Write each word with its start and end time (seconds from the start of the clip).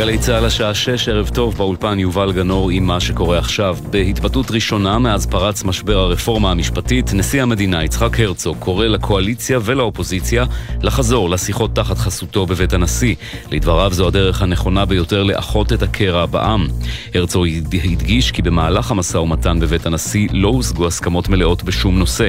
גלי 0.00 0.18
צה"ל 0.18 0.44
השעה 0.44 0.74
6, 0.74 1.08
ערב 1.08 1.28
טוב, 1.28 1.56
באולפן 1.56 1.98
יובל 1.98 2.32
גנור 2.32 2.70
עם 2.70 2.86
מה 2.86 3.00
שקורה 3.00 3.38
עכשיו. 3.38 3.76
בהתבטאות 3.90 4.50
ראשונה 4.50 4.98
מאז 4.98 5.26
פרץ 5.26 5.64
משבר 5.64 5.98
הרפורמה 5.98 6.50
המשפטית, 6.50 7.14
נשיא 7.14 7.42
המדינה 7.42 7.84
יצחק 7.84 8.20
הרצוג 8.20 8.56
קורא 8.58 8.86
לקואליציה 8.86 9.58
ולאופוזיציה 9.62 10.44
לחזור 10.82 11.30
לשיחות 11.30 11.74
תחת 11.74 11.98
חסותו 11.98 12.46
בבית 12.46 12.72
הנשיא. 12.72 13.14
לדבריו 13.50 13.92
זו 13.92 14.06
הדרך 14.06 14.42
הנכונה 14.42 14.84
ביותר 14.84 15.22
לאחות 15.22 15.72
את 15.72 15.82
הקרע 15.82 16.26
בעם. 16.26 16.66
הרצוג 17.14 17.46
הדגיש 17.84 18.30
כי 18.30 18.42
במהלך 18.42 18.90
המשא 18.90 19.18
ומתן 19.18 19.60
בבית 19.60 19.86
הנשיא 19.86 20.28
לא 20.32 20.48
הושגו 20.48 20.86
הסכמות 20.86 21.28
מלאות 21.28 21.62
בשום 21.62 21.98
נושא. 21.98 22.28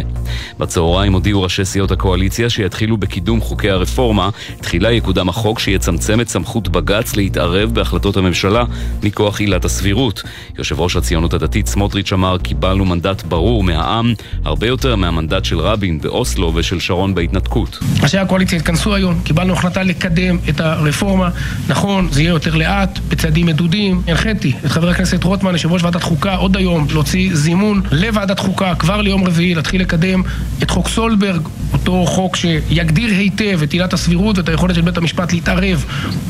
בצהריים 0.60 1.14
הודיעו 1.14 1.42
ראשי 1.42 1.66
סיעות 1.66 1.92
הקואליציה 1.92 2.50
שיתחילו 2.50 2.98
בקידום 2.98 3.42
חוקי 3.42 3.70
הרפורמה. 3.70 4.30
תחילה 4.62 4.92
יקודם 4.92 5.30
החוק 5.30 5.60
שיצמצם 5.60 6.22
את 6.22 6.30
סמכות 6.30 6.68
בג"ץ 6.68 7.16
להתערב 7.16 7.61
להתערב 7.62 7.76
בהחלטות 7.76 8.18
הממשלה 8.18 8.64
מכוח 9.04 9.40
עילת 9.40 9.66
הסבירות. 9.66 10.24
יושב 10.58 10.80
ראש 10.80 10.96
הציונות 10.96 11.34
הדתית 11.34 11.68
סמוטריץ' 11.68 12.14
אמר 12.14 12.38
קיבלנו 12.38 12.86
מנדט 12.86 13.24
ברור 13.24 13.64
מהעם, 13.64 14.14
הרבה 14.46 14.68
יותר 14.68 14.96
מהמנדט 14.96 15.46
של 15.46 15.60
רבין 15.60 16.00
באוסלו 16.02 16.52
ושל 16.56 16.80
שרון 16.80 17.16
בהתנתקות. 17.16 17.80
ראשי 18.02 18.18
הקואליציה 18.18 18.58
התכנסו 18.58 18.96
היום, 18.96 19.20
קיבלנו 19.24 19.54
החלטה 19.54 19.84
לקדם 19.84 20.38
את 20.50 20.62
הרפורמה. 20.62 21.30
נכון, 21.68 22.08
זה 22.12 22.22
יהיה 22.22 22.30
יותר 22.30 22.56
לאט, 22.56 23.00
בצעדים 23.10 23.46
מדודים. 23.46 24.02
הנחיתי 24.08 24.54
את 24.66 24.72
חבר 24.72 24.90
הכנסת 24.90 25.24
רוטמן, 25.24 25.52
יושב 25.52 25.72
ראש 25.72 25.84
ועדת 25.84 26.04
חוקה, 26.04 26.36
עוד 26.36 26.58
היום 26.58 26.88
להוציא 26.92 27.30
זימון 27.34 27.82
לוועדת 27.92 28.40
חוקה 28.40 28.76
כבר 28.76 29.02
ליום 29.02 29.24
רביעי, 29.24 29.56
להתחיל 29.56 29.82
לקדם 29.82 30.24
את 30.64 30.70
חוק 30.70 30.88
סולברג, 30.88 31.42
אותו 31.74 32.06
חוק 32.06 32.36
שיגדיר 32.36 33.10
היטב 33.10 33.60
את 33.64 33.74
עילת 33.74 33.94
הסבירות 33.94 34.38
ואת 34.38 34.50
היכולת 34.50 34.76
של 34.76 34.82
בית 34.82 34.98
המשפט 34.98 35.34
להתערב 35.34 35.86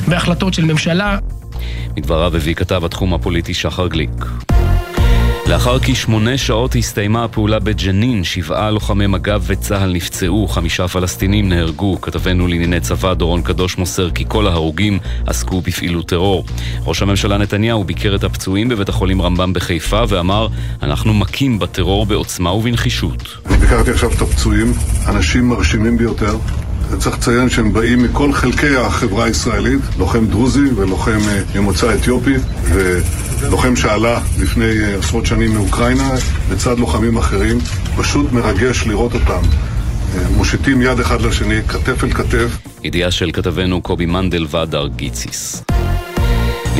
בהחלטות 0.07 0.53
של 0.53 0.65
ממשלה. 0.65 1.17
מדבריו 1.97 2.35
הביא 2.35 2.55
כתב 2.55 2.85
התחום 2.85 3.13
הפוליטי 3.13 3.53
שחר 3.53 3.87
גליק. 3.87 4.25
לאחר 5.51 5.79
כשמונה 5.79 6.37
שעות 6.37 6.75
הסתיימה 6.75 7.23
הפעולה 7.23 7.59
בג'נין, 7.59 8.23
שבעה 8.23 8.71
לוחמי 8.71 9.07
מג"ב 9.07 9.41
וצה"ל 9.47 9.91
נפצעו, 9.93 10.47
חמישה 10.47 10.87
פלסטינים 10.87 11.49
נהרגו. 11.49 12.01
כתבנו 12.01 12.47
לענייני 12.47 12.79
צבא 12.79 13.13
דורון 13.13 13.41
קדוש 13.41 13.77
מוסר 13.77 14.09
כי 14.09 14.25
כל 14.27 14.47
ההרוגים 14.47 14.99
עסקו 15.27 15.61
בפעילות 15.61 16.07
טרור. 16.07 16.45
ראש 16.85 17.01
הממשלה 17.01 17.37
נתניהו 17.37 17.83
ביקר 17.83 18.15
את 18.15 18.23
הפצועים 18.23 18.69
בבית 18.69 18.89
החולים 18.89 19.21
רמב"ם 19.21 19.53
בחיפה 19.53 20.03
ואמר, 20.07 20.47
אנחנו 20.83 21.13
מכים 21.13 21.59
בטרור 21.59 22.05
בעוצמה 22.05 22.53
ובנחישות. 22.53 23.37
אני 23.45 23.57
ביקרתי 23.57 23.91
עכשיו 23.91 24.11
את 24.11 24.21
הפצועים, 24.21 24.73
אנשים 25.07 25.49
מרשימים 25.49 25.97
ביותר. 25.97 26.37
צריך 26.99 27.17
לציין 27.17 27.49
שהם 27.49 27.73
באים 27.73 28.03
מכל 28.03 28.33
חלקי 28.33 28.75
החברה 28.75 29.25
הישראלית, 29.25 29.81
לוחם 29.97 30.25
דרוזי 30.25 30.69
ולוחם 30.75 31.19
אה, 31.27 31.41
ממוצא 31.55 31.95
אתיופי 31.95 32.35
ולוחם 32.63 33.75
שעלה 33.75 34.19
לפני 34.39 34.79
אה, 34.83 34.95
עשרות 34.99 35.25
שנים 35.25 35.53
מאוקראינה 35.53 36.11
לצד 36.51 36.79
לוחמים 36.79 37.17
אחרים. 37.17 37.57
פשוט 37.97 38.31
מרגש 38.31 38.87
לראות 38.87 39.13
אותם. 39.13 39.41
אה, 40.15 40.29
מושיטים 40.37 40.81
יד 40.81 40.99
אחד 40.99 41.21
לשני, 41.21 41.61
כתף 41.67 42.03
אל 42.03 42.13
כתף. 42.13 42.57
ידיעה 42.83 43.11
של 43.11 43.31
כתבנו 43.33 43.81
קובי 43.81 44.05
מנדל 44.05 44.45
והדר 44.49 44.87
גיציס. 44.87 45.63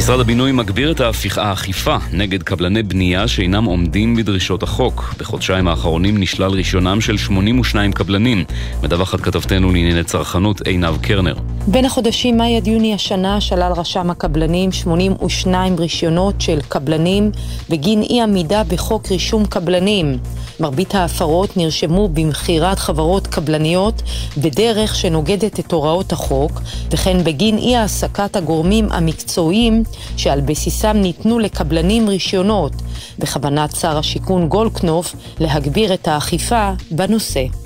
משרד 0.01 0.19
הבינוי 0.19 0.51
מגביר 0.51 0.91
את 0.91 1.01
האכיפה 1.37 1.97
נגד 2.13 2.43
קבלני 2.43 2.83
בנייה 2.83 3.27
שאינם 3.27 3.65
עומדים 3.65 4.15
בדרישות 4.15 4.63
החוק. 4.63 5.13
בחודשיים 5.17 5.67
האחרונים 5.67 6.17
נשלל 6.17 6.51
רישיונם 6.51 7.01
של 7.01 7.17
82 7.17 7.91
קבלנים. 7.91 8.43
מדווחת 8.83 9.21
כתבתנו 9.21 9.67
לענייני 9.67 10.03
צרכנות 10.03 10.61
עינב 10.61 10.97
קרנר. 11.01 11.35
בין 11.67 11.85
החודשים 11.85 12.37
מאי 12.37 12.57
עד 12.57 12.67
יוני 12.67 12.93
השנה 12.93 13.41
שלל 13.41 13.71
רשם 13.75 14.09
הקבלנים 14.09 14.71
82 14.71 15.75
רישיונות 15.79 16.41
של 16.41 16.59
קבלנים 16.67 17.31
בגין 17.69 18.01
אי 18.01 18.21
עמידה 18.21 18.63
בחוק 18.63 19.11
רישום 19.11 19.45
קבלנים. 19.45 20.17
מרבית 20.59 20.95
ההפרות 20.95 21.57
נרשמו 21.57 22.09
במכירת 22.13 22.79
חברות 22.79 23.27
קבלניות 23.27 24.01
בדרך 24.37 24.95
שנוגדת 24.95 25.59
את 25.59 25.71
הוראות 25.71 26.11
החוק, 26.11 26.61
וכן 26.91 27.23
בגין 27.23 27.57
אי 27.57 27.75
העסקת 27.75 28.35
הגורמים 28.35 28.91
המקצועיים 28.91 29.83
שעל 30.17 30.41
בסיסם 30.41 30.97
ניתנו 30.97 31.39
לקבלנים 31.39 32.09
רישיונות, 32.09 32.73
בכוונת 33.19 33.75
שר 33.75 33.97
השיכון 33.97 34.47
גולדקנופ 34.47 35.15
להגביר 35.39 35.93
את 35.93 36.07
האכיפה 36.07 36.71
בנושא. 36.91 37.60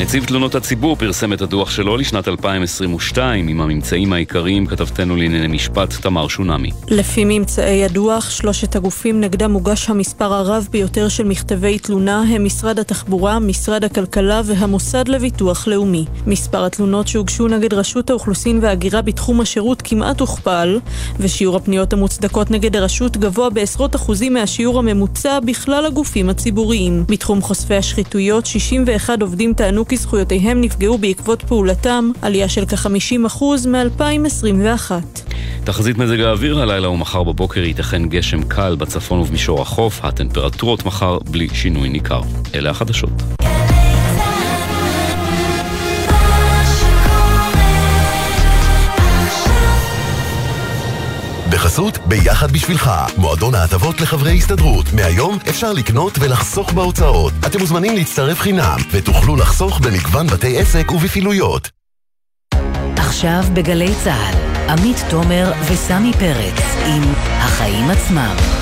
נציב 0.00 0.24
תלונות 0.24 0.54
הציבור 0.54 0.96
פרסם 0.96 1.32
את 1.32 1.40
הדוח 1.40 1.70
שלו 1.70 1.96
לשנת 1.96 2.28
2022 2.28 3.48
עם 3.48 3.60
הממצאים 3.60 4.12
העיקריים 4.12 4.66
כתבתנו 4.66 5.16
לענייני 5.16 5.46
משפט 5.46 5.94
תמר 6.00 6.28
שונמי. 6.28 6.70
לפי 6.88 7.24
ממצאי 7.24 7.84
הדוח, 7.84 8.30
שלושת 8.30 8.76
הגופים 8.76 9.20
נגדם 9.20 9.50
מוגש 9.50 9.90
המספר 9.90 10.34
הרב 10.34 10.68
ביותר 10.70 11.08
של 11.08 11.24
מכתבי 11.24 11.78
תלונה 11.78 12.22
הם 12.22 12.44
משרד 12.44 12.78
התחבורה, 12.78 13.38
משרד 13.38 13.84
הכלכלה 13.84 14.40
והמוסד 14.44 15.08
לביטוח 15.08 15.68
לאומי. 15.68 16.04
מספר 16.26 16.64
התלונות 16.64 17.08
שהוגשו 17.08 17.48
נגד 17.48 17.74
רשות 17.74 18.10
האוכלוסין 18.10 18.58
וההגירה 18.62 19.02
בתחום 19.02 19.40
השירות 19.40 19.82
כמעט 19.82 20.20
הוכפל, 20.20 20.78
ושיעור 21.20 21.56
הפניות 21.56 21.92
המוצדקות 21.92 22.50
נגד 22.50 22.76
הרשות 22.76 23.16
גבוה 23.16 23.50
בעשרות 23.50 23.96
אחוזים 23.96 24.34
מהשיעור 24.34 24.78
הממוצע 24.78 25.40
בכלל 25.40 25.86
הגופים 25.86 26.28
הציבוריים. 26.28 27.04
בתחום 27.08 27.40
חושפי 27.40 27.74
השחיתויות, 27.74 28.46
61 28.46 29.22
עובדים 29.22 29.54
טענו 29.54 29.87
כי 29.88 29.96
זכויותיהם 29.96 30.60
נפגעו 30.60 30.98
בעקבות 30.98 31.42
פעולתם, 31.42 32.10
עלייה 32.22 32.48
של 32.48 32.66
כ-50% 32.66 33.44
מ-2021. 33.68 34.92
תחזית 35.64 35.98
מזג 35.98 36.20
האוויר 36.20 36.60
הלילה 36.60 36.90
ומחר 36.90 37.22
בבוקר 37.22 37.60
ייתכן 37.60 38.08
גשם 38.08 38.42
קל 38.42 38.76
בצפון 38.76 39.20
ובמישור 39.20 39.62
החוף, 39.62 40.04
הטמפרטורות 40.04 40.84
מחר 40.84 41.18
בלי 41.30 41.48
שינוי 41.52 41.88
ניכר. 41.88 42.20
אלה 42.54 42.70
החדשות. 42.70 43.10
בחסות 51.50 51.98
ביחד 52.06 52.52
בשבילך, 52.52 52.90
מועדון 53.16 53.54
ההטבות 53.54 54.00
לחברי 54.00 54.36
הסתדרות. 54.36 54.92
מהיום 54.92 55.38
אפשר 55.48 55.72
לקנות 55.72 56.18
ולחסוך 56.20 56.72
בהוצאות. 56.72 57.32
אתם 57.46 57.58
מוזמנים 57.58 57.96
להצטרף 57.96 58.40
חינם, 58.40 58.76
ותוכלו 58.90 59.36
לחסוך 59.36 59.80
במגוון 59.80 60.26
בתי 60.26 60.58
עסק 60.58 60.92
ובפעילויות. 60.92 61.70
עכשיו 62.96 63.42
בגלי 63.54 63.94
צה"ל, 64.04 64.34
עמית 64.70 64.96
תומר 65.10 65.52
וסמי 65.72 66.12
פרץ 66.12 66.62
עם 66.86 67.02
החיים 67.16 67.90
עצמם. 67.90 68.57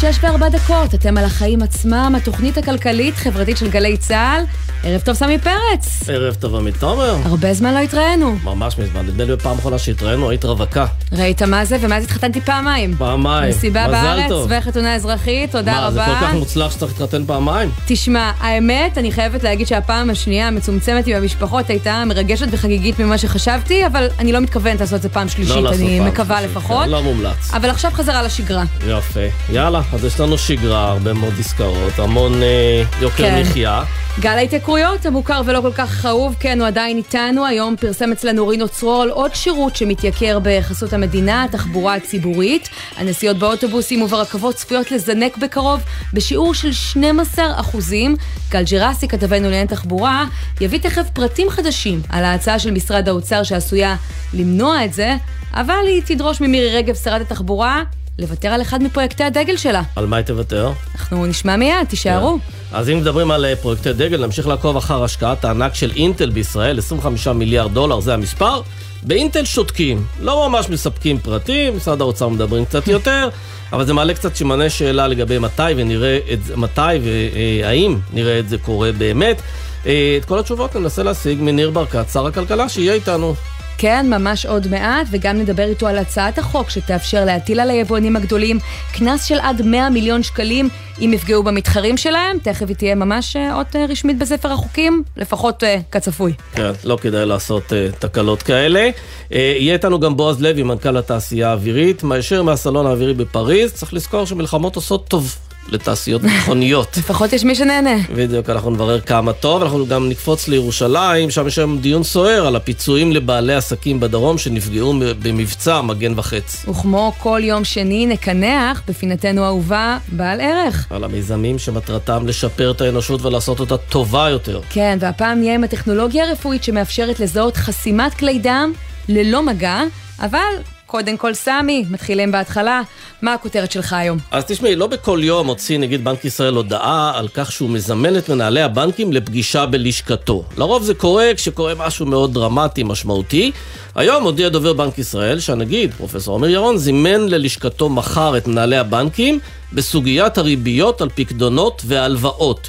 שש 0.00 0.18
וארבע 0.22 0.48
דקות, 0.48 0.94
אתם 0.94 1.16
על 1.16 1.24
החיים 1.24 1.62
עצמם, 1.62 2.14
התוכנית 2.16 2.58
הכלכלית-חברתית 2.58 3.56
של 3.56 3.68
גלי 3.68 3.96
צה"ל. 3.96 4.44
ערב 4.84 5.00
טוב, 5.00 5.14
סמי 5.14 5.38
פרץ. 5.38 6.08
ערב 6.08 6.34
טוב, 6.34 6.56
עמית 6.56 6.76
תומר. 6.76 7.16
הרבה 7.24 7.54
זמן 7.54 7.74
לא 7.74 7.78
התראינו. 7.78 8.36
ממש 8.44 8.78
מזמן, 8.78 9.06
נדמה 9.06 9.24
לי 9.24 9.36
בפעם 9.36 9.56
האחרונה 9.56 9.78
שהתראינו, 9.78 10.30
היית 10.30 10.44
רווקה. 10.44 10.86
ראית 11.12 11.42
מה 11.42 11.64
זה? 11.64 11.76
ומאז 11.80 12.04
התחתנתי 12.04 12.40
פעמיים. 12.40 12.94
פעמיים. 12.98 13.50
מסיבה 13.50 13.88
בארץ 13.88 14.32
וחתונה 14.48 14.94
אזרחית, 14.94 15.52
תודה 15.52 15.72
מה, 15.72 15.86
רבה. 15.86 16.06
מה, 16.06 16.14
זה 16.14 16.20
כל 16.20 16.26
כך 16.26 16.34
מוצלח 16.34 16.72
שצריך 16.72 16.92
להתחתן 17.00 17.26
פעמיים? 17.26 17.70
תשמע, 17.86 18.32
האמת, 18.40 18.98
אני 18.98 19.12
חייבת 19.12 19.42
להגיד 19.42 19.66
שהפעם 19.66 20.10
השנייה 20.10 20.48
המצומצמת 20.48 21.06
עם 21.06 21.16
המשפחות 21.16 21.70
הייתה 21.70 22.02
מרגשת 22.06 22.46
וחגיגית 22.50 22.98
ממה 22.98 23.18
שחשבתי, 23.18 23.86
אבל 23.86 24.06
אני 24.18 24.32
לא 24.32 24.40
מתכוונת 24.40 24.80
לעשות 24.80 24.96
את 24.96 25.02
זה 25.02 25.08
פעם 25.08 25.28
שלישית, 25.28 25.56
לא 25.56 25.72
אני 25.72 26.00
מקווה 26.00 26.38
שלישית, 26.38 26.56
לפחות. 26.56 26.86
לא 26.86 27.02
מומלץ. 27.02 27.50
אבל 27.52 27.70
עכשיו 27.70 27.90
חזרה 27.94 28.22
לשגרה. 28.22 28.62
יפה. 28.88 29.20
יאללה, 29.52 29.80
אז 29.92 30.04
יש 30.04 30.20
לנו 30.20 30.38
שגרה, 30.38 30.88
הרבה 30.88 31.12
מאוד 31.12 31.34
עסקאות, 31.38 31.98
המון 31.98 32.42
אה, 32.42 32.82
יוקר 33.00 33.16
כן. 33.16 33.40
מחיה. 33.40 33.82
גל 34.20 34.30
ההתייקרויות, 34.30 35.06
המוכר 35.06 35.42
ולא 35.46 35.60
כל 35.60 35.72
כך 35.72 35.90
חרוב, 35.90 36.36
כן, 36.40 36.60
הוא 36.60 36.68
עדיין 36.68 36.96
איתנו. 36.96 37.46
היום 37.46 37.76
פרסם 37.76 38.12
אצלנו 38.12 38.48
רינו 38.48 38.68
צרור 38.68 39.04
עוד 39.10 39.34
שירות 39.34 39.76
שמתייקר 39.76 40.38
בחסות 40.42 40.92
המדינה, 40.92 41.44
התחבורה 41.44 41.94
הציבורית. 41.94 42.68
הנסיעות 42.96 43.36
באוטובוסים 43.36 44.02
וברכבות 44.02 44.54
צפויות 44.54 44.90
לזנק 44.90 45.36
בקרוב 45.36 45.80
בשיעור 46.12 46.54
של 46.54 46.72
12 46.72 47.60
אחוזים. 47.60 48.16
גל 48.50 48.62
ג'רסי, 48.70 49.08
כתבנו 49.08 49.44
לעניין 49.44 49.66
תחבורה, 49.66 50.24
יביא 50.60 50.78
תכף 50.78 51.06
פרטים 51.12 51.50
חדשים 51.50 52.00
על 52.08 52.24
ההצעה 52.24 52.58
של 52.58 52.70
משרד 52.70 53.08
האוצר 53.08 53.42
שעשויה 53.42 53.96
למנוע 54.34 54.84
את 54.84 54.92
זה, 54.92 55.16
אבל 55.54 55.84
היא 55.86 56.02
תדרוש 56.06 56.40
ממירי 56.40 56.76
רגב, 56.76 56.94
שרת 56.94 57.20
התחבורה, 57.20 57.82
לוותר 58.18 58.48
על 58.48 58.62
אחד 58.62 58.82
מפרויקטי 58.82 59.24
הדגל 59.24 59.56
שלה. 59.56 59.82
על 59.96 60.06
מה 60.06 60.16
היא 60.16 60.24
תוותר? 60.24 60.72
אנחנו 60.94 61.26
נשמע 61.26 61.56
מיד, 61.56 61.86
תישארו. 61.88 62.38
כן. 62.38 62.76
אז 62.76 62.90
אם 62.90 62.98
מדברים 62.98 63.30
על 63.30 63.44
אה, 63.44 63.56
פרויקטי 63.56 63.92
דגל, 63.92 64.24
נמשיך 64.24 64.46
לעקוב 64.46 64.76
אחר 64.76 65.04
השקעת 65.04 65.44
הענק 65.44 65.74
של 65.74 65.92
אינטל 65.96 66.30
בישראל, 66.30 66.78
25 66.78 67.28
מיליארד 67.28 67.74
דולר, 67.74 68.00
זה 68.00 68.14
המספר. 68.14 68.60
באינטל 69.02 69.44
שותקים, 69.44 70.06
לא 70.20 70.48
ממש 70.48 70.68
מספקים 70.68 71.18
פרטים, 71.18 71.76
משרד 71.76 72.00
האוצר 72.00 72.28
מדברים 72.28 72.64
קצת 72.64 72.88
יותר, 72.88 73.28
אבל 73.72 73.86
זה 73.86 73.92
מעלה 73.92 74.14
קצת 74.14 74.34
סימני 74.34 74.70
שאלה 74.70 75.08
לגבי 75.08 75.38
מתי 75.38 75.72
ונראה 75.76 76.18
את 76.32 76.44
זה, 76.44 76.56
מתי 76.56 76.80
והאם 77.02 77.98
נראה 78.12 78.38
את 78.38 78.48
זה 78.48 78.58
קורה 78.58 78.92
באמת. 78.92 79.40
אה, 79.86 80.16
את 80.20 80.24
כל 80.24 80.38
התשובות 80.38 80.76
ננסה 80.76 81.02
להשיג 81.02 81.38
מניר 81.40 81.70
ברקת, 81.70 82.06
שר 82.12 82.26
הכלכלה, 82.26 82.68
שיהיה 82.68 82.92
איתנו. 82.92 83.34
כן, 83.78 84.06
ממש 84.10 84.46
עוד 84.46 84.68
מעט, 84.68 85.06
וגם 85.10 85.38
נדבר 85.38 85.62
איתו 85.62 85.86
על 85.86 85.98
הצעת 85.98 86.38
החוק 86.38 86.70
שתאפשר 86.70 87.24
להטיל 87.24 87.60
על 87.60 87.70
היבואנים 87.70 88.16
הגדולים 88.16 88.58
קנס 88.92 89.24
של 89.24 89.38
עד 89.40 89.62
100 89.62 89.90
מיליון 89.90 90.22
שקלים 90.22 90.68
אם 91.00 91.10
יפגעו 91.14 91.42
במתחרים 91.42 91.96
שלהם. 91.96 92.38
תכף 92.42 92.68
היא 92.68 92.76
תהיה 92.76 92.94
ממש 92.94 93.36
אה, 93.36 93.54
אות 93.54 93.76
אה, 93.76 93.86
רשמית 93.88 94.18
בספר 94.18 94.52
החוקים, 94.52 95.02
לפחות 95.16 95.62
uh, 95.62 95.66
כצפוי. 95.92 96.32
כן, 96.52 96.70
לא 96.84 96.98
כדאי 97.00 97.26
לעשות 97.26 97.72
תקלות 97.98 98.42
כאלה. 98.42 98.90
יהיה 99.30 99.74
איתנו 99.74 100.00
גם 100.00 100.16
בועז 100.16 100.42
לוי, 100.42 100.62
מנכ"ל 100.62 100.96
התעשייה 100.96 101.48
האווירית, 101.48 102.02
מאשר 102.02 102.42
מהסלון 102.42 102.86
האווירי 102.86 103.14
בפריז. 103.14 103.72
צריך 103.72 103.94
לזכור 103.94 104.24
שמלחמות 104.24 104.76
עושות 104.76 105.08
טוב. 105.08 105.45
לתעשיות 105.68 106.22
ביטחוניות. 106.22 106.96
לפחות 106.98 107.32
יש 107.32 107.44
מי 107.44 107.54
שנהנה. 107.54 107.96
בדיוק, 108.14 108.50
אנחנו 108.50 108.70
נברר 108.70 109.00
כמה 109.00 109.32
טוב, 109.32 109.62
אנחנו 109.62 109.86
גם 109.86 110.08
נקפוץ 110.08 110.48
לירושלים, 110.48 111.30
שם 111.30 111.46
יש 111.46 111.58
היום 111.58 111.78
דיון 111.78 112.02
סוער 112.02 112.46
על 112.46 112.56
הפיצויים 112.56 113.12
לבעלי 113.12 113.54
עסקים 113.54 114.00
בדרום 114.00 114.38
שנפגעו 114.38 114.94
במבצע 115.22 115.80
מגן 115.80 116.12
וחץ. 116.16 116.64
וכמו 116.68 117.12
כל 117.18 117.40
יום 117.44 117.64
שני 117.64 118.06
נקנח 118.06 118.82
בפינתנו 118.88 119.44
האהובה 119.44 119.98
בעל 120.12 120.40
ערך. 120.40 120.86
על 120.90 121.04
המיזמים 121.04 121.58
שמטרתם 121.58 122.26
לשפר 122.26 122.70
את 122.70 122.80
האנושות 122.80 123.22
ולעשות 123.22 123.60
אותה 123.60 123.76
טובה 123.76 124.28
יותר. 124.30 124.60
כן, 124.70 124.98
והפעם 125.00 125.38
נהיה 125.38 125.54
עם 125.54 125.64
הטכנולוגיה 125.64 126.24
הרפואית 126.28 126.64
שמאפשרת 126.64 127.20
לזהות 127.20 127.56
חסימת 127.56 128.14
כלי 128.14 128.38
דם 128.38 128.72
ללא 129.08 129.42
מגע, 129.42 129.82
אבל 130.20 130.38
קודם 130.86 131.16
כל 131.16 131.34
סמי, 131.34 131.84
מתחילים 131.90 132.32
בהתחלה. 132.32 132.82
מה 133.22 133.34
הכותרת 133.34 133.72
שלך 133.72 133.92
היום? 133.92 134.18
אז 134.30 134.44
תשמעי, 134.44 134.76
לא 134.76 134.86
בכל 134.86 135.20
יום 135.22 135.46
הוציא 135.46 135.78
נגיד 135.78 136.04
בנק 136.04 136.24
ישראל 136.24 136.54
הודעה 136.54 137.12
על 137.18 137.28
כך 137.34 137.52
שהוא 137.52 137.70
מזמן 137.70 138.18
את 138.18 138.28
מנהלי 138.28 138.62
הבנקים 138.62 139.12
לפגישה 139.12 139.66
בלשכתו. 139.66 140.44
לרוב 140.58 140.82
זה 140.82 140.94
קורה 140.94 141.30
כשקורה 141.36 141.74
משהו 141.74 142.06
מאוד 142.06 142.34
דרמטי, 142.34 142.82
משמעותי. 142.82 143.52
היום 143.94 144.24
הודיע 144.24 144.48
דובר 144.48 144.72
בנק 144.72 144.98
ישראל 144.98 145.40
שהנגיד, 145.40 145.94
פרופסור 145.94 146.34
עמיר 146.34 146.50
ירון, 146.50 146.76
זימן 146.78 147.28
ללשכתו 147.28 147.88
מחר 147.88 148.36
את 148.36 148.46
מנהלי 148.46 148.76
הבנקים 148.76 149.38
בסוגיית 149.72 150.38
הריביות 150.38 151.00
על 151.00 151.08
פקדונות 151.14 151.82
והלוואות. 151.86 152.68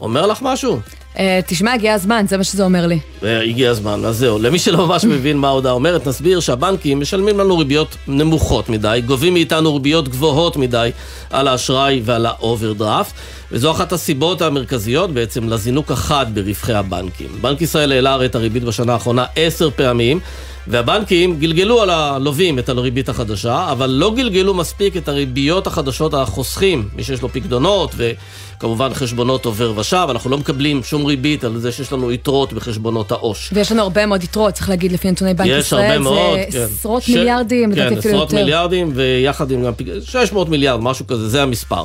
אומר 0.00 0.26
לך 0.26 0.38
משהו? 0.42 0.80
אה, 1.18 1.40
תשמע, 1.46 1.72
הגיע 1.72 1.94
הזמן, 1.94 2.24
זה 2.28 2.36
מה 2.36 2.44
שזה 2.44 2.64
אומר 2.64 2.86
לי. 2.86 2.98
אה, 3.24 3.42
הגיע 3.42 3.70
הזמן, 3.70 4.04
אז 4.04 4.16
זהו. 4.16 4.38
למי 4.38 4.58
שלא 4.58 4.86
ממש 4.86 5.04
מבין 5.04 5.36
מה 5.36 5.48
ההודעה 5.48 5.72
אומרת, 5.72 6.08
נסביר 6.08 6.40
שהבנקים 6.40 7.00
משלמים 7.00 7.38
לנו 7.38 7.58
ריביות 7.58 7.96
נמוכות 8.08 8.68
מדי, 8.68 9.02
גובים 9.06 9.32
מאיתנו 9.32 9.74
ריביות 9.74 10.08
גבוהות 10.08 10.56
מדי 10.56 10.90
על 11.30 11.48
האשראי 11.48 12.02
ועל 12.04 12.26
האוברדרפט, 12.26 13.12
וזו 13.52 13.70
אחת 13.70 13.92
הסיבות 13.92 14.42
המרכזיות 14.42 15.10
בעצם 15.10 15.48
לזינוק 15.48 15.90
החד 15.90 16.26
ברווחי 16.34 16.72
הבנקים. 16.72 17.28
בנק 17.40 17.62
ישראל 17.62 17.92
העלה 17.92 18.12
הרי 18.12 18.26
את 18.26 18.34
הריבית 18.34 18.64
בשנה 18.64 18.92
האחרונה 18.92 19.24
עשר 19.36 19.70
פעמים. 19.70 20.20
והבנקים 20.66 21.38
גלגלו 21.38 21.82
על 21.82 21.90
הלווים 21.90 22.58
את 22.58 22.68
הריבית 22.68 23.08
החדשה, 23.08 23.72
אבל 23.72 23.90
לא 23.90 24.14
גלגלו 24.16 24.54
מספיק 24.54 24.96
את 24.96 25.08
הריביות 25.08 25.66
החדשות 25.66 26.14
החוסכים, 26.14 26.88
מי 26.96 27.04
שיש 27.04 27.22
לו 27.22 27.28
פקדונות 27.28 27.94
וכמובן 27.96 28.94
חשבונות 28.94 29.44
עובר 29.44 29.72
ושב, 29.76 30.06
אנחנו 30.10 30.30
לא 30.30 30.38
מקבלים 30.38 30.82
שום 30.82 31.04
ריבית 31.06 31.44
על 31.44 31.58
זה 31.58 31.72
שיש 31.72 31.92
לנו 31.92 32.12
יתרות 32.12 32.52
בחשבונות 32.52 33.12
העו"ש. 33.12 33.50
ויש 33.52 33.72
לנו 33.72 33.82
הרבה 33.82 34.06
מאוד 34.06 34.22
יתרות, 34.22 34.54
צריך 34.54 34.68
להגיד 34.68 34.92
לפי 34.92 35.10
נתוני 35.10 35.34
בנק 35.34 35.46
יש 35.46 35.66
ישראל, 35.66 35.84
הרבה 35.84 35.98
מאוד, 35.98 36.38
זה 36.48 36.58
כן. 36.58 36.64
עשרות 36.64 37.02
ש... 37.02 37.10
מיליארדים, 37.10 37.72
לדעתי 37.72 37.94
כן, 37.94 37.98
אפילו 37.98 38.14
יותר. 38.14 38.26
עשרות 38.26 38.40
מיליארדים, 38.40 38.92
ויחד 38.94 39.50
עם 39.50 39.64
גם 39.64 39.72
600 40.04 40.48
מיליארד, 40.48 40.80
משהו 40.80 41.06
כזה, 41.06 41.28
זה 41.28 41.42
המספר. 41.42 41.82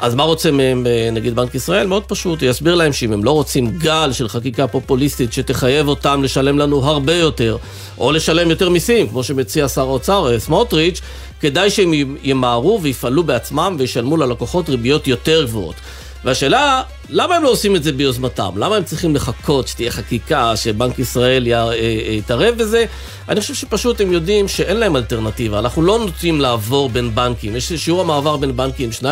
אז 0.00 0.14
מה 0.14 0.22
רוצה 0.22 0.50
מהם 0.50 0.86
אה, 0.86 1.08
נגיד 1.12 1.36
בנק 1.36 1.54
ישראל? 1.54 1.86
מאוד 1.86 2.04
פשוט, 2.04 2.42
הוא 2.42 2.50
יסביר 2.50 2.74
להם 2.74 2.92
שאם 2.92 3.12
הם 3.12 3.24
לא 3.24 3.30
רוצים 3.30 3.70
גל 3.78 4.12
של 4.12 4.28
חקיקה 4.28 4.66
פופוליסטית 4.66 5.32
שתחייב 5.32 5.88
אותם 5.88 6.22
לשלם 6.22 6.58
לנו 6.58 6.84
הרבה 6.84 7.14
יותר, 7.14 7.56
או 7.98 8.12
לשלם 8.12 8.50
יותר 8.50 8.68
מיסים, 8.68 9.08
כמו 9.08 9.24
שמציע 9.24 9.68
שר 9.68 9.80
האוצר 9.80 10.32
אה, 10.32 10.40
סמוטריץ', 10.40 11.00
כדאי 11.40 11.70
שהם 11.70 11.92
ימהרו 12.22 12.80
ויפעלו 12.82 13.24
בעצמם 13.24 13.76
וישלמו 13.78 14.16
ללקוחות 14.16 14.68
ריביות 14.68 15.08
יותר 15.08 15.44
גבוהות. 15.44 15.74
והשאלה, 16.24 16.82
למה 17.08 17.36
הם 17.36 17.42
לא 17.42 17.48
עושים 17.48 17.76
את 17.76 17.82
זה 17.82 17.92
ביוזמתם? 17.92 18.50
למה 18.56 18.76
הם 18.76 18.84
צריכים 18.84 19.14
לחכות 19.14 19.68
שתהיה 19.68 19.90
חקיקה, 19.90 20.56
שבנק 20.56 20.98
ישראל 20.98 21.52
אה, 21.52 21.74
יתערב 22.10 22.54
בזה? 22.58 22.84
אני 23.28 23.40
חושב 23.40 23.54
שפשוט 23.54 24.00
הם 24.00 24.12
יודעים 24.12 24.48
שאין 24.48 24.76
להם 24.76 24.96
אלטרנטיבה. 24.96 25.58
אנחנו 25.58 25.82
לא 25.82 25.98
נוטים 25.98 26.40
לעבור 26.40 26.88
בין 26.88 27.14
בנקים. 27.14 27.56
יש 27.56 27.72
שיעור 27.72 28.00
המעבר 28.00 28.36
בין 28.36 28.56
בנקים 28.56 28.90
2%, 29.00 29.04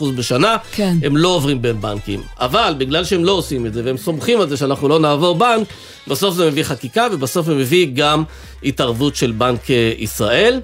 3% 0.00 0.04
בשנה, 0.16 0.56
כן. 0.72 0.96
הם 1.02 1.16
לא 1.16 1.28
עוברים 1.28 1.62
בין 1.62 1.80
בנקים. 1.80 2.22
אבל 2.40 2.74
בגלל 2.78 3.04
שהם 3.04 3.24
לא 3.24 3.32
עושים 3.32 3.66
את 3.66 3.74
זה, 3.74 3.82
והם 3.84 3.96
סומכים 3.96 4.40
על 4.40 4.48
זה 4.48 4.56
שאנחנו 4.56 4.88
לא 4.88 4.98
נעבור 4.98 5.34
בנק, 5.34 5.68
בסוף 6.08 6.34
זה 6.34 6.50
מביא 6.50 6.62
חקיקה, 6.62 7.06
ובסוף 7.12 7.46
זה 7.46 7.54
מביא 7.54 7.88
גם 7.94 8.24
התערבות 8.64 9.16
של 9.16 9.32
בנק 9.32 9.70
אה, 9.70 9.92
ישראל. 9.98 10.60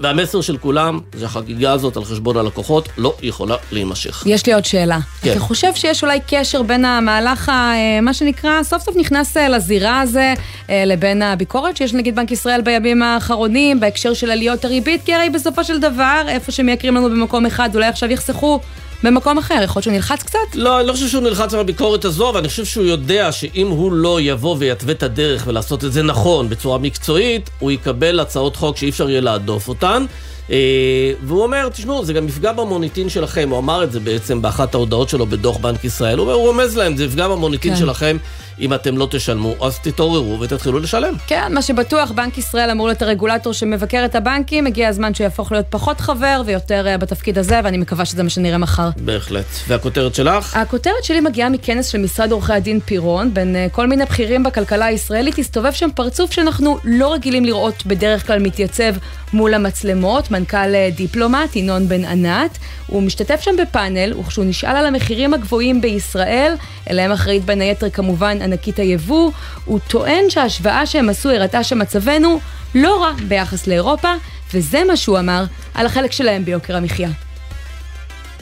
והמסר 0.00 0.40
של 0.40 0.56
כולם 0.56 1.00
זה 1.14 1.20
שהחגיגה 1.20 1.72
הזאת 1.72 1.96
על 1.96 2.04
חשבון 2.04 2.36
הלקוחות 2.36 2.88
לא 2.98 3.14
יכולה 3.22 3.56
להימשך. 3.72 4.22
יש 4.26 4.46
לי 4.46 4.52
עוד 4.54 4.64
שאלה. 4.64 4.98
כן. 5.22 5.30
אתה 5.32 5.40
חושב 5.40 5.74
שיש 5.74 6.02
אולי 6.02 6.18
קשר 6.28 6.62
בין 6.62 6.84
המהלך, 6.84 7.48
ה- 7.48 7.72
מה 8.02 8.14
שנקרא, 8.14 8.62
סוף 8.62 8.82
סוף 8.82 8.96
נכנס 8.96 9.36
אה, 9.36 9.48
לזירה 9.48 10.00
הזה, 10.00 10.34
אה, 10.70 10.82
לבין 10.86 11.22
הביקורת 11.22 11.76
שיש 11.76 11.94
נגיד 11.94 12.16
בנק 12.16 12.30
ישראל 12.30 12.60
בימים 12.60 13.02
האחרונים, 13.02 13.80
בהקשר 13.80 14.14
של 14.14 14.30
עליות 14.30 14.64
הריבית? 14.64 15.04
כי 15.04 15.14
הרי 15.14 15.30
בסופו 15.30 15.64
של 15.64 15.80
דבר, 15.80 16.22
איפה 16.28 16.52
שמייקרים 16.52 16.94
לנו 16.94 17.10
במקום 17.10 17.46
אחד, 17.46 17.70
אולי 17.74 17.86
עכשיו 17.86 18.10
יחסכו 18.10 18.60
במקום 19.02 19.38
אחר. 19.38 19.54
יכול 19.64 19.80
להיות 19.80 19.84
שהוא 19.84 19.94
נלחץ 19.94 20.22
קצת? 20.22 20.38
לא, 20.54 20.80
אני 20.80 20.88
לא 20.88 20.92
חושב 20.92 21.08
שהוא 21.08 21.22
נלחץ 21.22 21.54
על 21.54 21.60
הביקורת 21.60 22.04
הזו, 22.04 22.30
אבל 22.30 22.38
אני 22.38 22.48
חושב 22.48 22.64
שהוא 22.64 22.84
יודע 22.84 23.32
שאם 23.32 23.68
הוא 23.68 23.92
לא 23.92 24.20
יבוא 24.20 24.56
ויתווה 24.58 24.92
את 24.92 25.02
הדרך 25.02 25.44
ולעשות 25.46 25.84
את 25.84 25.92
זה 25.92 26.02
נכון, 26.02 26.48
בצורה 26.48 26.78
מקצועית, 26.78 27.50
הוא 27.58 27.70
יקבל 27.70 28.20
הצעות 28.20 28.56
חוק 28.56 28.76
שאי 28.76 28.88
אפשר 28.88 29.10
יהיה 29.10 29.20
להדוף 29.20 29.68
אותן. 29.68 30.04
אה, 30.50 31.12
והוא 31.22 31.42
אומר, 31.42 31.68
תשמעו, 31.68 32.04
זה 32.04 32.12
גם 32.12 32.28
יפגע 32.28 32.52
במוניטין 32.52 33.08
שלכם, 33.08 33.48
הוא 33.50 33.58
אמר 33.58 33.84
את 33.84 33.92
זה 33.92 34.00
בעצם 34.00 34.42
באחת 34.42 34.74
ההודעות 34.74 35.08
שלו 35.08 35.26
בדוח 35.26 35.56
בנק 35.56 35.84
ישראל, 35.84 36.18
הוא 36.18 36.22
אומר, 36.22 36.34
הוא 36.34 36.46
רומז 36.46 36.76
להם, 36.76 36.96
זה 36.96 37.04
יפגע 37.04 37.28
במוניטין 37.28 37.72
כן. 37.72 37.78
שלכם 37.78 38.16
אם 38.60 38.74
אתם 38.74 38.98
לא 38.98 39.08
תשלמו, 39.10 39.54
אז 39.60 39.78
תתעוררו 39.78 40.40
ותתחילו 40.40 40.78
לשלם. 40.78 41.14
כן, 41.26 41.54
מה 41.54 41.62
שבטוח, 41.62 42.10
בנק 42.10 42.38
ישראל 42.38 42.70
אמור 42.70 42.86
להיות 42.86 43.02
הרגולטור 43.02 43.52
שמבקר 43.52 44.04
את 44.04 44.14
הבנקים, 44.14 44.66
הגיע 44.66 44.88
הזמן 44.88 45.14
שהוא 45.14 45.24
יהפוך 45.24 45.52
להיות 45.52 45.66
פחות 45.70 46.00
חבר 46.00 46.42
ויותר 46.46 46.86
אה, 46.86 46.98
בתפקיד 46.98 47.38
הזה, 47.38 47.60
ואני 47.64 47.78
מקווה 47.78 48.04
שזה 48.04 48.22
מה 48.22 48.30
שנראה 48.30 48.58
מחר. 48.58 48.88
בהחלט. 48.96 49.44
והכותרת 49.68 50.14
שלך? 50.14 50.56
הכותרת 50.56 51.04
שלי 51.04 51.20
מגיעה 51.20 51.48
מכנס 51.48 51.86
של 51.88 51.98
משרד 51.98 52.32
עורכי 52.32 52.52
הדין 52.52 52.80
פירון, 52.80 53.34
בין 53.34 53.56
אה, 53.56 53.66
כל 53.72 53.86
מיני 53.86 54.04
בכירים 54.04 54.42
בכלכלה 54.42 54.86
הישראלית, 54.86 55.38
הסתובב 55.38 55.72
שם 55.72 55.88
פרצוף 55.94 56.32
שאנחנו 56.32 56.78
לא 56.84 57.12
רגילים 57.12 57.44
לראות 57.44 57.86
בדרך 57.86 58.26
כלל 58.26 58.38
מתייצב 58.38 58.94
מול 59.32 59.54
המצלמות, 59.54 60.30
מנכ"ל 60.30 60.74
אה, 60.74 60.88
דיפלומט, 60.94 61.56
ינון 61.56 61.88
בן 61.88 62.04
ענת. 62.04 62.58
הוא 62.86 63.02
משתתף 63.02 63.40
שם 63.40 63.56
בפאנל, 63.62 64.18
וכשהוא 64.18 64.44
נשאל 64.44 64.76
על 64.76 64.86
המחירים 64.86 65.34
הגבוהים 65.34 65.80
בישראל, 65.80 66.54
אליהם 66.90 67.12
אחראית 67.12 67.44
בין 67.44 67.60
היתר 67.60 67.90
כמובן 67.90 68.42
ענקית 68.42 68.78
היבוא, 68.78 69.30
הוא 69.64 69.78
טוען 69.88 70.30
שההשוואה 70.30 70.86
שהם 70.86 71.08
עשו 71.08 71.30
הראתה 71.30 71.64
שמצבנו 71.64 72.40
לא 72.74 73.02
רע 73.02 73.12
ביחס 73.28 73.66
לאירופה, 73.66 74.12
וזה 74.54 74.84
מה 74.84 74.96
שהוא 74.96 75.18
אמר 75.18 75.44
על 75.74 75.86
החלק 75.86 76.12
שלהם 76.12 76.44
ביוקר 76.44 76.76
המחיה. 76.76 77.10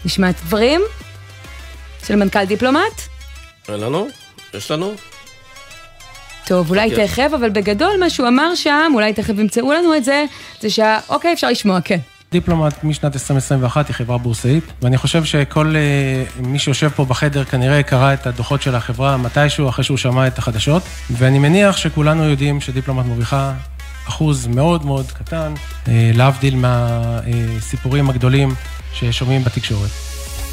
נשמע 0.05 0.31
את 0.31 0.35
הדברים 0.43 0.81
של 2.07 2.17
מנכ"ל 2.17 2.45
דיפלומט? 2.45 3.03
אין 3.69 3.81
לנו? 3.81 4.09
יש 4.55 4.71
לנו? 4.71 4.95
טוב, 6.47 6.71
אולי 6.71 6.91
אוקיי. 6.91 7.09
תכף, 7.09 7.31
אבל 7.41 7.51
בגדול 7.51 7.91
מה 8.01 8.11
שהוא 8.11 8.29
אמר 8.29 8.55
שם, 8.55 8.93
אולי 8.95 9.13
תכף 9.13 9.35
ימצאו 9.39 9.73
לנו 9.73 9.97
את 9.97 10.05
זה, 10.05 10.25
זה 10.61 10.71
שה... 10.71 10.99
אוקיי, 11.09 11.33
אפשר 11.33 11.51
לשמוע, 11.51 11.81
כן. 11.81 11.99
דיפלומט 12.33 12.85
משנת 12.85 13.15
2021 13.15 13.89
היא 13.89 13.95
חברה 13.95 14.19
בורסאית, 14.19 14.65
ואני 14.83 14.97
חושב 14.97 15.25
שכל 15.25 15.75
אה, 15.77 16.43
מי 16.43 16.59
שיושב 16.59 16.89
פה 16.89 17.05
בחדר 17.05 17.45
כנראה 17.45 17.83
קרא 17.83 18.15
את 18.15 18.27
הדוחות 18.27 18.63
של 18.63 18.75
החברה 18.75 19.17
מתישהו 19.17 19.69
אחרי 19.69 19.85
שהוא 19.85 19.97
שמע 19.97 20.27
את 20.27 20.39
החדשות, 20.39 20.83
ואני 21.11 21.39
מניח 21.39 21.77
שכולנו 21.77 22.25
יודעים 22.25 22.61
שדיפלומט 22.61 23.07
מרוויחה 23.07 23.53
אחוז 24.09 24.47
מאוד 24.47 24.87
מאוד 24.87 25.07
קטן, 25.13 25.55
אה, 25.89 26.11
להבדיל 26.15 26.57
מהסיפורים 26.57 28.11
הגדולים 28.11 28.55
ששומעים 28.95 29.45
בתקשורת. 29.45 30.06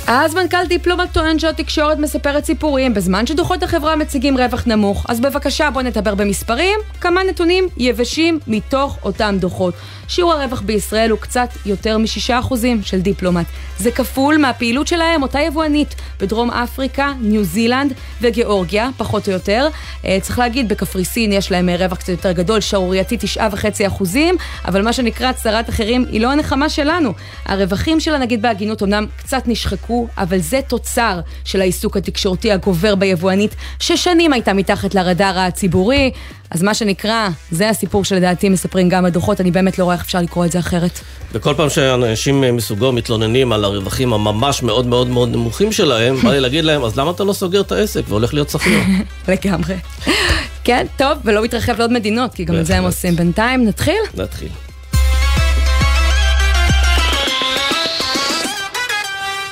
אז 0.08 0.36
מנכ"ל 0.36 0.66
דיפלומט 0.68 1.14
טוען 1.14 1.40
שהתקשורת 1.40 1.98
מספרת 1.98 2.46
סיפורים 2.46 2.94
בזמן 2.94 3.28
שדוחות 3.28 3.64
החברה 3.64 3.96
מציגים 3.96 4.38
רווח 4.38 4.68
נמוך. 4.68 5.06
אז 5.10 5.20
בבקשה 5.20 5.70
בוא 5.70 5.82
נדבר 5.82 6.16
במספרים, 6.16 6.80
כמה 7.02 7.24
נתונים 7.24 7.68
יבשים 7.78 8.40
מתוך 8.48 8.98
אותם 9.04 9.36
דוחות. 9.40 9.74
שיעור 10.08 10.34
הרווח 10.34 10.62
בישראל 10.62 11.12
הוא 11.12 11.20
קצת 11.20 11.50
יותר 11.66 11.98
מ-6% 11.98 12.56
של 12.82 13.02
דיפלומט. 13.02 13.46
זה 13.80 13.92
כפול 13.92 14.38
מהפעילות 14.38 14.88
שלהם, 14.88 15.24
אותה 15.24 15.40
יבואנית, 15.40 15.96
בדרום 16.20 16.52
אפריקה, 16.52 17.14
ניו 17.22 17.44
זילנד 17.44 17.94
וגיאורגיה, 18.22 18.90
פחות 18.98 19.28
או 19.28 19.34
יותר. 19.34 19.68
אה, 20.06 20.18
צריך 20.22 20.40
להגיד, 20.40 20.70
בקפריסין 20.70 21.32
יש 21.32 21.52
להם 21.52 21.70
אה, 21.70 21.76
רווח 21.76 21.98
קצת 21.98 22.10
יותר 22.10 22.32
גדול, 22.32 22.60
שערורייתי 22.60 23.18
9.5%, 23.38 24.04
אבל 24.66 24.82
מה 24.82 24.94
שנקרא 24.94 25.32
צרת 25.32 25.70
אחרים 25.70 26.06
היא 26.12 26.22
לא 26.22 26.32
הנחמה 26.32 26.70
שלנו. 26.70 27.14
הרווחים 27.46 28.00
שלה, 28.00 28.18
נגיד 28.18 28.42
בהגינות, 28.42 28.84
אמנם 28.84 29.06
קצת 29.18 29.44
נשחקו, 29.48 29.93
אבל 30.18 30.40
זה 30.40 30.60
תוצר 30.68 31.20
של 31.46 31.62
העיסוק 31.62 31.98
התקשורתי 31.98 32.52
הגובר 32.52 32.96
ביבואנית, 32.96 33.56
ששנים 33.80 34.34
הייתה 34.34 34.54
מתחת 34.54 34.96
לרדאר 34.96 35.40
הציבורי. 35.40 36.12
אז 36.52 36.64
מה 36.64 36.74
שנקרא, 36.74 37.30
זה 37.52 37.70
הסיפור 37.70 38.06
שלדעתי 38.06 38.50
מספרים 38.50 38.90
גם 38.90 39.06
הדוחות, 39.06 39.42
אני 39.42 39.52
באמת 39.52 39.80
לא 39.80 39.84
רואה 39.84 39.96
איך 39.96 40.04
אפשר 40.04 40.22
לקרוא 40.22 40.46
את 40.46 40.52
זה 40.52 40.60
אחרת. 40.60 41.00
וכל 41.32 41.54
פעם 41.58 41.70
שאנשים 41.70 42.56
מסוגו 42.56 42.92
מתלוננים 42.92 43.52
על 43.52 43.66
הרווחים 43.66 44.14
הממש 44.14 44.64
מאוד 44.64 44.86
מאוד 44.86 45.08
מאוד 45.08 45.30
נמוכים 45.30 45.72
שלהם, 45.72 46.16
בא 46.16 46.32
לי 46.32 46.40
להגיד 46.40 46.66
להם, 46.66 46.84
אז 46.84 46.98
למה 46.98 47.12
אתה 47.12 47.24
לא 47.24 47.34
סוגר 47.34 47.62
את 47.62 47.72
העסק 47.72 48.02
והולך 48.08 48.34
להיות 48.34 48.50
שכיר? 48.50 48.80
לגמרי. 49.32 49.76
כן, 50.64 50.86
טוב, 50.98 51.18
ולא 51.26 51.44
מתרחב 51.44 51.80
לעוד 51.80 51.92
מדינות, 51.92 52.34
כי 52.34 52.46
גם 52.46 52.56
את 52.56 52.66
זה 52.66 52.78
הם 52.78 52.84
עושים 52.84 53.16
בינתיים. 53.16 53.66
נתחיל? 53.66 54.02
נתחיל. 54.18 54.50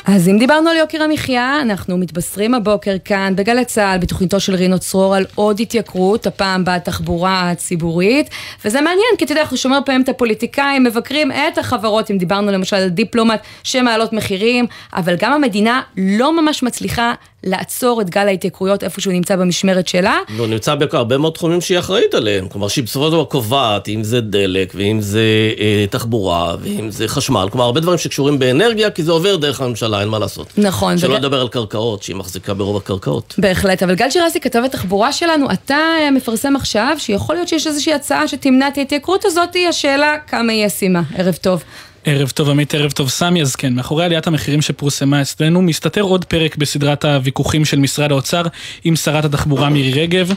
אז 0.06 0.28
אם 0.28 0.38
דיברנו 0.38 0.70
על 0.70 0.78
יוקר 0.78 1.04
המחיה, 1.04 1.62
אנחנו 1.62 1.98
מתבשרים 1.98 2.54
הבוקר 2.54 2.96
כאן 3.06 3.34
בגלי 3.36 3.66
צה"ל, 3.66 3.98
בתוכניתו 3.98 4.40
של 4.40 4.56
רינו 4.56 4.80
צרור, 4.80 5.16
על 5.16 5.26
עוד 5.36 5.60
התייקרות, 5.60 6.28
הפעם 6.28 6.64
בתחבורה 6.66 7.52
הציבורית. 7.52 8.30
וזה 8.66 8.82
מעניין, 8.82 9.16
כי 9.18 9.26
אתה 9.26 9.32
יודע, 9.32 9.42
אנחנו 9.42 9.58
שומעים 9.58 9.84
פעמים 9.86 10.02
את 10.02 10.10
הפוליטיקאים, 10.10 10.84
מבקרים 10.84 11.32
את 11.32 11.58
החברות, 11.58 12.12
אם 12.12 12.18
דיברנו 12.18 12.52
למשל 12.52 12.76
על 12.76 12.90
דיפלומט, 12.90 13.42
שמעלות 13.64 14.14
מחירים, 14.14 14.66
אבל 14.96 15.16
גם 15.20 15.34
המדינה 15.34 15.82
לא 15.98 16.42
ממש 16.42 16.64
מצליחה 16.64 17.14
לעצור 17.44 18.02
את 18.02 18.10
גל 18.10 18.28
ההתייקרויות 18.28 18.84
איפה 18.84 19.02
שהוא 19.02 19.14
נמצא 19.14 19.36
במשמרת 19.36 19.88
שלה. 19.88 20.18
הוא 20.38 20.48
נמצא 20.48 20.76
בהרבה 20.76 21.18
מאוד 21.18 21.34
תחומים 21.34 21.62
שהיא 21.62 21.80
אחראית 21.80 22.14
עליהם. 22.14 22.48
כלומר, 22.48 22.68
שהיא 22.68 22.84
בסופו 22.84 23.06
של 23.06 23.12
דבר 23.12 23.24
קובעת, 23.24 23.88
אם 23.88 24.04
זה 24.04 24.22
דלק, 24.22 24.74
ואם 24.76 25.02
זה 25.02 25.22
אה, 25.60 25.86
תחבורה, 25.90 26.56
ואם 26.62 26.92
זה 26.92 27.08
חשמל. 27.08 27.48
כלומר, 27.52 27.66
הרבה 27.66 27.80
דברים 27.80 27.98
שקשורים 27.98 28.40
באנרגיה, 28.40 28.92
כי 28.92 29.04
זה 29.04 29.12
עובר 29.12 29.36
דרך 29.36 29.62
הממשלה, 29.62 30.02
אין 30.02 30.08
מה 30.08 30.20
לעשות. 30.20 30.48
נכון. 30.58 30.98
שלא 30.98 31.16
לדבר 31.16 31.36
וג... 31.38 31.42
על 31.42 31.48
קרקעות, 31.48 32.04
שהיא 32.04 32.16
מחזיקה 32.16 32.54
ברוב 32.54 32.78
הקרקעות. 32.78 33.36
בהחלט, 33.38 33.84
אבל 33.84 33.96
גל 33.96 34.10
שירסי, 34.10 34.40
כתב 34.40 34.62
את 34.66 34.72
תחבורה 34.72 35.14
שלנו, 35.14 35.52
אתה 35.52 35.78
מפרסם 36.12 36.56
עכשיו, 36.56 36.96
שיכול 36.98 37.36
להיות 37.36 37.48
שיש 37.48 37.68
איזושהי 37.68 37.94
הצעה 37.94 38.28
שתמנע 38.28 38.68
את 38.68 38.78
ההתייקרות 38.78 39.26
הזאת, 39.26 39.56
השאלה 39.70 40.18
כמה 40.28 40.52
היא 40.52 40.66
ישימה. 40.66 41.02
ערב 41.18 41.36
טוב. 41.42 41.64
ערב 42.06 42.30
טוב 42.30 42.50
עמית, 42.50 42.74
ערב 42.74 42.92
טוב 42.92 43.10
סמי, 43.10 43.42
אז 43.42 43.56
כן, 43.56 43.74
מאחורי 43.74 44.06
עליית 44.06 44.28
המחירים 44.28 44.62
שפורסמה 44.62 45.22
אצלנו, 45.22 45.62
מסתתר 45.62 46.02
עוד 46.02 46.26
פרק 46.26 46.56
בסדרת 46.56 47.06
הוויכוחים 47.06 47.66
של 47.66 47.80
משרד 47.80 48.12
האוצר 48.12 48.44
עם 48.84 48.96
שרת 48.96 49.26
התחבורה 49.26 49.70
מירי 49.70 50.02
רגב. 50.02 50.34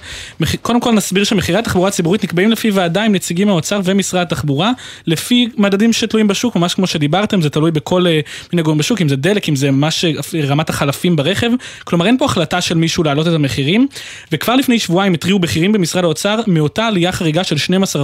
קודם 0.62 0.80
כל 0.80 0.92
נסביר 0.92 1.24
שמחירי 1.24 1.58
התחבורה 1.58 1.88
הציבורית 1.88 2.24
נקבעים 2.24 2.50
לפי 2.50 2.70
ועדה 2.70 3.04
עם 3.04 3.12
נציגים 3.12 3.48
מהאוצר 3.48 3.80
ומשרד 3.84 4.22
התחבורה, 4.22 4.72
לפי 5.06 5.48
מדדים 5.56 5.92
שתלויים 5.92 6.28
בשוק, 6.28 6.56
ממש 6.56 6.74
כמו 6.74 6.86
שדיברתם, 6.86 7.42
זה 7.42 7.50
תלוי 7.50 7.70
בכל 7.70 8.06
אה, 8.06 8.20
מיני 8.52 8.62
גורם 8.62 8.78
בשוק, 8.78 9.00
אם 9.00 9.08
זה 9.08 9.16
דלק, 9.16 9.48
אם 9.48 9.56
זה 9.56 9.70
ממש 9.70 10.04
רמת 10.34 10.70
החלפים 10.70 11.16
ברכב, 11.16 11.50
כלומר 11.84 12.06
אין 12.06 12.18
פה 12.18 12.24
החלטה 12.24 12.60
של 12.60 12.74
מישהו 12.74 13.04
להעלות 13.04 13.28
את 13.28 13.32
המחירים, 13.32 13.86
וכבר 14.32 14.56
לפני 14.56 14.78
שבועיים 14.78 15.14
התריעו 15.14 15.38
בכירים 15.38 15.72
במשרד 15.72 16.04
האוצר 16.04 16.40
מאותה 16.46 16.86
עלייה 16.86 17.12
חריגה 17.12 17.44
של 17.44 17.56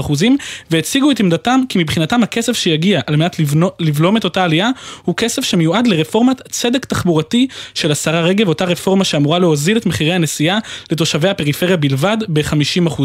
12% 0.08 0.22
והציגו 0.70 1.10
את 1.10 1.20
עמדתם 1.20 1.60
כי 1.68 1.78
מבחינתם 1.78 2.22
הכסף 2.22 2.52
שיגיע 2.52 3.00
על 3.06 3.16
מנת 3.16 3.38
לבלום 3.80 4.16
את 4.16 4.24
אותה 4.24 4.44
עלייה, 4.44 4.70
הוא 5.04 5.14
כסף 5.16 5.44
שמיועד 5.44 5.86
לרפורמת 5.86 6.42
צדק 6.48 6.84
תחבורתי 6.84 7.46
של 7.74 7.92
השרה 7.92 8.20
רגב, 8.20 8.48
אותה 8.48 8.64
רפורמה 8.64 9.04
שאמורה 9.04 9.38
להוזיל 9.38 9.76
את 9.76 9.86
מחירי 9.86 10.12
הנסיעה 10.12 10.58
לתושבי 10.90 11.28
הפריפריה 11.28 11.76
בלבד 11.76 12.16
ב-50%. 12.28 13.02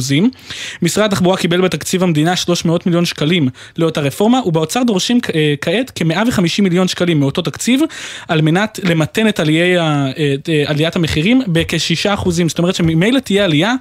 משרד 0.81 1.05
התחבורה 1.05 1.37
קיבל 1.37 1.61
בתקציב 1.61 2.03
המדינה 2.03 2.35
300 2.35 2.85
מיליון 2.85 3.05
שקלים 3.05 3.49
לאותה 3.77 4.01
רפורמה, 4.01 4.41
ובאוצר 4.45 4.83
דורשים 4.83 5.19
אה, 5.35 5.53
כעת 5.61 5.91
כ-150 5.95 6.61
מיליון 6.61 6.87
שקלים 6.87 7.19
מאותו 7.19 7.41
תקציב, 7.41 7.81
על 8.27 8.41
מנת 8.41 8.79
למתן 8.83 9.27
את 9.27 9.39
את 9.39 10.49
אה, 10.49 10.63
עליית 10.65 10.95
המחירים 10.95 11.41
בכ-6%. 11.47 12.29
זאת 12.29 12.59
אומרת 12.59 12.75
שממילא 12.75 13.19
תהיה 13.19 13.45
עלייה 13.45 13.75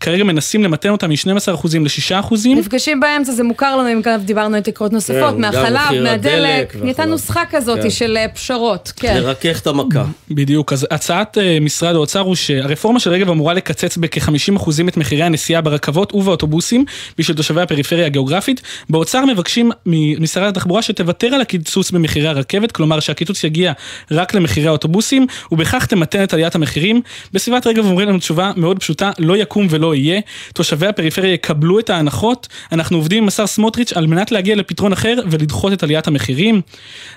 כרגע 0.00 0.24
מנסים 0.24 0.64
למתן 0.64 0.88
אותם 0.88 1.10
מ-12% 1.10 1.68
ל-6%. 1.80 2.34
נפגשים 2.46 3.00
באמצע, 3.00 3.32
זה 3.32 3.42
מוכר 3.44 3.76
לנו, 3.76 3.92
אם 3.92 4.00
גם 4.02 4.20
דיברנו 4.20 4.56
על 4.56 4.62
תקרות 4.62 4.92
נוספות, 4.92 5.34
כן, 5.34 5.40
מהחלב, 5.40 6.02
מהדלק, 6.02 6.76
נהייתה 6.82 7.04
נוסחה 7.04 7.42
כזאת 7.50 7.82
כן. 7.82 7.90
של 7.90 8.16
אה, 8.16 8.28
פשרות, 8.28 8.92
כן. 8.96 9.16
לרכך 9.16 9.60
את 9.60 9.66
המכה. 9.66 10.04
בדיוק, 10.30 10.72
אז 10.72 10.86
הצעת 10.90 11.38
uh, 11.38 11.40
משרד 11.60 11.94
האוצר 11.94 12.20
הוא 12.20 12.34
שהרפורמה 12.34 13.00
של 13.00 13.10
רגב 13.10 13.30
אמורה 13.30 13.54
לקצץ 13.54 13.96
בכ-50% 13.96 14.70
את 14.88 14.96
מחירי 14.96 15.22
הנסיעה 15.22 15.60
ברכבות 15.60 16.14
ובאוטובוסים 16.14 16.84
בשביל 17.18 17.36
תושבי 17.36 17.60
הפריפריה 17.60 18.06
הגיאוגרפית. 18.06 18.62
באוצר 18.90 19.24
מבקשים 19.24 19.70
ממשרד 19.86 20.48
התחבורה 20.48 20.82
שתוותר 20.82 21.26
על 21.26 21.40
הקיצוץ 21.40 21.90
במחירי 21.90 22.28
הרכבת, 22.28 22.72
כלומר 22.72 23.00
שהקיצוץ 23.00 23.44
יגיע 23.44 23.72
רק 24.10 24.34
למחירי 24.34 24.68
האוטובוסים, 24.68 25.26
ובכך 25.52 25.86
תמתן 25.86 26.22
את 26.22 26.34
עליית 26.34 26.54
המחירים. 26.54 27.02
בסביבת 27.32 27.66
רגב 27.66 27.84
אומרים 27.84 28.08
לנו 28.08 28.18
תשובה 28.18 28.52
מאוד 28.56 28.78
פשוטה, 28.78 29.10
לא 29.18 29.36
יקום 29.36 29.66
ולא 29.70 29.89
יהיה, 29.94 30.20
תושבי 30.54 30.86
הפריפריה 30.86 31.32
יקבלו 31.32 31.78
את 31.78 31.90
ההנחות, 31.90 32.48
אנחנו 32.72 32.96
עובדים 32.96 33.22
עם 33.22 33.28
השר 33.28 33.46
סמוטריץ' 33.46 33.92
על 33.92 34.06
מנת 34.06 34.32
להגיע 34.32 34.56
לפתרון 34.56 34.92
אחר 34.92 35.14
ולדחות 35.30 35.72
את 35.72 35.82
עליית 35.82 36.06
המחירים. 36.06 36.60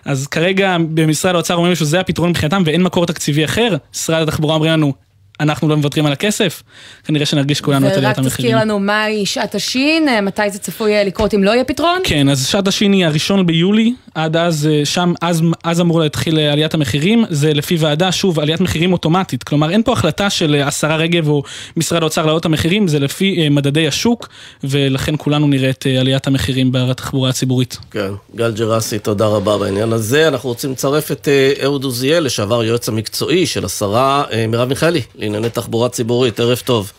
אז 0.05 0.27
כרגע 0.27 0.77
במשרד 0.93 1.35
האוצר 1.35 1.55
אומרים 1.55 1.75
שזה 1.75 1.99
הפתרון 1.99 2.29
מבחינתם 2.29 2.63
ואין 2.65 2.83
מקור 2.83 3.05
תקציבי 3.05 3.45
אחר, 3.45 3.75
משרד 3.93 4.27
התחבורה 4.27 4.55
אומרים 4.55 4.71
לנו 4.71 4.93
אנחנו 5.43 5.69
לא 5.69 5.77
מוותרים 5.77 6.05
על 6.05 6.13
הכסף, 6.13 6.63
כנראה 7.03 7.25
שנרגיש 7.25 7.61
כולנו 7.61 7.87
את 7.87 7.93
עליית 7.93 8.17
המחירים. 8.17 8.25
ורק 8.25 8.37
תזכיר 8.37 8.57
לנו 8.57 8.79
מהי 8.79 9.25
שעת 9.25 9.55
השין, 9.55 10.07
מתי 10.21 10.49
זה 10.49 10.59
צפוי 10.59 11.05
לקרות 11.05 11.33
אם 11.33 11.43
לא 11.43 11.51
יהיה 11.51 11.63
פתרון? 11.63 11.99
כן, 12.03 12.29
אז 12.29 12.47
שעת 12.47 12.67
השין 12.67 12.93
היא 12.93 13.05
הראשון 13.05 13.45
ביולי, 13.45 13.93
עד 14.15 14.37
אז, 14.37 14.69
אה, 14.71 14.85
שם, 14.85 15.13
אז, 15.21 15.41
אז 15.63 15.81
אמור 15.81 15.99
להתחיל 15.99 16.39
אה, 16.39 16.51
עליית 16.51 16.73
המחירים, 16.73 17.25
זה 17.29 17.53
לפי 17.53 17.75
ועדה, 17.79 18.11
שוב, 18.11 18.39
עליית 18.39 18.61
מחירים 18.61 18.93
אוטומטית, 18.93 19.43
כלומר 19.43 19.69
אין 19.69 19.83
פה 19.83 19.93
החלטה 19.93 20.29
של 20.29 20.55
אה, 20.55 20.67
השרה 20.67 20.95
רגב 20.95 21.27
או 21.27 21.43
משרד 21.77 22.01
האוצר 22.01 22.25
להעלות 22.25 22.45
המחירים, 22.45 22.87
זה 22.87 22.99
לפי 22.99 23.49
מדדי 23.49 23.87
השוק, 23.87 24.27
ולכן 24.63 25.15
כולנו 25.17 25.47
נראה 25.47 25.69
את 25.69 25.87
עליית 25.99 26.27
המחירים 26.27 26.69
בתחבורה 26.71 27.29
הציבורית. 27.29 27.77
כן, 27.91 28.11
גל 28.35 28.51
ג'רסי, 28.51 28.99
תודה 28.99 29.25
רבה 29.25 29.57
בעניין 29.57 29.93
הזה. 29.93 30.27
אנחנו 30.27 30.49
רוצים 30.49 30.71
לצרף 30.71 31.11
את 31.11 31.27
אהוד 31.63 31.83
עוזיאל, 31.83 32.23
לשעבר 32.23 32.63
יועץ 32.63 32.89
המקצועי 32.89 33.45
של 33.45 33.65
השרה 33.65 34.23
מרב 34.47 34.69
מיכאלי. 34.69 35.01
לענייני 35.33 35.53
תחבורה 35.53 35.89
ציבורית, 35.89 36.39
ערב 36.39 36.57
טוב. 36.65 36.91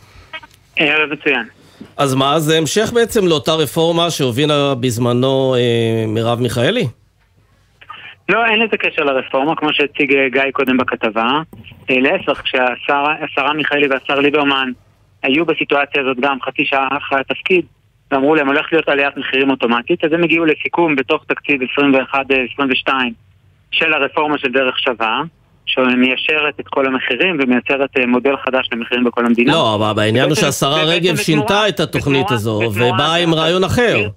ערב 0.77 1.13
מצוין. 1.13 1.45
אז 1.97 2.15
מה, 2.15 2.41
זה 2.41 2.59
המשך 2.59 2.93
בעצם 2.95 3.27
לאותה 3.27 3.53
רפורמה 3.53 4.11
שהובילה 4.11 4.75
בזמנו 4.75 5.55
אה, 5.55 6.05
מרב 6.09 6.41
מיכאלי? 6.41 6.87
לא, 8.29 8.47
אין 8.47 8.61
לזה 8.61 8.77
קשר 8.77 9.05
לרפורמה, 9.05 9.57
כמו 9.57 9.69
שהציג 9.73 10.15
אה, 10.15 10.29
גיא 10.29 10.51
קודם 10.53 10.77
בכתבה. 10.77 11.41
אה, 11.91 11.99
להפך, 11.99 12.43
כשהשרה 12.43 13.53
מיכאלי 13.57 13.89
והשר 13.89 14.21
ליברמן 14.21 14.71
היו 15.23 15.47
בסיטואציה 15.47 16.03
הזאת 16.03 16.21
גם 16.21 16.39
חצי 16.43 16.65
שעה 16.65 16.89
אחרי 16.97 17.21
התפקיד, 17.21 17.65
ואמרו 18.11 18.35
להם 18.35 18.47
הולך 18.47 18.67
להיות 18.73 18.89
עליית 18.89 19.17
מחירים 19.17 19.51
אוטומטית, 19.51 20.05
אז 20.05 20.13
הם 20.13 20.25
הגיעו 20.25 20.45
לסיכום 20.45 20.97
בתוך 20.97 21.25
תקציב 21.25 21.61
21-22 21.63 22.89
אה, 22.89 22.95
של 23.71 23.93
הרפורמה 23.93 24.39
של 24.39 24.53
דרך 24.53 24.79
שווה. 24.79 25.23
שמיישרת 25.67 26.61
את 26.61 26.69
כל 26.69 26.87
המחירים 26.87 27.37
ומייצרת 27.41 27.91
אה, 27.99 28.07
מודל 28.07 28.37
חדש 28.37 28.69
למחירים 28.73 29.05
בכל 29.05 29.27
המדינה. 29.27 29.53
לא, 29.53 29.75
אבל 29.75 30.03
העניין 30.03 30.25
הוא 30.29 30.35
שהשרה 30.35 30.85
רגב 30.85 31.17
שינתה 31.17 31.69
את 31.69 31.81
התוכנית 31.81 32.31
הזו 32.31 32.61
ובאה 32.75 33.15
עם 33.15 33.35
רעיון 33.35 33.65
אחר. 33.65 34.09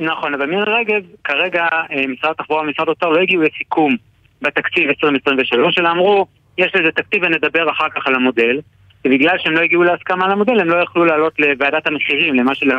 נכון, 0.00 0.34
אבל 0.34 0.46
מירי 0.46 0.72
רגב, 0.80 1.02
כרגע 1.24 1.66
אה, 1.72 2.06
משרד 2.08 2.30
התחבורה 2.30 2.62
ומשרד 2.62 2.88
האוצר 2.88 3.08
לא 3.08 3.20
הגיעו 3.20 3.42
לסיכום 3.42 3.96
בתקציב 4.42 4.88
2023, 4.88 5.78
אלא 5.78 5.90
אמרו, 5.90 6.26
יש 6.58 6.72
לזה 6.74 6.90
תקציב 6.90 7.22
ונדבר 7.22 7.70
אחר 7.70 7.88
כך 7.94 8.06
על 8.06 8.14
המודל. 8.14 8.60
ובגלל 9.04 9.36
שהם 9.38 9.52
לא 9.52 9.60
הגיעו 9.60 9.82
להסכמה 9.82 10.24
על 10.24 10.30
המודל, 10.30 10.60
הם 10.60 10.68
לא 10.68 10.76
יכלו 10.76 11.04
לעלות 11.04 11.32
לוועדת 11.38 11.86
המחירים, 11.86 12.34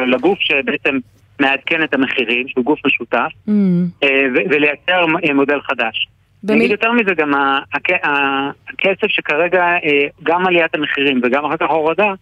לגוף 0.07 0.39
שבעצם 0.39 0.97
מעדכן 1.39 1.83
את 1.83 1.93
המחירים, 1.93 2.47
שהוא 2.47 2.65
גוף 2.65 2.79
משותף, 2.85 3.29
mm. 3.47 3.51
אה, 4.03 4.25
ולייצר 4.33 5.05
מודל 5.33 5.61
חדש. 5.61 6.07
אני 6.49 6.57
אגיד 6.57 6.71
יותר 6.71 6.91
מזה, 6.91 7.13
גם 7.13 7.33
הכסף 8.69 9.07
שכרגע, 9.07 9.63
אה, 9.63 10.07
גם 10.23 10.47
עליית 10.47 10.75
המחירים 10.75 11.21
וגם 11.23 11.45
אחר 11.45 11.57
כך 11.57 11.69
ההורדה, 11.69 12.13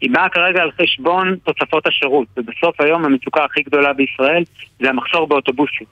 היא 0.00 0.10
באה 0.10 0.28
כרגע 0.28 0.62
על 0.62 0.70
חשבון 0.82 1.36
תוספות 1.44 1.86
השירות. 1.86 2.26
ובסוף 2.36 2.80
היום 2.80 3.04
המצוקה 3.04 3.44
הכי 3.44 3.62
גדולה 3.62 3.92
בישראל 3.92 4.42
זה 4.80 4.88
המחסור 4.88 5.26
באוטובוסים. 5.26 5.86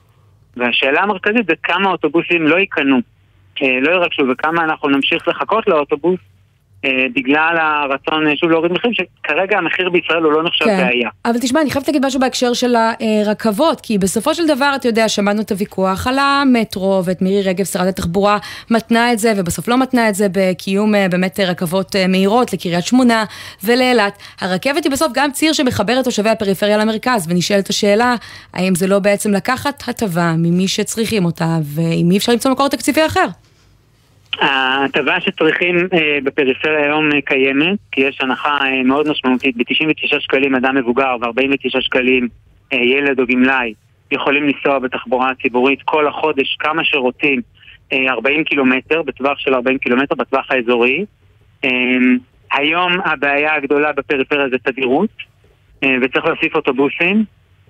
והשאלה 0.57 1.01
המרכזית 1.01 1.45
זה 1.47 1.53
כמה 1.63 1.91
אוטובוסים 1.91 2.47
לא 2.47 2.55
ייקנו. 2.55 2.99
אה, 3.61 3.79
לא 3.81 3.91
ירגשו 3.91 4.23
וכמה 4.31 4.63
אנחנו 4.63 4.89
נמשיך 4.89 5.27
לחכות 5.27 5.67
לאוטובוס, 5.67 6.19
בגלל 6.85 7.57
הרצון 7.59 8.27
אה, 8.27 8.35
שוב 8.35 8.49
להוריד 8.49 8.71
מחירים, 8.71 8.93
שכרגע 8.93 9.57
המחיר 9.57 9.89
בישראל 9.89 10.23
הוא 10.23 10.31
לא 10.31 10.43
נחשב 10.43 10.65
כן. 10.65 10.77
בעיה. 10.77 11.09
אבל 11.25 11.39
תשמע, 11.39 11.61
אני 11.61 11.71
חייבת 11.71 11.87
להגיד 11.87 12.05
משהו 12.05 12.19
בהקשר 12.19 12.53
של 12.53 12.75
הרכבות, 12.75 13.81
כי 13.81 13.97
בסופו 13.97 14.35
של 14.35 14.47
דבר, 14.47 14.73
אתה 14.75 14.87
יודע, 14.87 15.09
שמענו 15.09 15.41
את 15.41 15.51
הוויכוח 15.51 16.07
על 16.07 16.19
המטרו, 16.19 17.01
ואת 17.05 17.21
מירי 17.21 17.41
רגב, 17.41 17.65
שרת 17.65 17.87
התחבורה, 17.87 18.37
מתנה 18.71 19.13
את 19.13 19.19
זה, 19.19 19.33
ובסוף 19.37 19.67
לא 19.67 19.77
מתנה 19.77 20.09
את 20.09 20.15
זה 20.15 20.27
בקיום 20.31 20.93
באמת 21.11 21.39
רכבות 21.39 21.95
מהירות 22.09 22.53
לקריית 22.53 22.85
שמונה 22.85 23.25
ולאילת. 23.63 24.17
הרכבת 24.41 24.83
היא 24.83 24.91
בסוף 24.91 25.11
גם 25.13 25.31
ציר 25.31 25.53
שמחבר 25.53 25.99
את 25.99 26.03
תושבי 26.03 26.29
הפריפריה 26.29 26.77
למרכז, 26.77 27.27
ונשאלת 27.29 27.69
השאלה, 27.69 28.15
האם 28.53 28.75
זה 28.75 28.87
לא 28.87 28.99
בעצם 28.99 29.31
לקחת 29.31 29.83
הטבה 29.87 30.33
ממי 30.37 30.67
שצריכים 30.67 31.25
אותה, 31.25 31.57
ואם 31.63 32.11
אי 32.11 32.17
אפשר 32.17 32.31
למצוא 32.31 32.51
מקור 32.51 32.67
תקציבי 32.67 33.05
אחר? 33.05 33.25
ההטבה 34.39 35.21
שצריכים 35.21 35.75
אה, 35.93 36.17
בפריפריה 36.23 36.83
היום 36.85 37.09
אה, 37.13 37.21
קיימת, 37.21 37.79
כי 37.91 38.01
יש 38.01 38.21
הנחה 38.21 38.57
אה, 38.61 38.83
מאוד 38.83 39.09
משמעותית, 39.09 39.57
ב-99 39.57 40.19
שקלים 40.19 40.55
אדם 40.55 40.75
מבוגר 40.75 41.15
ו-49 41.21 41.81
שקלים 41.81 42.27
אה, 42.73 42.77
ילד 42.77 43.19
או 43.19 43.25
גמלאי 43.27 43.73
יכולים 44.11 44.43
לנסוע 44.43 44.79
בתחבורה 44.79 45.29
הציבורית 45.29 45.79
כל 45.85 46.07
החודש 46.07 46.55
כמה 46.59 46.83
שרוצים, 46.83 47.41
אה, 47.93 48.09
40 48.09 48.43
קילומטר, 48.43 49.01
בטווח 49.01 49.39
של 49.39 49.53
40 49.53 49.77
קילומטר, 49.77 50.15
בטווח 50.15 50.51
האזורי. 50.51 51.05
אה, 51.65 51.69
היום 52.51 52.93
הבעיה 53.05 53.55
הגדולה 53.55 53.91
בפריפריה 53.91 54.49
זה 54.49 54.57
תדירות, 54.57 55.09
אה, 55.83 55.95
וצריך 56.01 56.25
להוסיף 56.25 56.55
אוטובוסים. 56.55 57.23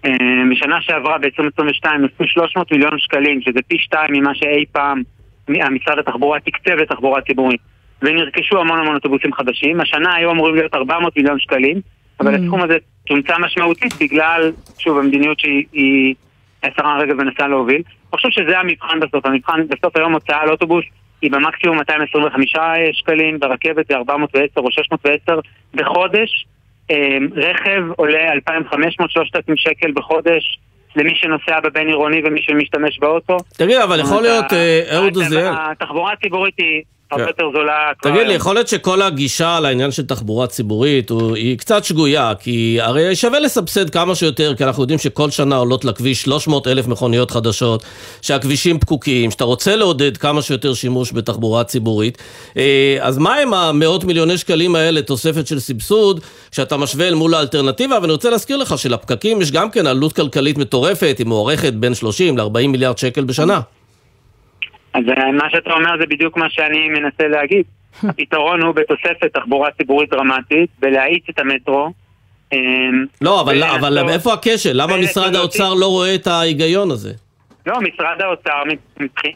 אה, 0.06 0.12
בשנה 0.52 0.82
שעברה, 0.82 1.18
ב-2022, 1.18 1.90
נוספו 2.00 2.28
300 2.28 2.72
מיליון 2.72 3.00
שקלים, 3.00 3.42
שזה 3.42 3.60
פי 3.68 3.78
שתיים 3.80 4.14
ממה 4.14 4.36
שאי 4.36 4.66
פעם 4.72 5.02
משרד 5.50 6.00
התחבורה 6.00 6.40
תקצב 6.40 6.72
לתחבורה 6.72 7.22
ציבורית 7.22 7.62
ונרכשו 8.02 8.60
המון 8.60 8.80
המון 8.80 8.96
אוטובוסים 8.96 9.34
חדשים. 9.34 9.82
השנה 9.82 10.16
היו 10.16 10.32
אמורים 10.32 10.56
להיות 10.56 10.74
400 10.74 11.18
מיליון 11.18 11.40
שקלים, 11.40 11.82
אבל 12.20 12.36
mm. 12.36 12.40
הסכום 12.40 12.62
הזה 12.64 12.78
צומצם 13.08 13.34
משמעותית 13.42 13.94
בגלל, 14.00 14.52
שוב, 14.80 14.98
המדיניות 14.98 15.40
שהיא 15.40 16.16
השרה 16.64 16.98
רגב 16.98 17.16
מנסה 17.24 17.48
להוביל. 17.48 17.82
אני 17.86 18.12
חושב 18.12 18.30
שזה 18.30 18.60
המבחן 18.60 19.00
בסוף. 19.00 19.26
המבחן 19.26 19.68
בסוף 19.68 19.98
היום 19.98 20.14
הוצאה 20.14 20.42
על 20.42 20.50
אוטובוס 20.50 20.86
היא 21.22 21.32
במקסימום 21.32 21.78
225 21.78 22.54
שקלים, 22.94 23.40
ברכבת 23.40 23.88
זה 23.88 23.96
410 23.96 24.46
או 24.58 24.72
610 24.72 25.40
בחודש. 25.74 26.46
אמ, 26.90 27.28
רכב 27.36 27.84
עולה 27.96 28.34
2,500-3,000 28.34 29.54
שקל 29.56 29.92
בחודש. 29.92 30.60
למי 30.98 31.16
שנוסע 31.16 31.60
בבין 31.60 31.88
עירוני 31.88 32.22
ומי 32.26 32.42
שמשתמש 32.42 33.00
באוטו. 33.00 33.38
תגיד, 33.58 33.78
אבל 33.78 34.00
יכול 34.00 34.22
להיות, 34.22 34.54
אה, 34.54 34.82
אהוד 34.96 35.16
עוזיאל... 35.16 35.54
התחבורה 35.54 36.14
הציבורית 36.14 36.54
היא... 36.58 36.84
הרבה 37.12 37.24
כן. 37.24 37.30
יותר 37.30 37.44
זולה. 37.54 37.92
תגיד 38.02 38.28
לי, 38.28 38.34
יכול 38.34 38.56
להיות 38.56 38.68
שכל 38.68 39.02
הגישה 39.02 39.60
לעניין 39.60 39.92
של 39.92 40.06
תחבורה 40.06 40.48
ציבורית 40.48 41.12
היא 41.36 41.58
קצת 41.58 41.84
שגויה, 41.84 42.34
כי 42.40 42.78
הרי 42.82 43.16
שווה 43.16 43.40
לסבסד 43.40 43.90
כמה 43.90 44.16
שיותר, 44.16 44.56
כי 44.56 44.64
אנחנו 44.64 44.84
יודעים 44.84 45.00
שכל 45.00 45.30
שנה 45.30 45.56
עולות 45.56 45.86
לכביש 45.86 46.22
300 46.22 46.68
אלף 46.68 46.88
מכוניות 46.88 47.32
חדשות, 47.32 47.84
שהכבישים 48.22 48.80
פקוקים, 48.80 49.32
שאתה 49.32 49.44
רוצה 49.44 49.76
לעודד 49.76 50.18
כמה 50.18 50.42
שיותר 50.42 50.74
שימוש 50.74 51.14
בתחבורה 51.14 51.64
ציבורית. 51.64 52.18
אה, 52.58 52.98
אז 53.02 53.18
מה 53.18 53.36
עם 53.36 53.54
המאות 53.54 54.04
מיליוני 54.04 54.38
שקלים 54.38 54.76
האלה, 54.76 55.02
תוספת 55.02 55.48
של 55.48 55.60
סבסוד, 55.60 56.20
שאתה 56.52 56.78
משווה 56.78 57.08
אל 57.08 57.16
מול 57.16 57.34
האלטרנטיבה? 57.34 57.98
ואני 58.02 58.12
רוצה 58.12 58.30
להזכיר 58.30 58.58
לך 58.58 58.78
שלפקקים 58.78 59.42
יש 59.42 59.52
גם 59.52 59.70
כן 59.70 59.88
עלות 59.88 60.14
כלכלית 60.14 60.58
מטורפת, 60.58 61.16
היא 61.20 61.28
מוערכת 61.28 61.74
בין 61.74 61.94
30 61.94 62.38
ל-40 62.38 62.68
מיליארד 62.68 62.98
שקל 62.98 63.24
בשנה. 63.24 63.60
אז 64.94 65.04
אה, 65.18 65.32
מה 65.32 65.50
שאתה 65.50 65.74
אומר 65.74 65.98
זה 66.00 66.06
בדיוק 66.06 66.38
מה 66.38 66.50
שאני 66.50 66.90
מנסה 66.90 67.28
להגיד. 67.28 67.64
הפתרון 68.10 68.62
הוא 68.62 68.76
בתוספת 68.76 69.34
תחבורה 69.34 69.72
ציבורית 69.72 70.10
דרמטית, 70.10 70.70
בלהאיץ 70.80 71.24
את 71.30 71.40
המטרו. 71.40 71.92
אמ, 72.54 73.06
לא, 73.22 73.42
אבל, 73.42 73.64
אבל 73.64 74.10
איפה 74.10 74.34
הכשל? 74.34 74.72
למה 74.74 74.98
משרד 74.98 75.36
האוצר 75.36 75.74
לא 75.74 75.86
רואה 75.86 76.16
את 76.16 76.28
ההיגיון 76.28 76.92
הזה? 76.92 77.14
לא, 77.66 77.82
משרד 77.82 78.22
האוצר, 78.22 78.64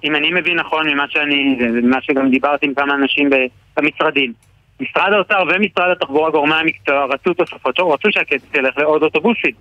אם 0.03 0.15
אני 0.15 0.31
מבין 0.31 0.59
נכון 0.59 0.89
ממה 0.89 1.05
שאני, 1.09 1.55
ממה 1.59 1.97
שגם 2.01 2.29
דיברתי 2.29 2.65
עם 2.65 2.73
כמה 2.73 2.95
אנשים 2.95 3.29
במשרדים, 3.77 4.33
משרד 4.79 5.13
האוצר 5.13 5.43
ומשרד 5.47 5.91
התחבורה, 5.91 6.29
גורמי 6.29 6.55
המקצוע, 6.55 7.05
רצו 7.05 7.33
תוספות, 7.33 7.79
רצו 7.79 8.11
שהכסף 8.11 8.55
ילך 8.55 8.77
לעוד 8.77 9.03
אוטובוסים. 9.03 9.51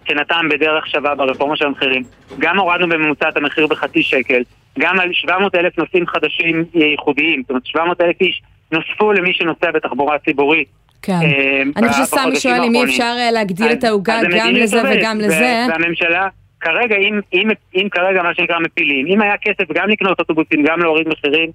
מבחינתם 0.00 0.48
בדרך 0.50 0.86
שווה 0.86 1.14
ברפורמה 1.14 1.56
של 1.56 1.66
המחירים. 1.66 2.02
גם 2.38 2.58
הורדנו 2.58 2.88
בממוצע 2.88 3.28
את 3.28 3.36
המחיר 3.36 3.66
בחצי 3.66 4.02
שקל, 4.02 4.42
גם 4.78 5.00
על 5.00 5.12
700 5.12 5.54
אלף 5.54 5.78
נוסעים 5.78 6.06
חדשים 6.06 6.64
ייחודיים, 6.74 7.42
זאת 7.42 7.50
אומרת 7.50 7.66
700 7.66 8.00
אלף 8.00 8.20
איש 8.20 8.42
נוספו 8.72 9.12
למי 9.12 9.32
שנוסע 9.34 9.70
בתחבורה 9.70 10.18
ציבורית. 10.18 10.68
כן. 11.02 11.12
אה, 11.12 11.62
אני 11.76 11.88
חושבת 11.88 12.06
שסמי 12.06 12.36
שואל 12.36 12.62
אם 12.62 12.74
אי 12.74 12.84
אפשר 12.84 13.14
אה, 13.18 13.30
להגדיל 13.30 13.72
את 13.72 13.84
העוגה 13.84 14.20
גם 14.38 14.50
לזה 14.50 14.82
וגם 14.90 15.18
לזה. 15.18 15.66
והממשלה, 15.68 16.28
כרגע, 16.60 16.96
אם, 16.96 17.20
אם, 17.34 17.48
אם 17.74 17.88
כרגע 17.90 18.22
מה 18.22 18.34
שנקרא 18.34 18.58
מפילים, 18.58 19.06
אם 19.06 19.22
היה 19.22 19.34
כסף 19.42 19.72
גם 19.72 19.88
לקנות 19.88 20.18
אוטובוסים, 20.18 20.62
גם 20.62 20.80
להוריד 20.80 21.08
מחירים, 21.08 21.50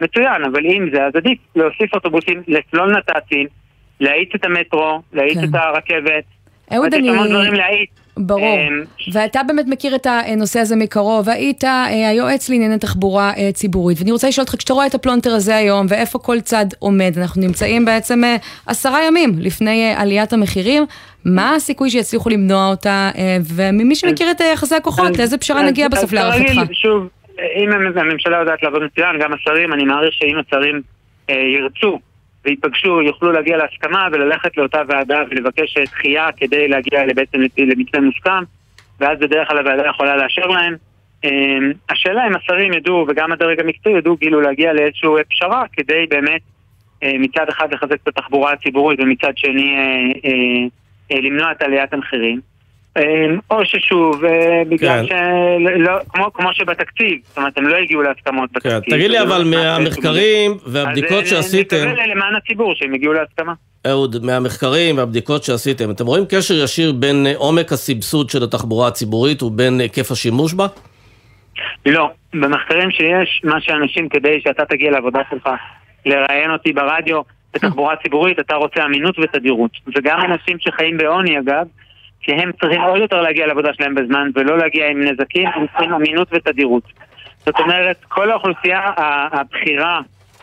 מצוין, 0.00 0.44
אבל 0.44 0.66
אם 0.66 0.88
זה, 0.92 1.06
אז 1.06 1.16
עדיף 1.16 1.38
להוסיף 1.56 1.94
אוטובוסים, 1.94 2.42
לסלול 2.48 2.96
נת"צים, 2.96 3.46
להאיץ 4.00 4.28
את 4.34 4.44
המטרו, 4.44 5.02
להאיץ 5.12 5.38
כן. 5.38 5.44
את 5.44 5.54
הרכבת. 5.54 6.24
אהוד, 6.72 6.94
אני... 6.94 7.08
יש 7.08 7.14
המון 7.14 7.28
דברים 7.28 7.54
להאיץ. 7.54 7.90
ברור. 8.18 8.58
אמ, 8.58 8.84
ואתה 9.12 9.40
באמת 9.42 9.64
מכיר 9.68 9.94
את 9.94 10.06
הנושא 10.06 10.60
הזה 10.60 10.76
מקרוב, 10.76 11.28
היית 11.28 11.64
אה, 11.64 12.08
היועץ 12.08 12.50
לענייני 12.50 12.78
תחבורה 12.78 13.32
אה, 13.36 13.52
ציבורית, 13.52 13.98
ואני 14.00 14.12
רוצה 14.12 14.28
לשאול 14.28 14.42
אותך, 14.42 14.56
כשאתה 14.58 14.72
רואה 14.72 14.86
את 14.86 14.94
הפלונטר 14.94 15.30
הזה 15.30 15.56
היום, 15.56 15.86
ואיפה 15.88 16.18
כל 16.18 16.40
צד 16.40 16.66
עומד, 16.78 17.12
אנחנו 17.18 17.42
נמצאים 17.42 17.84
בעצם 17.84 18.24
אה, 18.24 18.36
עשרה 18.66 19.06
ימים 19.06 19.30
לפני 19.38 19.94
עליית 19.96 20.32
המחירים, 20.32 20.84
מה 21.24 21.54
הסיכוי 21.54 21.90
שיצליחו 21.90 22.28
למנוע 22.30 22.70
אותה, 22.70 23.10
וממי 23.54 23.94
שמכיר 23.94 24.30
את 24.30 24.40
יחסי 24.52 24.74
הכוחות, 24.74 25.18
לאיזה 25.18 25.38
פשרה 25.38 25.62
נגיע 25.62 25.88
בסוף 25.88 26.12
להערכתך? 26.12 26.72
שוב, 26.72 27.08
אם 27.56 27.72
הממשלה 27.96 28.36
יודעת 28.36 28.62
לעבוד 28.62 28.82
מצוין, 28.82 29.18
גם 29.20 29.32
השרים, 29.32 29.72
אני 29.72 29.84
מעריך 29.84 30.12
שאם 30.12 30.36
השרים 30.38 30.82
ירצו 31.28 31.98
וייפגשו, 32.48 33.02
יוכלו 33.02 33.32
להגיע 33.32 33.56
להסכמה 33.56 34.08
וללכת 34.12 34.56
לאותה 34.56 34.82
ועדה 34.88 35.22
ולבקש 35.30 35.78
דחייה 35.78 36.28
כדי 36.36 36.68
להגיע 36.68 37.02
בעצם 37.14 37.38
למתווה 37.58 38.00
מוסכם, 38.00 38.42
ואז 39.00 39.18
בדרך 39.18 39.48
כלל 39.48 39.58
הוועדה 39.58 39.86
יכולה 39.86 40.16
לאשר 40.16 40.46
להם. 40.46 40.76
אמ, 41.24 41.72
השאלה 41.90 42.26
אם 42.26 42.36
השרים 42.36 42.72
ידעו, 42.72 43.04
וגם 43.08 43.32
הדרג 43.32 43.60
המקצועי 43.60 43.98
ידעו 43.98 44.18
כאילו 44.18 44.40
להגיע 44.40 44.72
לאיזושהי 44.72 45.24
פשרה 45.30 45.64
כדי 45.72 46.06
באמת 46.10 46.40
אה, 47.02 47.12
מצד 47.18 47.48
אחד 47.48 47.74
לחזק 47.74 47.94
את 48.02 48.08
התחבורה 48.08 48.52
הציבורית 48.52 49.00
ומצד 49.00 49.32
שני 49.36 49.76
אה, 49.76 50.30
אה, 51.12 51.20
למנוע 51.20 51.52
את 51.52 51.62
עליית 51.62 51.92
המחירים. 51.92 52.40
או 53.50 53.64
ששוב, 53.64 54.24
אה, 54.24 54.62
בגלל 54.68 55.06
כן. 55.08 55.16
שלא, 55.76 55.92
כמו, 56.08 56.32
כמו 56.32 56.48
שבתקציב, 56.52 57.18
זאת 57.22 57.38
אומרת, 57.38 57.58
הם 57.58 57.68
לא 57.68 57.76
הגיעו 57.76 58.02
להסכמות 58.02 58.50
כן. 58.50 58.70
בתקציב. 58.70 58.94
תגיד 58.96 59.10
לי, 59.10 59.22
אבל 59.22 59.44
מהמחקרים 59.44 60.56
והבדיקות 60.66 61.22
אז 61.22 61.28
שעשיתם... 61.28 61.76
אז 61.76 61.84
נקווה 61.84 62.06
למען 62.06 62.34
הציבור 62.34 62.74
שהם 62.74 62.94
הגיעו 62.94 63.12
להסכמה. 63.12 63.52
אהוד, 63.86 64.16
מהמחקרים 64.24 64.98
והבדיקות 64.98 65.44
שעשיתם, 65.44 65.90
אתם 65.90 66.06
רואים 66.06 66.24
קשר 66.28 66.54
ישיר 66.54 66.92
בין 66.92 67.26
עומק 67.36 67.72
הסבסוד 67.72 68.30
של 68.30 68.42
התחבורה 68.42 68.88
הציבורית 68.88 69.42
ובין 69.42 69.80
היקף 69.80 70.10
השימוש 70.10 70.54
בה? 70.54 70.66
לא. 71.86 72.10
במחקרים 72.34 72.90
שיש, 72.90 73.40
מה 73.44 73.60
שאנשים, 73.60 74.08
כדי 74.08 74.40
שאתה 74.44 74.64
תגיע 74.64 74.90
לעבודה 74.90 75.20
שלך, 75.30 75.48
לראיין 76.06 76.50
אותי 76.50 76.72
ברדיו, 76.72 77.20
בתחבורה 77.54 77.96
ציבורית, 77.96 78.38
אתה 78.38 78.54
רוצה 78.54 78.84
אמינות 78.84 79.18
ותדירות. 79.18 79.70
וגם 79.96 80.20
אנשים 80.20 80.56
שחיים 80.60 80.96
בעוני, 80.96 81.38
אגב, 81.38 81.66
שהם 82.20 82.50
צריכים 82.60 82.80
עוד 82.80 83.00
יותר 83.00 83.22
להגיע 83.22 83.46
לעבודה 83.46 83.70
שלהם 83.74 83.94
בזמן 83.94 84.30
ולא 84.34 84.58
להגיע 84.58 84.88
עם 84.88 85.02
נזקים, 85.02 85.48
הם 85.54 85.66
צריכים 85.66 85.92
אמינות 85.92 86.28
ותדירות. 86.32 86.82
זאת 87.46 87.60
אומרת, 87.60 88.04
כל 88.08 88.30
האוכלוסייה 88.30 88.80
הבכירה 89.32 90.00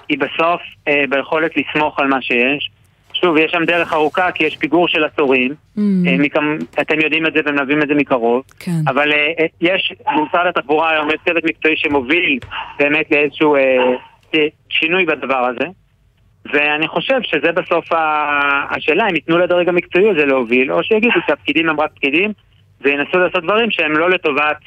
היא 0.09 0.17
בסוף 0.17 0.61
אה, 0.87 1.03
ביכולת 1.09 1.51
לסמוך 1.57 1.99
על 1.99 2.07
מה 2.07 2.21
שיש. 2.21 2.69
שוב, 3.21 3.37
יש 3.37 3.51
שם 3.51 3.65
דרך 3.65 3.93
ארוכה 3.93 4.31
כי 4.31 4.43
יש 4.43 4.57
פיגור 4.57 4.87
של 4.87 5.03
עשורים, 5.03 5.51
mm. 5.51 5.79
אה, 6.07 6.17
מכם, 6.17 6.57
אתם 6.81 6.99
יודעים 6.99 7.25
את 7.25 7.33
זה 7.33 7.39
ומלווים 7.45 7.81
את 7.81 7.87
זה 7.87 7.93
מקרוב, 7.93 8.43
כן. 8.59 8.71
אבל 8.87 9.11
אה, 9.11 9.31
אה 9.39 9.45
יש 9.61 9.93
במשרד 10.05 10.45
התחבורה 10.47 10.91
היום 10.91 11.07
צוות 11.25 11.43
מקצועי 11.43 11.77
שמוביל 11.77 12.39
באמת 12.79 13.11
לאיזשהו 13.11 13.55
אה, 13.55 13.61
אה, 14.35 14.47
שינוי 14.69 15.05
בדבר 15.05 15.45
הזה. 15.45 15.65
ואני 16.53 16.87
חושב 16.87 17.19
שזה 17.23 17.51
בסוף 17.51 17.85
השאלה, 18.69 19.09
אם 19.09 19.15
ייתנו 19.15 19.37
לדרג 19.37 19.69
המקצועי 19.69 20.09
הזה 20.09 20.25
להוביל, 20.25 20.71
או 20.71 20.83
שיגידו 20.83 21.19
שהפקידים 21.27 21.69
הם 21.69 21.79
רק 21.79 21.91
פקידים, 21.95 22.33
וינסו 22.81 23.17
לעשות 23.17 23.43
דברים 23.43 23.71
שהם 23.71 23.97
לא 23.97 24.09
לטובת 24.09 24.57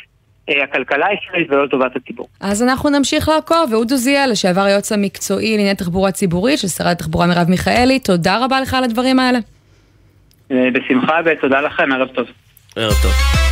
אה, 0.50 0.64
הכלכלה 0.64 1.06
הישראלית 1.06 1.50
ולא 1.50 1.64
לטובת 1.64 1.96
הציבור. 1.96 2.28
אז 2.40 2.62
אנחנו 2.62 2.90
נמשיך 2.90 3.28
לעקוב, 3.28 3.72
ואוד 3.72 3.90
עוזיאל, 3.90 4.30
לשעבר 4.30 4.60
היועץ 4.60 4.92
המקצועי 4.92 5.50
לענייני 5.50 5.74
תחבורה 5.74 6.12
ציבורית 6.12 6.58
של 6.58 6.68
שרת 6.68 6.86
התחבורה 6.86 7.26
מרב 7.26 7.46
מיכאלי, 7.48 7.98
תודה 7.98 8.44
רבה 8.44 8.60
לך 8.60 8.74
על 8.74 8.84
הדברים 8.84 9.18
האלה. 9.18 9.38
אה, 10.50 10.68
בשמחה 10.72 11.20
ותודה 11.24 11.60
לכם, 11.60 11.92
ערב 11.92 12.08
טוב. 12.08 12.26
ערב 12.76 12.92
טוב. 13.02 13.47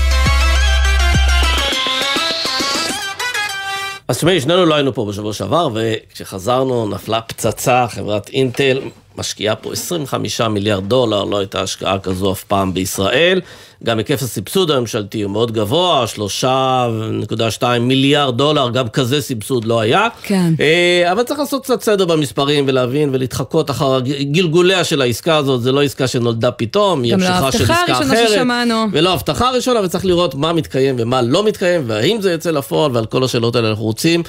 אז 4.09 4.17
תשמעי, 4.17 4.41
שנינו 4.41 4.67
לא 4.67 4.75
היינו 4.75 4.95
פה 4.95 5.05
בשבוע 5.05 5.33
שעבר, 5.33 5.69
וכשחזרנו 5.75 6.89
נפלה 6.89 7.21
פצצה, 7.21 7.87
חברת 7.89 8.29
אינטל 8.29 8.81
משקיעה 9.19 9.55
פה 9.55 9.73
25 9.73 10.41
מיליארד 10.41 10.89
דולר, 10.89 11.25
לא 11.25 11.39
הייתה 11.39 11.61
השקעה 11.61 11.99
כזו 11.99 12.33
אף 12.33 12.45
פעם 12.45 12.75
בישראל. 12.75 13.41
גם 13.85 13.99
היקף 13.99 14.23
הסבסוד 14.23 14.71
הממשלתי 14.71 15.23
הוא 15.23 15.33
מאוד 15.33 15.53
גבוה, 15.53 16.05
3.2 16.43 17.65
מיליארד 17.81 18.37
דולר, 18.37 18.71
גם 18.71 18.89
כזה 18.89 19.21
סבסוד 19.21 19.65
לא 19.65 19.81
היה. 19.81 20.09
כן. 20.23 20.53
אה, 20.61 21.13
אבל 21.13 21.23
צריך 21.23 21.41
לעשות 21.41 21.63
קצת 21.63 21.83
סדר 21.83 22.05
במספרים 22.05 22.65
ולהבין 22.69 23.11
ולהתחקות 23.13 23.71
אחר 23.71 24.01
גלגוליה 24.21 24.85
של 24.85 25.03
העסקה 25.03 25.37
הזאת, 25.37 25.63
זה 25.63 25.73
לא 25.73 25.83
עסקה 25.83 26.07
שנולדה 26.07 26.51
פתאום, 26.51 27.03
היא 27.03 27.13
גם 27.13 27.21
לא 27.21 27.27
המשכה 27.27 27.53
של 27.53 27.59
ההבטחה 27.59 27.83
עסקה 27.83 27.93
הראשונה 27.93 28.15
אחרת. 28.15 28.29
ששמענו. 28.29 28.87
ולא 28.93 29.13
הבטחה 29.13 29.51
ראשונה, 29.51 29.81
וצריך 29.81 30.05
לראות 30.05 30.35
מה 30.35 30.53
מתקיים 30.53 30.97
ומה 30.99 31.23
לא 31.23 31.45
מתקיים, 31.45 31.83
והאם 31.87 32.21
זה 32.21 32.33
יוצא 32.33 32.51
לפועל, 32.51 32.91
ועל 32.95 33.07
כל 33.07 33.25
השאלות 33.25 33.57
האלה 33.57 33.71
אנחנו 33.71 33.85
רוצים 33.85 34.23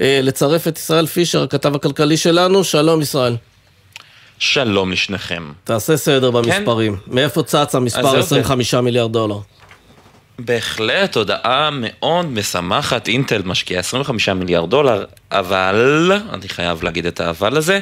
אה, 0.00 0.20
לצרף 0.22 0.68
את 0.68 0.78
ישראל 0.78 1.06
פישר, 1.06 1.42
הכתב 1.42 1.74
הכלכלי 1.74 2.16
שלנו. 2.16 2.64
שלום 2.64 3.02
ישראל. 3.02 3.36
שלום 4.44 4.92
לשניכם. 4.92 5.52
תעשה 5.64 5.96
סדר 5.96 6.30
במספרים. 6.30 6.96
מאיפה 7.06 7.42
צץ 7.42 7.74
המספר 7.74 8.10
זהו, 8.10 8.18
25 8.18 8.74
מיליארד 8.74 9.12
דולר? 9.12 9.38
בהחלט 10.38 11.16
הודעה 11.16 11.70
מאוד 11.72 12.26
משמחת, 12.26 13.08
אינטל 13.08 13.42
משקיעה 13.44 13.80
25 13.80 14.28
מיליארד 14.28 14.70
דולר, 14.70 15.04
אבל, 15.32 16.12
אני 16.32 16.48
חייב 16.48 16.84
להגיד 16.84 17.06
את 17.06 17.20
האבל 17.20 17.56
הזה, 17.56 17.80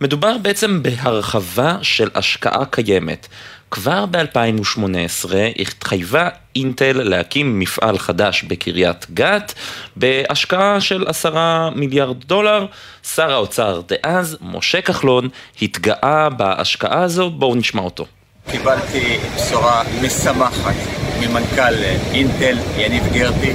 מדובר 0.00 0.38
בעצם 0.38 0.82
בהרחבה 0.82 1.76
של 1.82 2.08
השקעה 2.14 2.64
קיימת. 2.64 3.28
כבר 3.72 4.06
ב-2018 4.06 5.34
התחייבה 5.58 6.28
אינטל 6.56 6.92
להקים 7.02 7.58
מפעל 7.58 7.98
חדש 7.98 8.42
בקריית 8.42 9.06
גת 9.14 9.54
בהשקעה 9.96 10.80
של 10.80 11.04
עשרה 11.08 11.70
מיליארד 11.74 12.24
דולר. 12.24 12.66
שר 13.14 13.32
האוצר 13.32 13.80
דאז, 13.88 14.36
משה 14.40 14.82
כחלון, 14.82 15.28
התגאה 15.62 16.28
בהשקעה 16.30 17.02
הזו, 17.02 17.30
בואו 17.30 17.54
נשמע 17.54 17.82
אותו. 17.82 18.06
קיבלתי 18.50 19.18
בשורה 19.36 19.82
משמחת 20.02 20.74
ממנכ"ל 21.20 21.74
אינטל, 22.12 22.56
יניב 22.76 23.04
גרטי, 23.12 23.52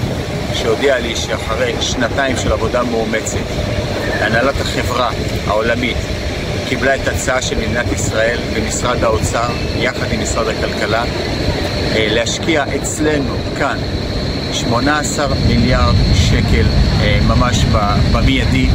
שהודיע 0.54 1.00
לי 1.00 1.16
שאחרי 1.16 1.74
שנתיים 1.82 2.38
של 2.38 2.52
עבודה 2.52 2.84
מאומצת, 2.84 3.48
הנהלת 4.22 4.56
החברה 4.62 5.12
העולמית 5.48 5.98
קיבלה 6.70 6.96
את 6.96 7.08
ההצעה 7.08 7.42
של 7.42 7.56
מדינת 7.56 7.92
ישראל 7.92 8.40
ומשרד 8.54 9.04
האוצר, 9.04 9.50
יחד 9.78 10.12
עם 10.12 10.22
משרד 10.22 10.48
הכלכלה, 10.48 11.04
אה, 11.96 12.08
להשקיע 12.10 12.66
אצלנו, 12.76 13.36
כאן, 13.58 13.78
18 14.54 15.28
מיליארד 15.48 15.96
שקל 16.14 16.66
אה, 17.02 17.20
ממש 17.28 17.66
במיידי. 18.14 18.70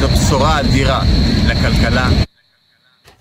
זו 0.00 0.08
בשורה 0.08 0.60
אדירה 0.60 1.00
לכלכלה. 1.46 2.08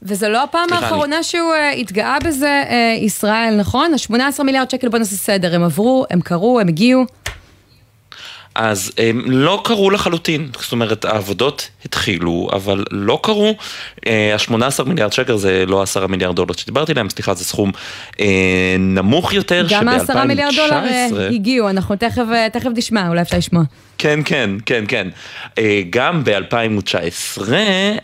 וזו 0.02 0.30
לא 0.30 0.44
הפעם 0.44 0.74
האחרונה 0.74 1.24
שהוא 1.24 1.54
uh, 1.54 1.78
התגאה 1.78 2.18
בזה, 2.20 2.64
uh, 2.68 3.04
ישראל, 3.04 3.56
נכון? 3.58 3.94
ה-18 3.94 4.44
מיליארד 4.44 4.70
שקל, 4.70 4.90
בוא 4.90 5.00
נעשה 5.00 5.16
סדר, 5.16 5.56
הם 5.56 5.64
עברו, 5.64 6.06
הם 6.10 6.22
קרו, 6.22 6.60
הם 6.60 6.68
הגיעו. 6.68 7.06
אז 8.56 8.92
הם 8.98 9.24
לא 9.28 9.62
קרו 9.64 9.90
לחלוטין, 9.90 10.50
זאת 10.62 10.72
אומרת 10.72 11.06
העבודות 11.06 11.70
התחילו, 11.86 12.50
אבל 12.54 12.86
לא 12.92 13.20
קרו. 13.24 13.56
ה-18 14.06 14.84
מיליארד 14.84 15.14
שקל 15.14 15.38
זה 15.38 15.66
לא 15.68 15.82
10 15.82 16.08
מיליארד 16.08 16.36
דולר 16.36 16.54
שדיברתי 16.54 16.92
עליהם, 16.92 17.10
סליחה, 17.10 17.34
זה 17.34 17.44
סכום 17.44 17.72
אה, 18.20 18.76
נמוך 18.80 19.34
יותר, 19.34 19.68
גם 19.70 19.90
ה-10 19.90 20.26
מיליארד 20.26 20.54
דולר 20.56 20.82
שב-2019... 21.10 21.16
uh, 21.16 21.34
הגיעו, 21.34 21.70
אנחנו 21.70 21.96
תכף, 21.96 22.24
תכף 22.54 22.70
נשמע, 22.76 23.08
אולי 23.08 23.22
אפשר 23.22 23.38
לשמוע. 23.38 23.64
כן, 23.98 24.20
כן, 24.26 24.50
כן, 24.66 24.84
כן. 24.88 25.08
אה, 25.58 25.82
גם 25.90 26.24
ב-2019 26.24 27.42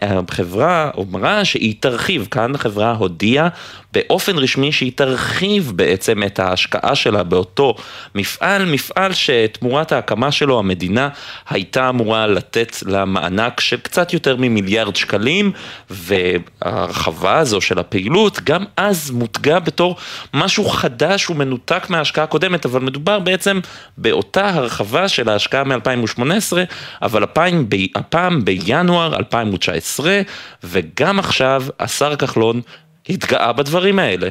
החברה 0.02 0.90
אמרה 0.98 1.46
שהיא 1.46 1.76
תרחיב, 1.80 2.28
כאן 2.32 2.56
החברה 2.56 2.92
הודיעה 2.92 3.50
באופן 3.94 4.38
רשמי 4.38 4.72
שהיא 4.72 4.92
תרחיב 4.96 5.72
בעצם 5.76 6.24
את 6.24 6.40
ההשקעה 6.40 6.96
שלה 6.96 7.24
באותו 7.24 7.76
מפעל, 8.16 8.66
מפעל 8.66 9.14
שתמורת 9.14 9.92
ההקמה 9.92 10.32
שלו 10.32 10.60
המדינה 10.60 11.10
הייתה 11.50 11.90
אמורה 11.90 12.28
לתת 12.28 12.78
לה 12.86 13.06
מענק 13.06 13.60
של 13.60 13.78
קצת 13.78 14.14
יותר 14.14 14.36
ממיליארד 14.36 14.96
שקלים, 14.96 15.52
וההרחבה 15.90 17.38
הזו 17.38 17.62
של 17.62 17.80
הפעילות 17.80 18.40
גם 18.44 18.66
אז 18.78 19.12
מותגה 19.12 19.60
בתור 19.60 19.96
משהו 20.34 20.66
חדש 20.70 21.30
ומנותק 21.30 21.90
מההשקעה 21.90 22.24
הקודמת, 22.24 22.66
אבל 22.66 22.82
מדובר 22.82 23.20
בעצם 23.20 23.60
באותה 23.98 24.50
הרחבה 24.50 25.08
של 25.08 25.30
ההשקעה 25.30 25.64
מ-2018, 25.88 26.58
אבל 27.02 27.24
הפעם, 27.24 27.66
ב, 27.70 27.76
הפעם 27.96 28.46
בינואר 28.46 29.16
2019, 29.16 30.22
וגם 30.64 31.20
עכשיו 31.20 31.62
השר 31.80 32.16
כחלון 32.16 32.62
התגאה 33.10 33.54
בדברים 33.54 34.00
האלה. 34.00 34.30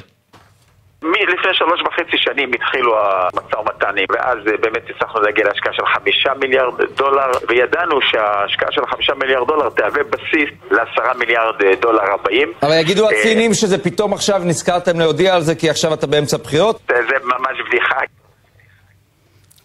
מלפני 1.02 1.54
שלוש 1.54 1.80
וחצי 1.80 2.16
שנים 2.16 2.50
התחילו 2.54 2.96
המשא 2.98 3.56
ומתנים 3.56 4.04
ואז 4.10 4.38
אה, 4.38 4.56
באמת 4.60 4.82
הצלחנו 4.90 5.20
להגיע 5.20 5.44
להשקעה 5.44 5.72
של 5.72 5.86
חמישה 5.86 6.30
מיליארד 6.40 6.74
דולר 6.96 7.30
וידענו 7.48 8.00
שההשקעה 8.02 8.72
של 8.72 8.86
חמישה 8.86 9.12
מיליארד 9.14 9.48
דולר 9.48 9.68
תהווה 9.70 10.02
בסיס 10.04 10.50
לעשרה 10.70 11.14
מיליארד 11.18 11.62
אה, 11.62 11.74
דולר 11.80 12.12
הבאים. 12.14 12.52
אבל 12.62 12.72
יגידו 12.80 13.04
אה, 13.04 13.10
הצינים 13.10 13.54
שזה 13.54 13.84
פתאום 13.84 14.12
עכשיו 14.12 14.40
נזכרתם 14.44 14.98
להודיע 14.98 15.34
על 15.34 15.40
זה 15.40 15.54
כי 15.54 15.70
עכשיו 15.70 15.94
אתה 15.94 16.06
באמצע 16.06 16.36
בחירות? 16.36 16.80
זה 16.88 17.16
ממש 17.24 17.58
בדיחה. 17.68 17.98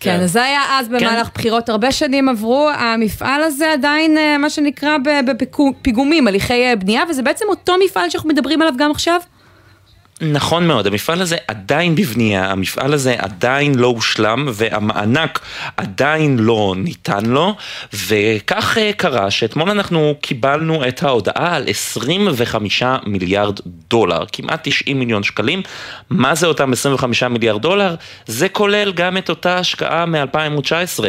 כן, 0.04 0.20
אז 0.20 0.32
זה 0.32 0.44
היה 0.44 0.62
אז 0.70 0.88
במהלך 0.88 1.30
בחירות, 1.36 1.70
הרבה 1.70 1.92
שנים 1.92 2.30
עברו, 2.30 2.70
המפעל 2.70 3.44
הזה 3.44 3.74
עדיין, 3.74 4.18
אה, 4.18 4.38
מה 4.38 4.50
שנקרא, 4.50 4.98
בפיגומים, 5.26 6.28
הליכי 6.28 6.54
אה, 6.66 6.76
בנייה, 6.76 7.02
וזה 7.10 7.22
בעצם 7.22 7.46
אותו 7.50 7.74
מפעל 7.86 8.10
שאנחנו 8.10 8.30
מדברים 8.30 8.62
עליו 8.62 8.74
גם 8.78 8.92
עכשיו? 8.92 9.20
נכון 10.22 10.68
מאוד, 10.68 10.88
המפעל 10.88 11.22
הזה 11.22 11.38
עדיין 11.48 11.96
בבנייה, 11.96 12.52
המפעל 12.52 12.94
הזה 12.94 13.16
עדיין 13.18 13.76
לא 13.76 13.88
הושלם 13.88 14.48
והמענק 14.54 15.40
עדיין 15.78 16.40
לא 16.40 16.74
ניתן 16.78 17.26
לו 17.26 17.56
וכך 17.94 18.78
אה, 18.78 18.92
קרה 18.94 19.32
שאתמול 19.32 19.70
אנחנו 19.70 20.16
קיבלנו 20.22 20.88
את 20.88 21.04
ההודעה 21.04 21.56
על 21.56 21.64
25 21.68 22.84
מיליארד 23.06 23.60
דולר, 23.90 24.24
כמעט 24.32 24.60
90 24.64 25.00
מיליון 25.00 25.24
שקלים. 25.24 25.62
מה 26.10 26.36
זה 26.36 26.48
אותם 26.48 26.74
25 26.74 27.24
מיליארד 27.24 27.62
דולר? 27.62 27.96
זה 28.28 28.50
כולל 28.50 28.92
גם 28.92 29.18
את 29.18 29.30
אותה 29.30 29.58
השקעה 29.58 30.06
מ-2019, 30.06 31.04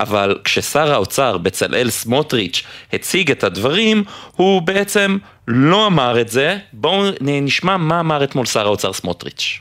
אבל 0.00 0.38
כששר 0.44 0.92
האוצר 0.92 1.38
בצלאל 1.38 1.90
סמוטריץ' 1.90 2.62
הציג 2.92 3.30
את 3.30 3.44
הדברים, 3.44 4.04
הוא 4.36 4.62
בעצם 4.62 5.18
לא 5.52 5.86
אמר 5.86 6.20
את 6.20 6.28
זה, 6.28 6.56
בואו 6.72 7.02
נשמע 7.20 7.76
מה 7.76 8.00
אמר 8.00 8.24
אתמול 8.24 8.46
שר 8.46 8.66
האוצר 8.66 8.92
סמוטריץ'. 8.92 9.60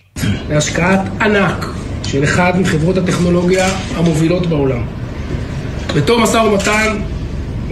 להשקעת 0.50 1.00
ענק 1.22 1.66
של 2.04 2.24
אחד 2.24 2.54
מחברות 2.60 2.98
הטכנולוגיה 2.98 3.68
המובילות 3.96 4.48
בעולם. 4.48 4.82
בתום 5.96 6.24
משא 6.24 6.38
ומתן 6.38 6.98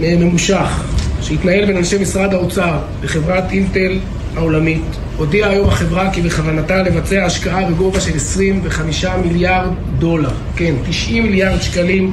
ממושך 0.00 0.82
שהתנהל 1.22 1.66
בין 1.66 1.76
אנשי 1.76 1.98
משרד 1.98 2.34
האוצר 2.34 2.78
לחברת 3.02 3.52
אינטל 3.52 3.98
העולמית, 4.36 4.84
הודיעה 5.16 5.50
היום 5.50 5.68
החברה 5.68 6.10
כי 6.12 6.22
בכוונתה 6.22 6.82
לבצע 6.82 7.24
השקעה 7.24 7.70
בגובה 7.70 8.00
של 8.00 8.16
25 8.16 9.04
מיליארד 9.04 9.70
דולר, 9.98 10.30
כן, 10.56 10.74
90 10.90 11.22
מיליארד 11.22 11.60
שקלים 11.60 12.12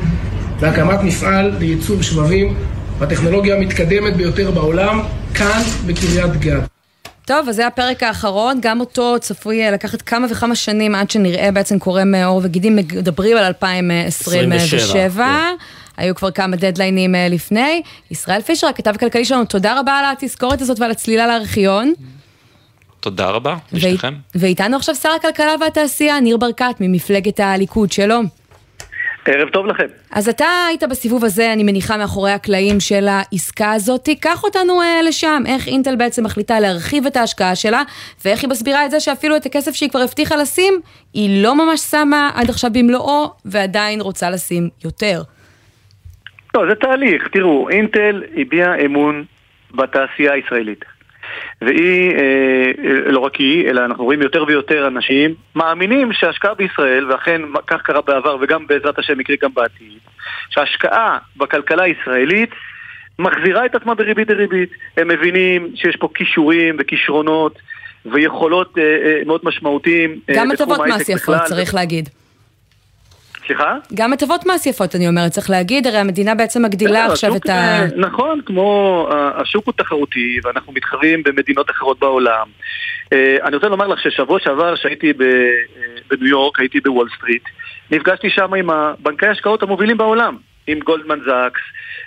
בהקמת 0.60 1.04
מפעל 1.04 1.52
לייצור 1.60 2.02
שבבים 2.02 2.54
בטכנולוגיה 3.00 3.56
המתקדמת 3.56 4.16
ביותר 4.16 4.52
בעולם, 4.52 5.02
כאן 5.34 5.62
בקריית 5.88 6.36
גת. 6.40 6.64
טוב, 7.26 7.50
אז 7.50 7.56
זה 7.56 7.68
הפרק 7.68 8.04
האחרון, 8.04 8.58
גם 8.62 8.80
אותו 8.80 9.16
צפוי 9.22 9.66
אה, 9.66 9.72
לקחת 9.72 10.02
כמה 10.02 10.28
וכמה 10.30 10.56
שנים 10.56 10.96
עד 10.96 11.12
שנראה 11.12 11.52
בעצם 11.52 11.80
קורם 11.80 12.16
עור 12.16 12.42
וגידים, 12.44 12.76
מדברים 12.76 13.38
על 13.38 13.44
2027. 13.44 14.56
27, 14.56 15.26
היו 15.98 16.16
כבר 16.16 16.32
כמה 16.32 16.56
דדליינים 16.56 17.16
אה, 17.16 17.28
לפני. 17.30 17.82
ישראל 18.12 18.42
פישר, 18.42 18.68
הכתב 18.68 18.92
הכלכלי 18.96 19.26
שלנו, 19.26 19.46
תודה 19.46 19.80
רבה 19.80 19.94
על 19.94 20.06
התזכורת 20.12 20.62
הזאת 20.62 20.80
ועל 20.80 20.92
הצלילה 20.92 21.28
לארכיון. 21.28 21.94
תודה 23.00 23.30
רבה, 23.30 23.56
לשניכם. 23.74 24.14
ואיתנו 24.36 24.78
עכשיו 24.78 24.96
שר 24.96 25.10
הכלכלה 25.10 25.56
והתעשייה, 25.62 26.20
ניר 26.20 26.38
ברקת, 26.38 26.76
ממפלגת 26.80 27.40
הליכוד, 27.40 27.92
שלום. 27.92 28.45
ערב 29.30 29.50
טוב 29.50 29.66
לכם. 29.66 29.86
אז 30.12 30.30
אתה 30.30 30.46
היית 30.70 30.84
בסיבוב 30.84 31.26
הזה, 31.26 31.54
אני 31.54 31.64
מניחה, 31.64 31.98
מאחורי 31.98 32.32
הקלעים 32.32 32.80
של 32.80 33.08
העסקה 33.08 33.72
הזאת. 33.72 34.10
קח 34.22 34.44
אותנו 34.44 34.82
אה, 34.82 35.02
לשם, 35.08 35.44
איך 35.48 35.68
אינטל 35.68 35.96
בעצם 35.96 36.24
מחליטה 36.24 36.60
להרחיב 36.60 37.06
את 37.06 37.18
ההשקעה 37.18 37.56
שלה, 37.56 37.84
ואיך 38.26 38.42
היא 38.42 38.50
מסבירה 38.50 38.86
את 38.86 38.92
זה 38.92 39.00
שאפילו 39.00 39.36
את 39.36 39.46
הכסף 39.46 39.72
שהיא 39.72 39.90
כבר 39.90 40.00
הבטיחה 40.00 40.36
לשים, 40.36 40.74
היא 41.14 41.44
לא 41.44 41.56
ממש 41.56 41.80
שמה 41.80 42.32
עד 42.36 42.50
עכשיו 42.50 42.72
במלואו, 42.74 43.34
ועדיין 43.46 44.02
רוצה 44.02 44.30
לשים 44.30 44.70
יותר. 44.86 45.22
לא, 46.56 46.70
זה 46.70 46.76
תהליך. 46.76 47.28
תראו, 47.28 47.70
אינטל 47.70 48.24
הביע 48.38 48.76
אמון 48.86 49.24
בתעשייה 49.72 50.34
הישראלית. 50.34 50.86
והיא, 51.62 52.12
אה, 52.12 52.72
לא 53.12 53.20
רק 53.20 53.36
היא, 53.36 53.70
אלא 53.70 53.86
אנחנו 53.86 54.04
רואים 54.04 54.22
יותר 54.22 54.44
ויותר 54.48 54.88
אנשים 54.88 55.36
מאמינים 55.56 56.14
שההשקעה 56.14 56.54
בישראל, 56.54 57.12
ואכן 57.12 57.42
כך 57.68 57.82
קרה 57.82 58.02
בעבר 58.02 58.38
וגם 58.42 58.68
בעזרת 58.68 59.00
השם 59.00 59.20
יקרה 59.20 59.36
גם 59.42 59.54
בעתיד, 59.54 60.00
שההשקעה 60.50 61.18
בכלכלה 61.38 61.84
הישראלית 61.84 62.50
מחזירה 63.20 63.66
את 63.66 63.76
עצמה 63.76 63.96
בריבית 63.96 64.28
דריבית. 64.28 64.70
הם 64.98 65.08
מבינים 65.08 65.72
שיש 65.76 65.96
פה 65.96 66.10
כישורים 66.16 66.76
וכישרונות 66.80 67.60
ויכולות 68.06 68.78
אה, 68.78 68.84
אה, 68.84 69.22
מאוד 69.26 69.42
משמעותיים. 69.44 70.20
אה, 70.30 70.36
גם 70.36 70.52
הטבות 70.52 70.80
מס 70.88 71.10
יפות. 71.10 71.36
צריך 71.46 71.74
להגיד. 71.76 72.10
סליחה? 73.48 73.78
גם 73.94 74.14
הטבות 74.14 74.46
מס 74.46 74.66
יפות, 74.66 74.96
אני 74.96 75.08
אומרת, 75.08 75.32
צריך 75.32 75.50
להגיד, 75.50 75.88
הרי 75.88 75.98
המדינה 75.98 76.36
בעצם 76.36 76.64
מגדילה 76.64 77.06
עכשיו 77.06 77.36
את 77.36 77.50
ה... 77.50 77.86
נכון, 77.96 78.42
כמו 78.46 79.08
אה, 79.12 79.42
השוק 79.42 79.66
הוא 79.66 79.74
תחרותי 79.78 80.40
ואנחנו 80.44 80.74
מתחרים 80.74 81.24
במדינות 81.24 81.70
אחרות 81.70 82.00
בעולם. 82.00 82.48
אה, 83.14 83.38
אני 83.44 83.56
רוצה 83.56 83.68
לומר 83.68 83.88
לך 83.88 84.00
ששבוע 84.00 84.40
שעבר 84.40 84.76
שהייתי 84.76 85.08
אה, 85.08 85.14
בניו 86.10 86.28
יורק, 86.28 86.60
הייתי 86.60 86.80
בוול 86.80 87.08
סטריט, 87.18 87.44
נפגשתי 87.92 88.30
שם 88.30 88.54
עם 88.54 88.70
הבנקי 88.70 89.26
ההשקעות 89.28 89.64
המובילים 89.64 89.98
בעולם, 89.98 90.38
עם 90.68 90.80
גולדמן 90.80 91.20
זאקס 91.26 91.62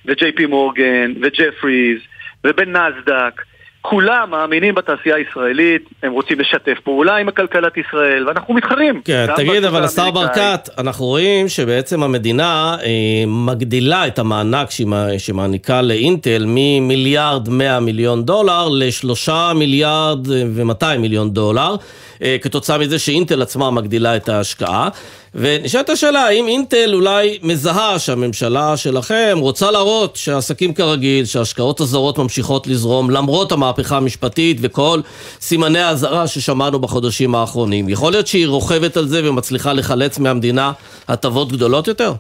וג'יי 0.07 0.33
פי 0.33 0.47
מורגן 0.47 1.13
וג'פריז 1.23 1.99
ובנסדק. 2.45 3.43
כולם 3.91 4.31
מאמינים 4.31 4.75
בתעשייה 4.75 5.17
הישראלית, 5.17 5.89
הם 6.03 6.13
רוצים 6.13 6.41
לשתף 6.41 6.79
פעולה 6.85 7.17
עם 7.17 7.29
הכלכלת 7.29 7.77
ישראל, 7.77 8.29
ואנחנו 8.29 8.55
מתחרים. 8.55 9.01
כן, 9.05 9.27
תגיד, 9.37 9.65
אבל 9.65 9.85
השר. 9.85 10.11
ברקת, 10.11 10.69
אנחנו 10.79 11.05
רואים 11.05 11.49
שבעצם 11.49 12.03
המדינה 12.03 12.77
אה, 12.83 13.25
מגדילה 13.27 14.07
את 14.07 14.19
המענק 14.19 14.69
שמעניקה 15.19 15.83
לאינטל 15.83 16.45
ממיליארד 16.47 17.49
100 17.49 17.81
מיליון 17.81 18.25
דולר 18.25 18.69
לשלושה 18.73 19.53
מיליארד 19.55 20.27
ו-200 20.27 20.99
מיליון 20.99 21.31
דולר, 21.31 21.71
אה, 21.71 21.77
כתוצאה 22.43 22.79
מזה 22.79 22.99
שאינטל 22.99 23.43
עצמה 23.43 23.71
מגדילה 23.71 24.17
את 24.17 24.29
ההשקעה. 24.29 24.89
ונשאלת 25.35 25.91
השאלה, 25.91 26.21
האם 26.27 26.49
אינטל 26.49 26.95
אולי 26.95 27.39
מזהה 27.43 27.99
שהממשלה 27.99 28.77
שלכם 28.77 29.39
רוצה 29.41 29.71
להראות 29.71 30.17
שהעסקים 30.17 30.75
כרגיל, 30.75 31.25
שההשקעות 31.25 31.81
הזרות 31.81 32.19
ממשיכות 32.19 32.67
לזרום 32.67 33.11
למרות 33.11 33.53
המהפכה 33.53 33.97
המשפטית 33.97 34.57
וכל 34.61 35.01
סימני 35.41 35.79
האזהרה 35.79 36.27
ששמענו 36.27 36.79
בחודשים 36.79 37.35
האחרונים. 37.35 37.89
יכול 37.89 38.13
להיות 38.13 38.27
שהיא 38.27 38.47
רוכבת 38.47 38.97
על 38.97 39.09
זה 39.09 39.29
ומצליחה 39.31 39.73
לחלץ 39.73 40.19
מהמדינה 40.19 40.73
הטבות 41.09 41.53
גדולות 41.53 41.89
יותר? 41.89 42.13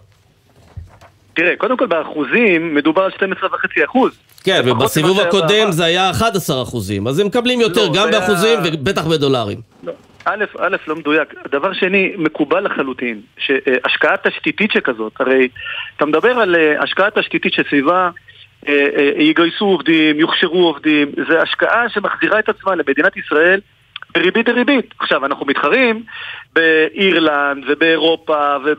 תראה, 1.38 1.57
קודם 1.57 1.77
כל 1.77 1.87
באחוזים 1.87 2.74
מדובר 2.74 3.03
על 3.03 3.11
12.5 3.11 3.85
אחוז. 3.85 4.18
כן, 4.44 4.59
לפחות 4.64 4.77
ובסיבוב 4.83 5.20
הקודם. 5.20 5.70
זה 5.70 5.85
היה 5.85 6.11
11 6.11 6.62
אחוזים, 6.62 7.07
אז 7.07 7.18
הם 7.18 7.27
מקבלים 7.27 7.61
יותר 7.61 7.81
לא, 7.81 7.88
גם 7.88 7.94
זה 7.94 8.01
היה- 8.09 8.11
באחוזים 8.20 8.59
ובטח 8.64 9.07
בדולרים. 9.07 9.59
א', 10.24 10.44
א', 10.59 10.77
לא 10.88 10.96
מדויק. 10.96 11.35
דבר 11.51 11.72
שני, 11.72 12.12
מקובל 12.16 12.64
לחלוטין, 12.64 13.20
שהשקעה 13.38 14.16
תשתיתית 14.16 14.72
שכזאת, 14.72 15.12
הרי 15.20 15.48
אתה 15.96 16.07
מדבר 16.07 16.31
על 16.31 16.57
אה, 16.57 16.83
השקעה 16.83 17.11
תשתיתית 17.11 17.53
שסביבה 17.55 18.11
אה, 18.68 18.72
אה, 18.96 19.22
יגייסו 19.22 19.64
עובדים, 19.64 20.20
יוכשרו 20.20 20.66
עובדים, 20.66 21.09
זה 21.29 21.42
השקעה 21.42 21.88
שמחזירה 21.88 22.38
את 22.38 22.48
עצמה 22.48 22.74
למדינת 22.74 23.16
ישראל 23.16 23.61
בריבית 24.19 24.47
דריבית. 24.47 24.95
עכשיו, 24.99 25.27
אנחנו 25.27 25.47
מתחרים 25.47 26.03
באירלנד 26.53 27.65
ובאירופה 27.69 28.57
וב, 28.65 28.79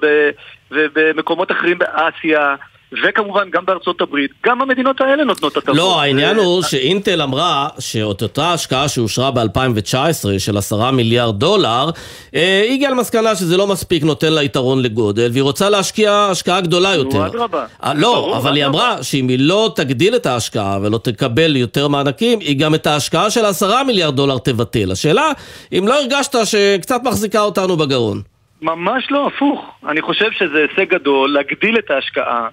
ובמקומות 0.71 1.51
אחרים 1.51 1.77
באסיה. 1.77 2.55
וכמובן 3.03 3.49
גם 3.53 3.65
בארצות 3.65 4.01
הברית, 4.01 4.31
גם 4.45 4.61
המדינות 4.61 5.01
האלה 5.01 5.23
נותנות 5.23 5.57
הטבות. 5.57 5.75
לא, 5.77 6.01
העניין 6.01 6.35
זה- 6.35 6.41
הוא 6.41 6.61
שאינטל 6.61 7.21
אמרה 7.21 7.67
שאת 7.79 8.21
אותה 8.21 8.53
השקעה 8.53 8.87
שאושרה 8.87 9.31
ב-2019 9.31 9.95
של 10.37 10.57
עשרה 10.57 10.91
מיליארד 10.91 11.39
דולר, 11.39 11.89
אה, 12.35 12.61
היא 12.65 12.73
הגיעה 12.73 12.91
למסקנה 12.91 13.35
שזה 13.35 13.57
לא 13.57 13.67
מספיק 13.67 14.03
נותן 14.03 14.33
לה 14.33 14.43
יתרון 14.43 14.81
לגודל, 14.83 15.29
והיא 15.31 15.43
רוצה 15.43 15.69
להשקיע 15.69 16.27
השקעה 16.31 16.61
גדולה 16.61 16.95
יותר. 16.95 17.25
אדרבה. 17.25 17.65
אה, 17.83 17.93
לא, 17.93 18.13
ברור, 18.15 18.37
אבל 18.37 18.55
היא. 18.55 18.65
אמרה 18.65 19.03
שאם 19.03 19.27
היא 19.27 19.37
לא 19.39 19.71
תגדיל 19.75 20.15
את 20.15 20.25
ההשקעה 20.25 20.79
ולא 20.81 20.97
תקבל 20.97 21.55
יותר 21.55 21.87
מענקים, 21.87 22.39
היא 22.39 22.59
גם 22.59 22.75
את 22.75 22.87
ההשקעה 22.87 23.29
של 23.29 23.45
עשרה 23.45 23.83
מיליארד 23.83 24.15
דולר 24.15 24.37
תבטל. 24.37 24.91
השאלה, 24.91 25.31
אם 25.77 25.87
לא 25.87 25.99
הרגשת 26.01 26.35
שקצת 26.45 27.01
מחזיקה 27.03 27.41
אותנו 27.41 27.77
בגרון. 27.77 28.21
ממש 28.61 29.11
לא, 29.11 29.27
הפוך. 29.27 29.79
אני 29.87 30.01
חושב 30.01 30.31
שזה 30.31 30.65
הישג 30.69 30.89
גדול 30.89 31.29
להגדיל 31.29 31.77
את 31.77 31.91
ההשקעה. 31.91 32.47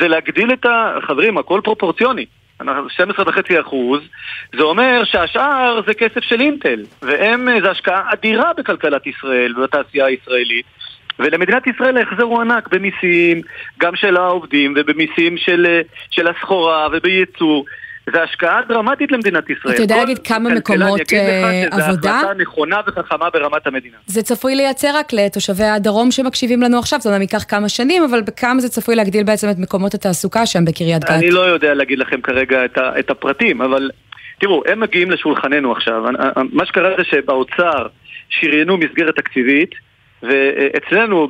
זה 0.00 0.08
להגדיל 0.08 0.52
את 0.52 0.66
ה... 0.66 0.98
חברים, 1.06 1.38
הכל 1.38 1.60
פרופורציוני. 1.64 2.26
אנחנו 2.60 2.86
12.5 3.14 3.60
אחוז, 3.60 4.00
זה 4.56 4.62
אומר 4.62 5.04
שהשאר 5.04 5.80
זה 5.86 5.94
כסף 5.94 6.20
של 6.20 6.40
אינטל, 6.40 6.84
והם, 7.02 7.48
זה 7.62 7.70
השקעה 7.70 8.12
אדירה 8.12 8.52
בכלכלת 8.56 9.06
ישראל 9.06 9.58
ובתעשייה 9.58 10.06
הישראלית. 10.06 10.66
ולמדינת 11.18 11.66
ישראל 11.66 11.96
ההחזר 11.96 12.22
הוא 12.22 12.40
ענק 12.40 12.68
במיסים, 12.68 13.40
גם 13.78 13.96
של 13.96 14.16
העובדים 14.16 14.74
ובמיסים 14.76 15.38
של, 15.38 15.80
של 16.10 16.28
הסחורה 16.28 16.88
ובייצור. 16.92 17.64
זה 18.12 18.22
השקעה 18.22 18.60
דרמטית 18.68 19.12
למדינת 19.12 19.50
ישראל. 19.50 19.74
אתה 19.74 19.82
יודע 19.82 19.96
להגיד 19.96 20.18
כמה 20.18 20.54
מקומות, 20.54 21.00
אה, 21.12 21.64
עבודה? 21.70 22.18
החלטה 22.18 22.34
נכונה 22.42 22.80
וחכמה 22.86 23.30
ברמת 23.30 23.66
המדינה. 23.66 23.96
זה 24.06 24.22
צפוי 24.22 24.54
לייצר 24.54 24.90
רק 24.94 25.12
לתושבי 25.12 25.64
הדרום 25.64 26.10
שמקשיבים 26.10 26.62
לנו 26.62 26.78
עכשיו, 26.78 27.00
זה 27.00 27.08
אומנם 27.08 27.22
ייקח 27.22 27.44
כמה 27.48 27.68
שנים, 27.68 28.02
אבל 28.02 28.22
בכמה 28.22 28.60
זה 28.60 28.68
צפוי 28.68 28.96
להגדיל 28.96 29.22
בעצם 29.22 29.50
את 29.50 29.58
מקומות 29.58 29.94
התעסוקה 29.94 30.46
שם 30.46 30.64
בקריית 30.64 31.04
גת? 31.04 31.10
אני 31.10 31.30
לא 31.30 31.40
יודע 31.40 31.74
להגיד 31.74 31.98
לכם 31.98 32.20
כרגע 32.20 32.64
את, 32.64 32.78
ה, 32.78 32.98
את 32.98 33.10
הפרטים, 33.10 33.62
אבל 33.62 33.90
תראו, 34.40 34.62
הם 34.66 34.80
מגיעים 34.80 35.10
לשולחננו 35.10 35.72
עכשיו. 35.72 36.04
מה 36.52 36.66
שקרה 36.66 36.90
זה 36.98 37.04
שבאוצר 37.04 37.86
שריינו 38.28 38.76
מסגרת 38.76 39.16
תקציבית, 39.16 39.70
ואצלנו 40.22 41.28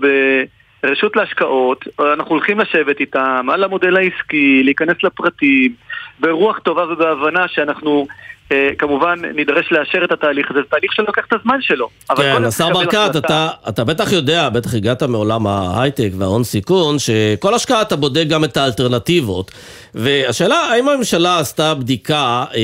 ברשות 0.83 1.17
להשקעות, 1.17 1.85
אנחנו 2.01 2.31
הולכים 2.31 2.61
לשבת 2.61 3.01
איתם 3.01 3.47
על 3.53 3.65
המודל 3.65 3.97
העסקי, 3.97 4.63
להיכנס 4.65 4.97
לפרטים, 5.03 5.75
ברוח 6.21 6.59
טובה 6.59 6.85
ובהבנה 6.93 7.49
שאנחנו... 7.49 8.07
אה, 8.53 8.69
כמובן 8.79 9.19
נידרש 9.35 9.73
לאשר 9.73 10.05
את 10.05 10.13
התהליך 10.13 10.51
הזה, 10.51 10.61
זה 10.61 10.67
תהליך 10.71 10.93
שלוקח 10.93 11.23
את 11.29 11.33
הזמן 11.41 11.59
שלו. 11.61 11.89
כן, 12.17 12.45
השר 12.45 12.71
ברקת. 12.71 13.17
אתה, 13.17 13.49
אתה 13.69 13.85
בטח 13.85 14.13
יודע, 14.13 14.49
בטח 14.49 14.75
הגעת 14.75 15.03
מעולם 15.03 15.47
ההייטק 15.47 16.09
וההון 16.19 16.45
סיכון, 16.45 16.97
שכל 16.99 17.55
השקעה 17.55 17.83
אתה 17.83 17.97
בודק 17.97 18.25
גם 18.29 18.45
את 18.45 18.57
האלטרנטיבות. 18.57 19.51
והשאלה, 19.95 20.57
האם 20.57 20.89
הממשלה 20.89 21.39
עשתה 21.39 21.75
בדיקה, 21.75 22.45
אה, 22.55 22.61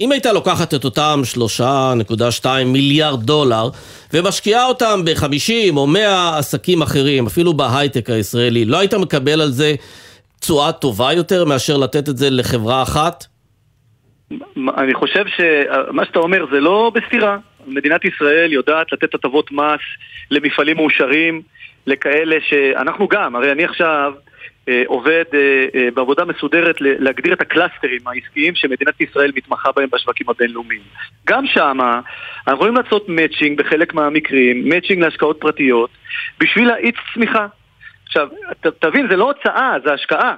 אם 0.00 0.12
הייתה 0.12 0.32
לוקחת 0.32 0.74
את 0.74 0.84
אותם 0.84 1.22
3.2 1.34 2.46
מיליארד 2.66 3.22
דולר, 3.22 3.68
ומשקיעה 4.12 4.66
אותם 4.66 5.00
ב-50 5.04 5.76
או 5.76 5.86
100 5.86 6.38
עסקים 6.38 6.82
אחרים, 6.82 7.26
אפילו 7.26 7.52
בהייטק 7.52 8.10
הישראלי, 8.10 8.64
לא 8.64 8.78
היית 8.78 8.94
מקבל 8.94 9.40
על 9.40 9.50
זה 9.50 9.74
תשואה 10.40 10.72
טובה 10.72 11.12
יותר 11.12 11.44
מאשר 11.44 11.76
לתת 11.76 12.08
את 12.08 12.16
זה 12.16 12.26
לחברה 12.30 12.82
אחת? 12.82 13.24
אני 14.78 14.94
חושב 14.94 15.24
שמה 15.26 16.04
שאתה 16.04 16.18
אומר 16.18 16.46
זה 16.52 16.60
לא 16.60 16.92
בסתירה. 16.94 17.38
מדינת 17.66 18.04
ישראל 18.04 18.52
יודעת 18.52 18.92
לתת 18.92 19.14
הטבות 19.14 19.52
מס 19.52 19.80
למפעלים 20.30 20.76
מאושרים, 20.76 21.42
לכאלה 21.86 22.36
שאנחנו 22.48 23.08
גם, 23.08 23.36
הרי 23.36 23.52
אני 23.52 23.64
עכשיו 23.64 24.12
אה, 24.68 24.82
עובד 24.86 25.24
אה, 25.34 25.66
אה, 25.74 25.88
בעבודה 25.94 26.24
מסודרת 26.24 26.76
להגדיר 26.80 27.32
את 27.32 27.40
הקלאסטרים 27.40 28.00
העסקיים 28.06 28.54
שמדינת 28.54 29.00
ישראל 29.00 29.32
מתמחה 29.36 29.72
בהם 29.76 29.88
בשווקים 29.92 30.28
הבינלאומיים. 30.28 30.80
גם 31.26 31.46
שמה 31.46 32.00
אנחנו 32.38 32.54
יכולים 32.54 32.74
לעשות 32.76 33.08
matching 33.08 33.58
בחלק 33.58 33.94
מהמקרים, 33.94 34.68
matching 34.68 35.02
להשקעות 35.02 35.36
פרטיות, 35.40 35.90
בשביל 36.40 36.68
להאיץ 36.68 36.94
צמיחה. 37.14 37.46
עכשיו, 38.10 38.28
ת, 38.60 38.66
תבין, 38.66 39.06
זה 39.10 39.16
לא 39.16 39.24
הוצאה, 39.24 39.76
זה 39.84 39.92
השקעה. 39.92 40.34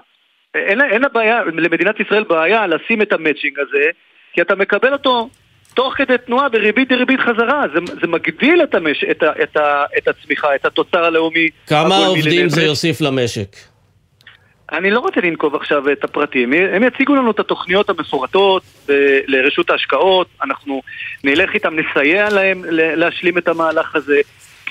אין, 0.54 0.80
אין 0.80 1.02
לה 1.02 1.08
בעיה, 1.08 1.44
למדינת 1.44 2.00
ישראל 2.00 2.24
בעיה 2.24 2.66
לשים 2.66 3.02
את 3.02 3.12
המצ'ינג 3.12 3.58
הזה, 3.58 3.85
כי 4.32 4.42
אתה 4.42 4.54
מקבל 4.54 4.92
אותו 4.92 5.28
תוך 5.74 5.94
כדי 5.96 6.14
תנועה 6.26 6.48
בריבית 6.48 6.88
דריבית 6.88 7.20
חזרה. 7.20 7.64
זה, 7.74 7.80
זה 8.00 8.06
מגדיל 8.06 8.62
את, 8.62 8.74
המש, 8.74 9.04
את, 9.11 9.22
ה, 9.22 9.42
את, 9.42 9.56
ה, 9.56 9.85
את 9.98 10.08
הצמיחה, 10.08 10.54
את 10.54 10.64
התוצר 10.64 11.04
הלאומי. 11.04 11.48
כמה 11.66 11.96
עובדים. 11.96 12.48
זה 12.48 12.62
יוסיף 12.62 13.00
למשק? 13.00 13.56
אני 14.72 14.90
לא 14.90 15.00
רוצה 15.00 15.20
לנקוב 15.20 15.54
עכשיו 15.54 15.92
את 15.92 16.04
הפרטים. 16.04 16.52
הם 16.52 16.82
יציגו 16.82 17.14
לנו 17.14 17.30
את 17.30 17.40
התוכניות 17.40 17.90
המפורטות 17.90 18.62
ב- 18.88 19.18
לרשות 19.26 19.70
ההשקעות, 19.70 20.26
אנחנו 20.42 20.82
נלך 21.24 21.54
איתם, 21.54 21.74
נסייע 21.76 22.30
להם 22.30 22.64
להשלים 22.70 23.38
את 23.38 23.48
המהלך 23.48 23.96
הזה. 23.96 24.20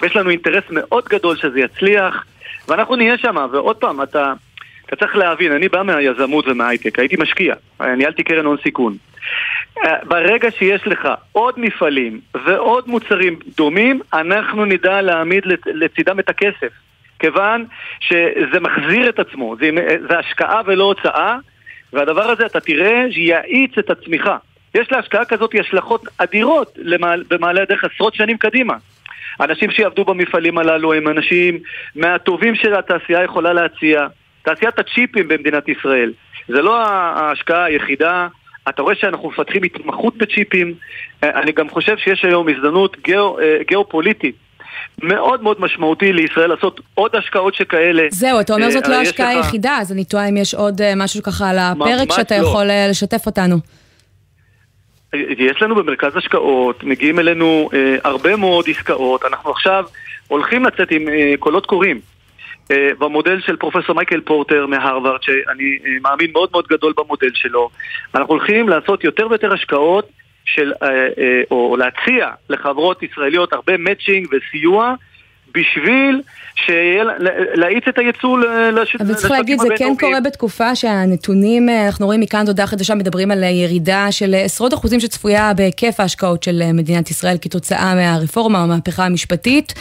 יש 0.03 0.15
לנו 0.15 0.29
אינטרס 0.29 0.63
מאוד 0.69 1.05
גדול 1.05 1.37
שזה 1.37 1.59
יצליח, 1.59 2.25
ואנחנו 2.67 2.95
נהיה 2.95 3.17
שם. 3.17 3.36
ועוד 3.52 3.76
פעם, 3.76 4.02
אתה, 4.02 4.34
אתה 4.86 4.95
צריך 4.95 5.15
להבין, 5.15 5.52
אני 5.52 5.69
בא 5.69 5.84
מהיזמות 5.84 6.47
ומההייטק, 6.47 7.00
הייתי 7.00 7.15
משקיע, 7.19 7.56
ניהלתי 7.97 8.24
קרן 8.24 8.45
הון 8.45 8.58
סיכון. 8.63 8.97
אה, 9.86 9.95
ברגע 10.04 10.52
שיש 10.52 10.88
לך 10.88 11.08
עוד 11.32 11.60
מפעלים 11.60 12.19
ועוד 12.45 12.88
מוצרים 12.88 13.39
דומים, 13.58 14.02
אנחנו 14.13 14.65
נדע 14.65 15.02
להעמיד 15.02 15.45
לצ- 15.45 15.71
לצידם 15.74 16.19
את 16.19 16.30
הכסף. 16.30 16.71
כיוון 17.19 17.65
שזה 18.00 18.60
מחזיר 18.62 19.10
את 19.10 19.19
עצמו, 19.19 19.56
זה, 19.60 19.69
זה 20.10 20.19
השקעה 20.19 20.62
ולא 20.65 20.84
הוצאה, 20.84 21.38
והדבר 21.93 22.24
הזה 22.32 22.45
אתה 22.45 22.60
תראה 22.60 23.06
שיאיץ 23.12 23.78
את 23.80 23.89
הצמיחה. 23.89 24.38
יש 24.76 24.91
להשקעה 24.91 25.26
כזאת 25.26 25.52
השלכות 25.60 26.04
אדירות 26.17 26.78
במעלה 27.30 27.62
הדרך 27.62 27.84
עשרות 27.84 28.15
שנים 28.15 28.38
קדימה. 28.38 28.74
אנשים 29.41 29.71
שיעבדו 29.71 30.06
במפעלים 30.06 30.58
הללו 30.58 30.93
הם 30.93 31.08
אנשים 31.08 31.58
מהטובים 31.95 32.56
שהתעשייה 32.56 33.23
יכולה 33.23 33.54
להציע. 33.54 34.08
תעשיית 34.43 34.80
הצ'יפים 34.80 35.27
במדינת 35.27 35.69
ישראל. 35.69 36.13
זה 36.47 36.62
לא 36.62 36.86
ההשקעה 36.86 37.63
היחידה. 37.63 38.27
אתה 38.69 38.82
רואה 38.82 38.95
שאנחנו 38.95 39.30
מפתחים 39.30 39.63
התמחות 39.63 40.17
בצ'יפים. 40.17 40.73
אני 41.23 41.51
גם 41.51 41.69
חושב 41.69 41.97
שיש 41.97 42.25
היום 42.25 42.49
הזדמנות 42.49 42.97
גיאו, 43.04 43.38
גיאופוליטית 43.67 44.36
מאוד 45.04 45.43
מאוד 45.43 45.62
משמעותי 45.62 46.13
לישראל 46.13 46.49
לעשות 46.49 46.82
עוד 46.93 47.15
השקעות 47.15 47.56
שכאלה. 47.56 48.04
זהו, 48.10 48.39
אתה 48.39 48.54
אומר 48.54 48.69
זאת 48.69 48.88
לא 48.88 48.95
ההשקעה 48.95 49.30
היחידה, 49.30 49.77
אז 49.77 49.91
אני 49.91 50.06
תוהה 50.06 50.30
אם 50.30 50.38
יש 50.38 50.54
עוד 50.54 50.82
משהו 50.95 51.23
ככה 51.23 51.49
על 51.49 51.58
הפרק 51.60 52.12
שאתה 52.12 52.38
לא. 52.38 52.41
יכול 52.41 52.65
לשתף 52.89 53.25
אותנו. 53.25 53.56
יש 55.38 55.62
לנו 55.62 55.76
במרכז 55.76 56.17
השקעות, 56.17 56.84
מגיעים 56.84 57.19
אלינו 57.19 57.69
אה, 57.74 57.95
הרבה 58.04 58.36
מאוד 58.36 58.65
עסקאות, 58.69 59.26
אנחנו 59.26 59.52
עכשיו 59.52 59.86
הולכים 60.28 60.65
לצאת 60.65 60.91
עם 60.91 61.10
אה, 61.10 61.34
קולות 61.39 61.65
קוראים. 61.65 62.00
אה, 62.71 62.89
במודל 63.00 63.41
של 63.41 63.56
פרופסור 63.56 63.95
מייקל 63.95 64.21
פורטר 64.21 64.65
מהרווארד, 64.67 65.24
שאני 65.24 65.78
אה, 65.86 65.91
מאמין 66.02 66.32
מאוד 66.32 66.50
מאוד 66.52 66.67
גדול 66.67 66.93
במודל 66.97 67.32
שלו, 67.34 67.69
אנחנו 68.15 68.34
הולכים 68.34 68.69
לעשות 68.69 69.04
יותר 69.04 69.28
ויותר 69.30 69.54
השקעות 69.54 70.10
של, 70.45 70.74
אה, 70.84 70.88
אה, 70.89 71.41
או 71.52 71.78
להציע 71.78 72.30
לחברות 72.50 73.04
ישראליות 73.04 73.54
הרבה 73.54 73.78
מאצ'ינג 73.78 74.28
וסיוע 74.32 74.93
בשביל 75.55 76.21
להאיץ 77.55 77.83
את 77.89 77.97
הייצוא 77.97 78.39
לשווקים 78.71 79.07
אבל 79.07 79.13
צריך 79.13 79.31
להגיד, 79.31 79.59
זה 79.59 79.67
כן 79.77 79.93
קורה 79.99 80.19
בתקופה 80.21 80.75
שהנתונים, 80.75 81.69
אה, 81.69 81.85
אנחנו 81.85 82.05
רואים 82.05 82.19
מכאן 82.21 82.45
תודה 82.45 82.67
חדשה, 82.67 82.95
מדברים 82.95 83.31
על 83.31 83.43
ירידה 83.43 84.11
של 84.11 84.35
עשרות 84.37 84.73
אחוזים 84.73 84.99
שצפויה 84.99 85.53
בהיקף 85.53 85.99
ההשקעות 85.99 86.43
של 86.43 86.71
מדינת 86.73 87.11
ישראל 87.11 87.37
כתוצאה 87.41 87.95
מהרפורמה 87.95 88.59
או 88.59 88.63
המהפכה 88.63 89.05
המשפטית. 89.05 89.73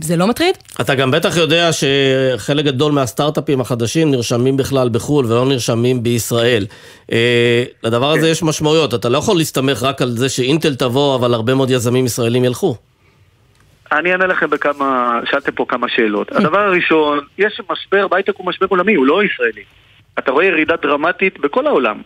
זה 0.00 0.16
לא 0.16 0.26
מטריד? 0.26 0.54
אתה 0.80 0.94
גם 0.94 1.10
בטח 1.10 1.36
יודע 1.36 1.70
שחלק 1.72 2.64
גדול 2.64 2.92
מהסטארט-אפים 2.92 3.60
החדשים 3.60 4.10
נרשמים 4.10 4.56
בכלל 4.56 4.88
בחו"ל 4.88 5.26
ולא 5.26 5.46
נרשמים 5.46 6.02
בישראל. 6.02 6.66
לדבר 7.84 8.10
הזה 8.10 8.28
יש 8.28 8.42
משמעויות, 8.42 8.94
אתה 8.94 9.08
לא 9.08 9.18
יכול 9.18 9.36
להסתמך 9.36 9.82
רק 9.82 10.02
על 10.02 10.10
זה 10.16 10.28
שאינטל 10.28 10.74
תבוא, 10.74 11.14
אבל 11.14 11.34
הרבה 11.34 11.54
מאוד 11.54 11.70
יזמים 11.70 12.06
ישראלים 12.06 12.44
ילכו. 12.44 12.76
אני 13.92 14.12
אענה 14.12 14.26
לכם 14.26 14.50
בכמה, 14.50 15.20
שאלתם 15.30 15.52
פה 15.52 15.64
כמה 15.68 15.88
שאלות. 15.88 16.32
הדבר 16.32 16.58
הראשון, 16.60 17.20
יש 17.38 17.60
משבר, 17.70 18.08
בהייטק 18.08 18.36
הוא 18.36 18.46
משבר 18.46 18.66
עולמי, 18.70 18.94
הוא 18.94 19.06
לא 19.06 19.24
ישראלי. 19.24 19.62
אתה 20.18 20.30
רואה 20.30 20.44
ירידה 20.44 20.76
דרמטית 20.82 21.40
בכל 21.40 21.66
העולם. 21.66 22.02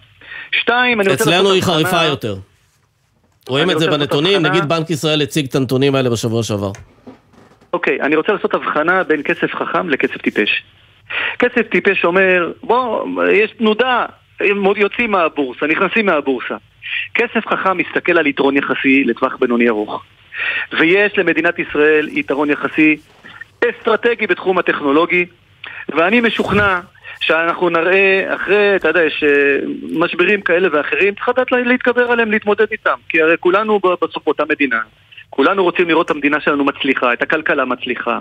שתיים, 0.52 1.00
אני 1.00 1.08
רוצה... 1.08 1.24
אצלנו 1.24 1.52
היא 1.52 1.62
חריפה 1.62 2.04
יותר. 2.04 2.34
רואים 3.48 3.70
את 3.70 3.78
זה 3.78 3.90
בנתונים, 3.90 4.42
נגיד 4.42 4.68
בנק 4.68 4.90
ישראל 4.90 5.22
הציג 5.22 5.46
את 5.46 5.54
הנתונים 5.54 5.94
האלה 5.94 6.10
בשבוע 6.10 6.42
שעבר. 6.42 6.70
אוקיי, 7.72 8.00
אני 8.00 8.16
רוצה 8.16 8.32
לעשות 8.32 8.54
הבחנה 8.54 9.04
בין 9.04 9.22
כסף 9.22 9.54
חכם 9.54 9.88
לכסף 9.88 10.16
טיפש. 10.16 10.62
כסף 11.38 11.62
טיפש 11.70 12.04
אומר, 12.04 12.52
בוא, 12.62 13.06
יש 13.32 13.50
תנודה, 13.50 14.06
הם 14.40 14.64
יוצאים 14.76 15.10
מהבורסה, 15.10 15.66
נכנסים 15.66 16.06
מהבורסה. 16.06 16.54
כסף 17.14 17.46
חכם 17.46 17.76
מסתכל 17.76 18.18
על 18.18 18.26
יתרון 18.26 18.56
יחסי 18.56 19.04
לטווח 19.04 19.36
בינוני 19.36 19.68
ארוך. 19.68 20.04
ויש 20.72 21.18
למדינת 21.18 21.58
ישראל 21.58 22.08
יתרון 22.12 22.50
יחסי 22.50 22.96
אסטרטגי 23.70 24.26
בתחום 24.26 24.58
הטכנולוגי, 24.58 25.26
ואני 25.88 26.20
משוכנע 26.20 26.80
שאנחנו 27.20 27.68
נראה, 27.68 28.34
אחרי, 28.34 28.76
אתה 28.76 28.88
יודע, 28.88 29.02
יש 29.02 29.24
אה, 29.24 29.58
משברים 29.92 30.40
כאלה 30.40 30.68
ואחרים, 30.72 31.14
צריך 31.14 31.28
לדעת 31.28 31.52
להתגבר 31.52 32.10
עליהם, 32.10 32.30
להתמודד 32.30 32.66
איתם. 32.72 32.96
כי 33.08 33.22
הרי 33.22 33.34
כולנו 33.40 33.80
בסוף 34.02 34.26
אותה 34.26 34.44
מדינה. 34.48 34.80
כולנו 35.30 35.62
רוצים 35.62 35.88
לראות 35.88 36.06
את 36.06 36.10
המדינה 36.10 36.40
שלנו 36.40 36.64
מצליחה, 36.64 37.12
את 37.12 37.22
הכלכלה 37.22 37.64
מצליחה. 37.64 38.20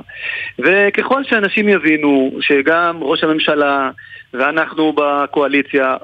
וככל 0.59 1.23
שאנשים 1.23 1.69
יבינו 1.69 2.31
שגם 2.41 2.97
ראש 3.01 3.23
הממשלה 3.23 3.91
ואנחנו 4.33 4.93
בקואליציה, 4.93 5.97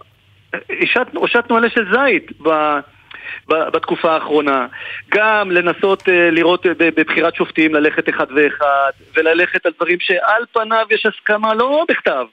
הושטנו 1.13 1.57
על 1.57 1.65
אשת 1.65 1.81
זית 1.91 2.31
בתקופה 3.47 4.11
האחרונה. 4.11 4.67
גם 5.11 5.51
לנסות 5.51 6.01
uh, 6.01 6.11
לראות 6.31 6.65
uh, 6.65 6.69
בבחירת 6.79 7.35
שופטים, 7.35 7.75
ללכת 7.75 8.09
אחד 8.09 8.25
ואחד, 8.35 8.91
וללכת 9.15 9.65
על 9.65 9.71
דברים 9.75 9.97
שעל 9.99 10.43
פניו 10.53 10.85
יש 10.91 11.05
הסכמה 11.05 11.53
לא 11.53 11.85
בכתב. 11.89 12.25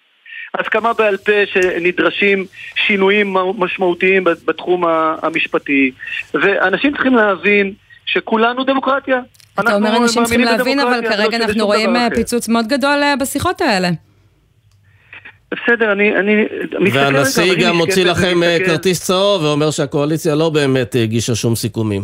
הסכמה 0.55 0.93
בעל 0.93 1.17
פה 1.17 1.33
שנדרשים 1.53 2.45
שינויים 2.75 3.35
משמעותיים 3.59 4.25
בתחום 4.25 4.85
המשפטי. 5.23 5.91
ואנשים 6.35 6.93
צריכים 6.93 7.15
להבין 7.15 7.73
שכולנו 8.07 8.65
דמוקרטיה. 8.65 9.21
אתה 9.61 9.75
אומר 9.75 9.97
אנשים 9.97 10.25
צריכים 10.25 10.41
להבין, 10.41 10.81
אבל 10.81 11.01
כרגע 11.09 11.37
אנחנו 11.37 11.67
רואים 11.67 11.97
אה, 11.97 12.09
פיצוץ 12.15 12.49
מאוד 12.49 12.67
גדול 12.67 13.03
בשיחות 13.21 13.61
האלה. 13.61 13.89
בסדר, 15.53 15.93
אני, 15.93 16.17
אני 16.17 16.45
מסתכל 16.81 16.99
והנשיא 16.99 17.55
גם 17.67 17.77
מוציא 17.77 18.05
לכם 18.05 18.43
אה, 18.43 18.59
כרטיס 18.67 19.07
צהוב 19.07 19.43
ואומר 19.43 19.71
שהקואליציה 19.71 20.35
לא 20.35 20.51
באמת 20.51 20.97
הגישה 21.03 21.35
שום 21.35 21.55
סיכומים. 21.55 22.03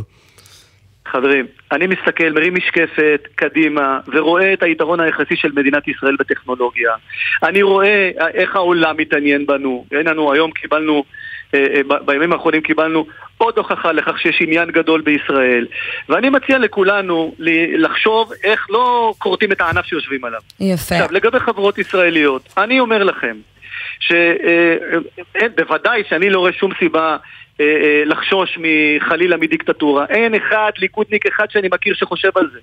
חברים, 1.09 1.47
אני 1.73 1.87
מסתכל, 1.87 2.31
מרים 2.31 2.55
משקפת 2.55 3.29
קדימה 3.35 4.01
ורואה 4.13 4.53
את 4.53 4.63
היתרון 4.63 5.01
היחסי 5.01 5.37
של 5.37 5.49
מדינת 5.57 5.89
ישראל 5.89 6.17
בטכנולוגיה. 6.19 6.91
אני 7.43 7.63
רואה 7.63 8.11
איך 8.35 8.57
העולם 8.57 8.97
מתעניין 8.97 9.47
בנו. 9.47 9.85
אין 9.93 10.07
לנו, 10.07 10.33
היום 10.33 10.51
קיבלנו, 10.51 10.93
אה, 10.95 11.01
אה, 11.01 11.24
בימים 12.05 12.33
האחרונים 12.33 12.61
קיבלנו 12.61 13.07
עוד 13.39 13.59
הוכחה 13.59 13.93
לכך 13.93 14.19
שיש 14.19 14.37
עניין 14.41 14.71
גדול 14.71 15.01
בישראל. 15.01 15.67
ואני 16.09 16.31
מציע 16.31 16.59
לכולנו 16.59 17.35
לחשוב 17.79 18.33
איך 18.45 18.67
לא 18.71 19.15
כורתים 19.19 19.53
את 19.53 19.61
הענף 19.61 19.85
שיושבים 19.85 20.25
עליו. 20.25 20.41
יפה. 20.61 20.95
עכשיו, 20.95 21.09
לגבי 21.11 21.41
חברות 21.41 21.79
ישראליות, 21.79 22.49
אני 22.59 22.81
אומר 22.81 23.05
לכם, 23.05 23.37
שבוודאי 24.01 26.03
אה, 26.03 26.09
שאני 26.09 26.31
לא 26.31 26.39
רואה 26.39 26.53
שום 26.53 26.71
סיבה 26.79 27.17
אה, 27.61 27.65
אה, 27.65 28.03
לחשוש 28.07 28.59
חלילה 29.09 29.37
מדיקטטורה. 29.37 30.05
אין 30.09 30.35
אחד, 30.35 30.71
ליכודניק 30.79 31.27
אחד 31.27 31.51
שאני 31.51 31.69
מכיר 31.73 31.95
שחושב 31.95 32.31
על 32.35 32.49
זה. 32.53 32.59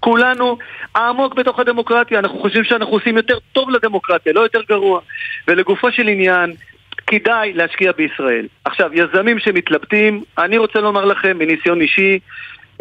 כולנו 0.00 0.58
עמוק 0.96 1.34
בתוך 1.34 1.58
הדמוקרטיה, 1.58 2.18
אנחנו 2.18 2.38
חושבים 2.38 2.64
שאנחנו 2.64 2.92
עושים 2.92 3.16
יותר 3.16 3.38
טוב 3.52 3.70
לדמוקרטיה, 3.70 4.32
לא 4.32 4.40
יותר 4.40 4.60
גרוע. 4.68 5.00
ולגופו 5.48 5.92
של 5.92 6.08
עניין, 6.08 6.54
כדאי 7.10 7.52
להשקיע 7.52 7.92
בישראל. 7.92 8.46
עכשיו, 8.64 8.90
יזמים 8.94 9.38
שמתלבטים, 9.38 10.22
אני 10.38 10.58
רוצה 10.58 10.80
לומר 10.80 11.04
לכם 11.04 11.38
מניסיון 11.38 11.80
אישי, 11.80 12.18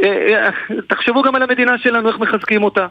אה, 0.04 0.50
תחשבו 0.88 1.22
גם 1.22 1.36
על 1.36 1.44
המדינה 1.44 1.78
שלנו, 1.78 2.10
איך 2.10 2.20
מחזקים 2.20 2.64
אותה. 2.64 2.88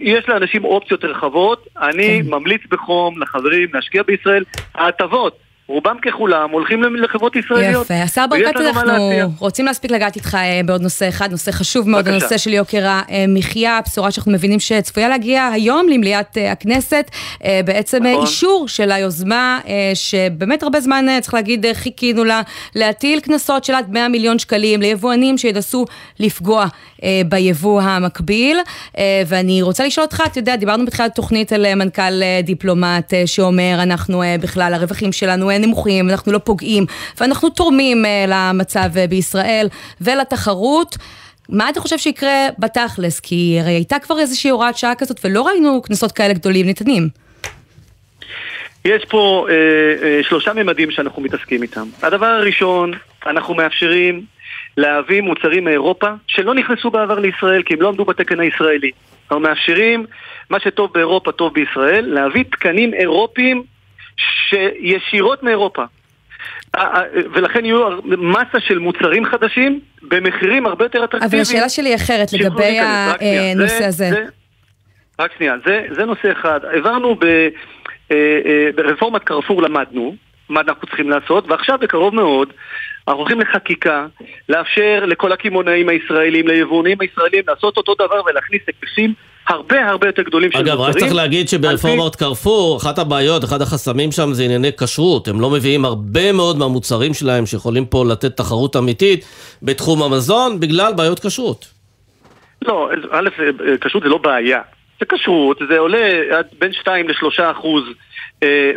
יש 0.00 0.28
לאנשים 0.28 0.64
אופציות 0.64 1.04
רחבות, 1.04 1.66
אני 1.76 2.20
כן. 2.24 2.30
ממליץ 2.30 2.62
בחום 2.70 3.22
לחברים 3.22 3.68
להשקיע 3.74 4.02
בישראל. 4.02 4.44
ההטבות 4.74 5.47
רובם 5.68 5.96
ככולם 6.02 6.50
הולכים 6.50 6.82
לחברות 6.82 7.36
ישראליות. 7.36 7.84
יפה. 7.84 7.94
השר 7.94 8.26
ברקת, 8.30 8.56
אנחנו 8.56 8.92
רוצים 9.38 9.66
להספיק 9.66 9.90
לגעת 9.90 10.16
איתך 10.16 10.34
אה, 10.34 10.60
בעוד 10.64 10.82
נושא 10.82 11.08
אחד, 11.08 11.30
נושא 11.30 11.50
חשוב 11.50 11.88
מאוד, 11.88 12.08
הנושא 12.08 12.38
של 12.38 12.52
יוקר 12.52 12.84
המחיה, 12.86 13.80
בשורה 13.86 14.10
שאנחנו 14.10 14.32
מבינים 14.32 14.60
שצפויה 14.60 15.08
להגיע 15.08 15.46
היום 15.46 15.88
למליאת 15.88 16.38
אה, 16.38 16.52
הכנסת, 16.52 17.10
אה, 17.44 17.60
בעצם 17.64 18.02
נכון. 18.06 18.26
אישור 18.26 18.68
של 18.68 18.92
היוזמה, 18.92 19.60
שבאמת 19.94 20.62
הרבה 20.62 20.80
זמן, 20.80 21.06
צריך 21.20 21.34
להגיד, 21.34 21.66
חיכינו 21.72 22.24
לה, 22.24 22.42
להטיל 22.74 23.20
קנסות 23.20 23.64
של 23.64 23.74
עד 23.74 23.90
100 23.90 24.08
מיליון 24.08 24.38
שקלים 24.38 24.80
ליבואנים 24.82 25.38
שינסו 25.38 25.84
לפגוע 26.20 26.66
ביבוא 27.28 27.82
המקביל. 27.82 28.58
ואני 29.26 29.62
רוצה 29.62 29.86
לשאול 29.86 30.04
אותך, 30.04 30.22
אתה 30.26 30.38
יודע, 30.38 30.56
דיברנו 30.56 30.86
בתחילת 30.86 31.14
תוכנית 31.14 31.52
על 31.52 31.74
מנכ"ל 31.74 32.22
דיפלומט, 32.42 33.12
שאומר, 33.26 33.78
אנחנו 33.82 34.22
בכלל, 34.40 34.74
הרווחים 34.74 35.12
שלנו 35.12 35.50
נמוכים, 35.58 36.10
אנחנו 36.10 36.32
לא 36.32 36.38
פוגעים, 36.38 36.86
ואנחנו 37.20 37.50
תורמים 37.50 38.04
אה, 38.04 38.24
למצב 38.28 38.88
אה, 38.96 39.06
בישראל 39.06 39.68
ולתחרות. 40.00 40.96
מה 41.48 41.70
אתה 41.70 41.80
חושב 41.80 41.98
שיקרה 41.98 42.46
בתכלס? 42.58 43.20
כי 43.20 43.58
הרי 43.60 43.70
הייתה 43.70 43.98
כבר 43.98 44.18
איזושהי 44.18 44.50
הוראת 44.50 44.76
שעה 44.76 44.94
כזאת 44.94 45.20
ולא 45.24 45.46
ראינו 45.46 45.82
קנסות 45.82 46.12
כאלה 46.12 46.34
גדולים 46.34 46.66
ניתנים. 46.66 47.08
יש 48.84 49.04
פה 49.04 49.46
אה, 49.50 49.54
אה, 50.06 50.20
שלושה 50.22 50.52
ממדים 50.52 50.90
שאנחנו 50.90 51.22
מתעסקים 51.22 51.62
איתם. 51.62 51.86
הדבר 52.02 52.26
הראשון, 52.26 52.92
אנחנו 53.26 53.54
מאפשרים 53.54 54.22
להביא 54.76 55.20
מוצרים 55.20 55.64
מאירופה 55.64 56.06
שלא 56.26 56.54
נכנסו 56.54 56.90
בעבר 56.90 57.18
לישראל 57.18 57.62
כי 57.62 57.74
הם 57.74 57.82
לא 57.82 57.88
עמדו 57.88 58.04
בתקן 58.04 58.40
הישראלי. 58.40 58.90
אנחנו 59.24 59.40
מאפשרים 59.40 60.06
מה 60.50 60.60
שטוב 60.60 60.90
באירופה 60.94 61.32
טוב 61.32 61.54
בישראל, 61.54 62.06
להביא 62.06 62.44
תקנים 62.44 62.94
אירופיים 62.94 63.62
שישירות 64.18 65.42
מאירופה. 65.42 65.82
ולכן 67.32 67.64
יהיו 67.64 67.88
מסה 68.04 68.60
של 68.60 68.78
מוצרים 68.78 69.24
חדשים 69.24 69.80
במחירים 70.02 70.66
הרבה 70.66 70.84
יותר 70.84 71.04
אטרקטיביים. 71.04 71.30
אבל 71.30 71.40
השאלה 71.40 71.68
שלי 71.68 71.94
אחרת 71.94 72.32
לגבי 72.32 72.78
הנושא 72.80 73.84
הזה. 73.84 74.10
זה, 74.10 74.24
רק 75.18 75.30
שנייה, 75.38 75.54
זה, 75.66 75.86
זה 75.90 76.04
נושא 76.04 76.32
אחד. 76.32 76.60
העברנו 76.64 77.14
ב, 77.14 77.24
אה, 77.24 77.48
אה, 78.46 78.68
ברפורמת 78.74 79.24
קרפור 79.24 79.62
למדנו 79.62 80.16
מה 80.48 80.60
אנחנו 80.60 80.86
צריכים 80.86 81.10
לעשות, 81.10 81.50
ועכשיו 81.50 81.78
בקרוב 81.78 82.14
מאוד 82.14 82.52
אנחנו 83.08 83.20
הולכים 83.20 83.40
לחקיקה, 83.40 84.06
לאפשר 84.48 85.04
לכל 85.06 85.32
הקמעונאים 85.32 85.88
הישראלים, 85.88 86.48
ליבואנים 86.48 86.98
הישראלים, 87.00 87.44
לעשות 87.48 87.76
אותו 87.76 87.94
דבר 87.94 88.22
ולהכניס 88.26 88.62
היקפים 88.66 89.14
הרבה 89.48 89.88
הרבה 89.88 90.06
יותר 90.06 90.22
גדולים 90.22 90.52
של 90.52 90.58
אגב, 90.58 90.80
רק 90.80 90.98
צריך 90.98 91.14
להגיד 91.14 91.48
שברפורמת 91.48 92.16
קרפור, 92.16 92.76
אחת 92.76 92.98
הבעיות, 92.98 93.44
אחד 93.44 93.62
החסמים 93.62 94.12
שם 94.12 94.32
זה 94.32 94.42
ענייני 94.42 94.70
כשרות. 94.72 95.28
הם 95.28 95.40
לא 95.40 95.50
מביאים 95.50 95.84
הרבה 95.84 96.32
מאוד 96.32 96.58
מהמוצרים 96.58 97.14
שלהם 97.14 97.46
שיכולים 97.46 97.86
פה 97.86 98.04
לתת 98.04 98.36
תחרות 98.36 98.76
אמיתית 98.76 99.24
בתחום 99.62 100.02
המזון 100.02 100.60
בגלל 100.60 100.92
בעיות 100.96 101.20
כשרות. 101.20 101.66
לא, 102.62 102.90
א', 103.10 103.28
כשרות 103.80 104.02
זה 104.02 104.08
לא 104.08 104.18
בעיה. 104.18 104.60
זה 105.00 105.06
כשרות, 105.06 105.58
זה 105.68 105.78
עולה 105.78 106.20
עד 106.30 106.46
בין 106.58 106.72
2 106.72 107.08
ל-3 107.08 107.50
אחוז 107.50 107.84
אה, 108.42 108.72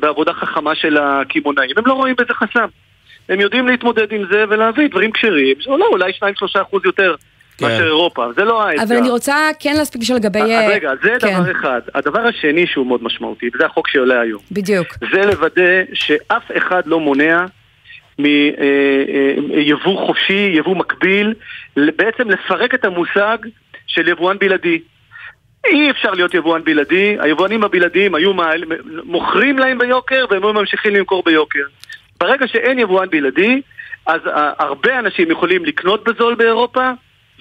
בעבודה 0.00 0.32
חכמה 0.32 0.74
של 0.74 0.96
הקמעונאים. 0.96 1.70
הם 1.76 1.86
לא 1.86 1.92
רואים 1.92 2.14
בזה 2.18 2.34
חסם. 2.34 2.66
הם 3.28 3.40
יודעים 3.40 3.68
להתמודד 3.68 4.12
עם 4.12 4.22
זה 4.30 4.44
ולהביא 4.48 4.88
דברים 4.88 5.12
כשרים, 5.12 5.56
שעולה 5.60 5.84
אולי 5.84 6.12
2-3 6.12 6.62
אחוז 6.62 6.82
יותר. 6.84 7.14
כן. 7.60 7.66
מאשר 7.66 7.86
אירופה, 7.86 8.26
זה 8.36 8.44
לא 8.44 8.62
האתגר. 8.62 8.82
אבל 8.82 8.96
אני 8.96 9.10
רוצה 9.10 9.50
כן 9.60 9.74
להספיק 9.76 10.02
לשאול 10.02 10.18
לגבי... 10.18 10.40
אז 10.40 10.50
אה, 10.50 10.68
רגע, 10.68 10.92
זה 11.02 11.10
כן. 11.20 11.40
דבר 11.40 11.50
אחד. 11.50 11.80
הדבר 11.94 12.20
השני 12.20 12.66
שהוא 12.66 12.86
מאוד 12.86 13.02
משמעותי, 13.02 13.50
וזה 13.54 13.66
החוק 13.66 13.88
שעולה 13.88 14.20
היום, 14.20 14.40
בדיוק. 14.52 14.86
זה 15.12 15.20
לוודא 15.26 15.82
שאף 15.92 16.42
אחד 16.56 16.82
לא 16.86 17.00
מונע 17.00 17.44
מיבוא 18.18 20.06
חופשי, 20.06 20.52
יבוא 20.54 20.76
מקביל, 20.76 21.34
בעצם 21.76 22.30
לפרק 22.30 22.74
את 22.74 22.84
המושג 22.84 23.38
של 23.86 24.08
יבואן 24.08 24.36
בלעדי. 24.38 24.78
אי 25.66 25.90
אפשר 25.90 26.10
להיות 26.10 26.34
יבואן 26.34 26.64
בלעדי, 26.64 27.16
היבואנים 27.20 27.64
הבלעדיים 27.64 28.14
היו 28.14 28.34
מעל, 28.34 28.64
מוכרים 29.04 29.58
להם 29.58 29.78
ביוקר 29.78 30.24
והם 30.30 30.44
היו 30.44 30.52
ממשיכים 30.52 30.94
למכור 30.94 31.22
ביוקר. 31.26 31.64
ברגע 32.20 32.46
שאין 32.48 32.78
יבואן 32.78 33.10
בלעדי, 33.10 33.60
אז 34.06 34.20
אה, 34.26 34.52
הרבה 34.58 34.98
אנשים 34.98 35.30
יכולים 35.30 35.64
לקנות 35.64 36.04
בזול 36.08 36.34
באירופה 36.34 36.90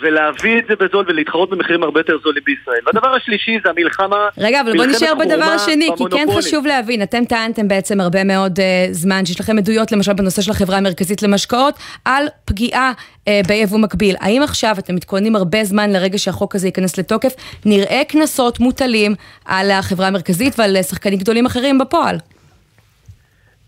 ולהביא 0.02 0.60
את 0.60 0.64
זה 0.70 0.76
בזול 0.76 1.06
ולהתחרות 1.08 1.50
במחירים 1.50 1.84
הרבה 1.84 2.00
יותר 2.00 2.18
זולים 2.24 2.43
בישראל. 2.45 2.80
והדבר 2.86 3.16
השלישי 3.16 3.60
זה 3.64 3.70
המלחמה... 3.70 4.30
רגע, 4.38 4.62
אבל 4.62 4.78
בוא 4.78 4.86
נשאר 4.86 5.14
בדבר 5.16 5.45
השני, 5.45 5.89
כי 5.97 6.04
כן. 6.12 6.28
חשוב 6.38 6.66
להבין, 6.68 7.02
אתם 7.02 7.26
טענתם 7.26 7.68
בעצם 7.68 8.02
הרבה 8.02 8.24
מאוד 8.24 8.60
אה, 8.60 8.88
זמן 8.91 9.26
שיש 9.26 9.39
לכם 9.39 9.58
עדויות, 9.58 9.91
למשל 9.91 10.14
בנושא 10.14 10.41
של 10.41 10.52
החברה 10.52 10.78
המרכזית 10.78 11.24
למשקאות, 11.24 11.74
על 12.06 12.24
פגיעה 12.45 12.91
אה, 13.28 13.41
ביבוא 13.47 13.80
מקביל. 13.80 14.16
האם 14.20 14.41
עכשיו 14.43 14.76
אתם 14.80 14.95
מתכוננים 14.95 15.36
הרבה 15.36 15.64
זמן 15.64 15.89
לרגע 15.89 16.18
שהחוק 16.18 16.56
הזה 16.56 16.68
ייכנס 16.68 16.97
לתוקף, 16.97 17.34
נראה 17.66 18.02
קנסות 18.08 18.60
מוטלים 18.60 19.16
על 19.45 19.72
החברה 19.72 20.08
המרכזית 20.08 20.60
ועל 20.60 20.82
שחקנים 20.82 21.20
גדולים 21.20 21.45
אחרים 21.45 21.78
בפועל? 21.78 22.18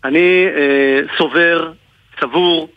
אני 0.04 0.46
אה, 0.56 1.00
סובר, 1.18 1.72
סבור, 2.20 2.68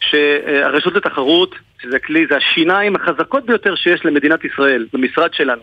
שהרשות 0.00 0.94
לתחרות, 0.94 1.54
שזה 1.84 1.98
כלי, 1.98 2.26
זה 2.30 2.36
השיניים 2.36 2.96
החזקות 2.96 3.46
ביותר 3.46 3.74
שיש 3.74 4.04
למדינת 4.04 4.44
ישראל, 4.44 4.86
במשרד 4.92 5.34
שלנו. 5.34 5.62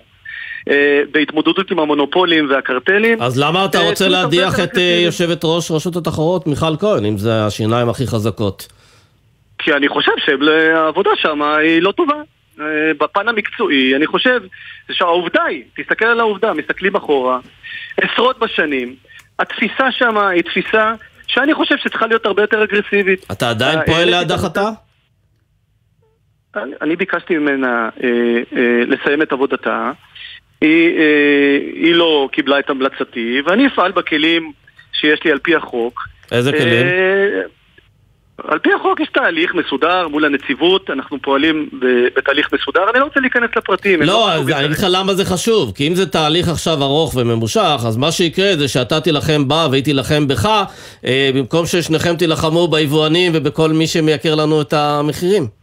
אה, 0.69 1.01
בהתמודדות 1.11 1.71
עם 1.71 1.79
המונופולים 1.79 2.49
והקרטלים. 2.49 3.21
אז 3.21 3.39
למה 3.39 3.65
אתה 3.65 3.77
אה, 3.77 3.89
רוצה 3.89 4.07
להדיח 4.07 4.59
את 4.59 4.77
אה. 4.77 5.01
יושבת 5.05 5.41
ראש 5.43 5.71
רשות 5.71 5.95
התחרות, 5.95 6.47
מיכל 6.47 6.77
כהן, 6.79 7.05
אם 7.05 7.17
זה 7.17 7.45
השיניים 7.45 7.89
הכי 7.89 8.07
חזקות? 8.07 8.67
כי 9.57 9.73
אני 9.73 9.89
חושב 9.89 10.11
שהעבודה 10.25 11.09
שם 11.15 11.41
היא 11.41 11.81
לא 11.81 11.91
טובה. 11.91 12.15
בפן 12.99 13.27
המקצועי, 13.27 13.95
אני 13.95 14.07
חושב 14.07 14.41
שהעובדה 14.91 15.43
היא, 15.43 15.63
תסתכל 15.77 16.05
על 16.05 16.19
העובדה, 16.19 16.53
מסתכלים 16.53 16.95
אחורה, 16.95 17.39
עשרות 17.97 18.39
בשנים, 18.39 18.95
התפיסה 19.39 19.91
שם 19.91 20.17
היא 20.17 20.43
תפיסה 20.43 20.93
שאני 21.27 21.53
חושב 21.53 21.75
שצריכה 21.77 22.07
להיות 22.07 22.25
הרבה 22.25 22.41
יותר 22.41 22.63
אגרסיבית. 22.63 23.25
אתה 23.31 23.49
עדיין 23.49 23.79
פועל 23.85 24.09
להדחתה? 24.09 24.69
אני, 26.55 26.71
אני 26.81 26.95
ביקשתי 26.95 27.37
ממנה 27.37 27.89
אה, 28.03 28.09
אה, 28.57 28.83
לסיים 28.87 29.21
את 29.21 29.31
עבודתה, 29.31 29.91
היא, 30.61 30.97
אה, 30.97 31.57
היא 31.73 31.95
לא 31.95 32.29
קיבלה 32.31 32.59
את 32.59 32.69
המלצתי, 32.69 33.41
ואני 33.45 33.67
אפעל 33.67 33.91
בכלים 33.91 34.51
שיש 34.93 35.23
לי 35.25 35.31
על 35.31 35.39
פי 35.39 35.55
החוק. 35.55 35.99
איזה 36.31 36.51
כלים? 36.51 36.85
אה, 36.85 37.41
על 38.47 38.59
פי 38.59 38.69
החוק 38.73 38.99
יש 38.99 39.09
תהליך 39.13 39.55
מסודר 39.55 40.07
מול 40.07 40.25
הנציבות, 40.25 40.89
אנחנו 40.89 41.21
פועלים 41.21 41.69
בתהליך 42.15 42.49
מסודר, 42.53 42.89
אני 42.89 42.99
לא 42.99 43.03
רוצה 43.03 43.19
להיכנס 43.19 43.49
לפרטים. 43.57 44.01
הם 44.01 44.07
לא, 44.07 44.31
אז 44.31 44.49
אני 44.49 44.59
אגיד 44.59 44.71
לך. 44.71 44.85
למה 44.89 45.13
זה 45.13 45.25
חשוב, 45.25 45.73
כי 45.75 45.87
אם 45.87 45.95
זה 45.95 46.05
תהליך 46.05 46.49
עכשיו 46.49 46.83
ארוך 46.83 47.15
וממושך, 47.15 47.79
אז 47.87 47.97
מה 47.97 48.11
שיקרה 48.11 48.55
זה 48.57 48.67
שאתה 48.67 49.01
תילחם 49.01 49.47
בה 49.47 49.67
והיא 49.71 49.83
תילחם 49.83 50.27
בך, 50.27 50.49
אה, 51.05 51.29
במקום 51.35 51.65
ששניכם 51.65 52.15
תילחמו 52.15 52.67
ביבואנים 52.67 53.31
ובכל 53.35 53.69
מי 53.69 53.87
שמייקר 53.87 54.35
לנו 54.35 54.61
את 54.61 54.73
המחירים. 54.73 55.60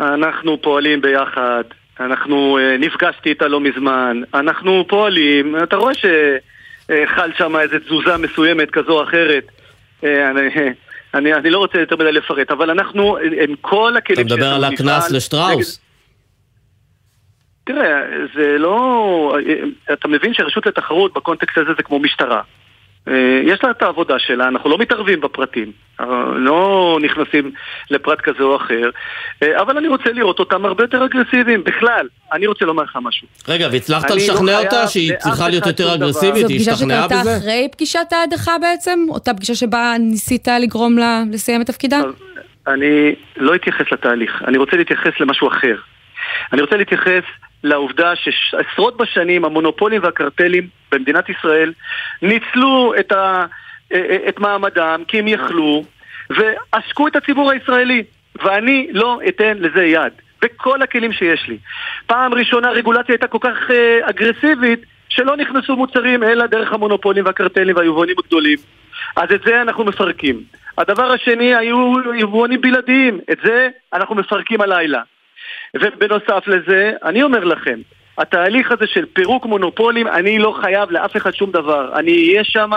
אנחנו 0.00 0.62
פועלים 0.62 1.00
ביחד, 1.00 1.64
אנחנו, 2.00 2.58
אה, 2.58 2.76
נפגשתי 2.78 3.28
איתה 3.28 3.48
לא 3.48 3.60
מזמן, 3.60 4.22
אנחנו 4.34 4.84
פועלים, 4.88 5.56
אתה 5.62 5.76
רואה 5.76 5.94
שחל 5.94 7.30
שם 7.38 7.56
איזו 7.56 7.78
תזוזה 7.78 8.16
מסוימת 8.16 8.70
כזו 8.70 8.92
או 8.92 9.02
אחרת. 9.02 9.44
אה, 10.04 10.30
אני, 10.30 10.48
אני, 11.14 11.34
אני 11.34 11.50
לא 11.50 11.58
רוצה 11.58 11.78
יותר 11.78 11.96
מדי 11.96 12.12
לפרט, 12.12 12.50
אבל 12.50 12.70
אנחנו, 12.70 13.16
עם 13.16 13.54
כל 13.60 13.88
אתה 13.90 13.98
הכלים 13.98 14.26
מדבר 14.26 14.54
על 14.54 14.64
הקנס 14.64 15.10
לשטראוס. 15.10 15.80
תראה, 17.64 18.00
זה 18.34 18.58
לא... 18.58 19.36
אתה 19.92 20.08
מבין 20.08 20.34
שרשות 20.34 20.66
לתחרות 20.66 21.12
בקונטקסט 21.14 21.58
הזה 21.58 21.70
זה 21.76 21.82
כמו 21.82 21.98
משטרה. 21.98 22.42
אה, 23.08 23.40
יש 23.44 23.64
לה 23.64 23.70
את 23.70 23.82
העבודה 23.82 24.18
שלה, 24.18 24.48
אנחנו 24.48 24.70
לא 24.70 24.78
מתערבים 24.78 25.20
בפרטים, 25.20 25.72
אה, 26.00 26.06
לא 26.36 26.98
נכנסים 27.02 27.52
לפרט 27.90 28.20
כזה 28.20 28.42
או 28.42 28.56
אחר, 28.56 28.90
אה, 29.42 29.60
אבל 29.60 29.78
אני 29.78 29.88
רוצה 29.88 30.10
לראות 30.12 30.38
אותם 30.38 30.64
הרבה 30.64 30.84
יותר 30.84 31.04
אגרסיביים. 31.04 31.64
בכלל, 31.64 32.08
אני 32.32 32.46
רוצה 32.46 32.64
לומר 32.64 32.82
לך 32.82 32.98
משהו. 33.02 33.26
רגע, 33.48 33.68
והצלחת 33.72 34.10
לא 34.10 34.16
לשכנע 34.16 34.52
חייב 34.52 34.64
אותה 34.64 34.86
שהיא 34.86 35.12
צריכה 35.18 35.48
להיות 35.48 35.66
יותר 35.66 35.84
שום 35.88 35.96
דבר. 35.96 36.04
אגרסיבית? 36.04 36.40
זאת 36.40 36.50
היא 36.50 36.56
פגישה 36.56 36.72
השתכנעה 36.72 37.04
שקרתה 37.04 37.20
בזה? 37.20 37.36
אחרי 37.36 37.68
פגישת 37.72 38.12
ההדחה 38.12 38.58
בעצם? 38.60 38.98
אותה 39.08 39.34
פגישה 39.34 39.54
שבה 39.54 39.94
ניסית 39.98 40.48
לגרום 40.62 40.98
לה 40.98 41.22
לסיים 41.32 41.60
את 41.60 41.66
תפקידה? 41.66 42.00
אני 42.66 43.14
לא 43.36 43.54
אתייחס 43.54 43.92
לתהליך, 43.92 44.42
אני 44.46 44.58
רוצה 44.58 44.76
להתייחס 44.76 45.20
למשהו 45.20 45.48
אחר. 45.48 45.74
אני 46.52 46.60
רוצה 46.62 46.76
להתייחס 46.76 47.22
לעובדה 47.64 48.12
שעשרות 48.16 48.96
בשנים 48.96 49.44
המונופולים 49.44 50.02
והקרטלים 50.02 50.68
במדינת 50.92 51.28
ישראל 51.28 51.72
ניצלו 52.22 52.94
את, 53.00 53.12
ה, 53.12 53.46
את 54.28 54.38
מעמדם 54.38 55.02
כי 55.08 55.18
הם 55.18 55.28
יכלו 55.28 55.84
ועשקו 56.30 57.08
את 57.08 57.16
הציבור 57.16 57.50
הישראלי 57.50 58.04
ואני 58.42 58.88
לא 58.92 59.20
אתן 59.28 59.56
לזה 59.58 59.84
יד 59.84 60.12
בכל 60.42 60.82
הכלים 60.82 61.12
שיש 61.12 61.48
לי. 61.48 61.58
פעם 62.06 62.34
ראשונה 62.34 62.68
הרגולציה 62.68 63.12
הייתה 63.14 63.26
כל 63.26 63.38
כך 63.40 63.70
אה, 63.70 64.10
אגרסיבית 64.10 64.80
שלא 65.08 65.36
נכנסו 65.36 65.76
מוצרים 65.76 66.22
אלא 66.22 66.46
דרך 66.46 66.72
המונופולים 66.72 67.24
והקרטלים 67.24 67.76
והיבואנים 67.76 68.16
הגדולים. 68.18 68.58
אז 69.16 69.32
את 69.32 69.40
זה 69.46 69.62
אנחנו 69.62 69.84
מפרקים. 69.84 70.42
הדבר 70.78 71.12
השני 71.12 71.54
היו 71.54 71.94
יבואנים 72.14 72.60
בלעדיים, 72.60 73.20
את 73.32 73.38
זה 73.44 73.68
אנחנו 73.92 74.14
מפרקים 74.14 74.60
הלילה. 74.60 75.02
ובנוסף 75.80 76.46
לזה, 76.46 76.92
אני 77.04 77.22
אומר 77.22 77.44
לכם, 77.44 77.78
התהליך 78.18 78.72
הזה 78.72 78.84
של 78.86 79.04
פירוק 79.12 79.46
מונופולים, 79.46 80.08
אני 80.08 80.38
לא 80.38 80.58
חייב 80.60 80.90
לאף 80.90 81.16
אחד 81.16 81.34
שום 81.34 81.50
דבר. 81.50 81.98
אני 81.98 82.12
אהיה 82.28 82.44
שם 82.44 82.70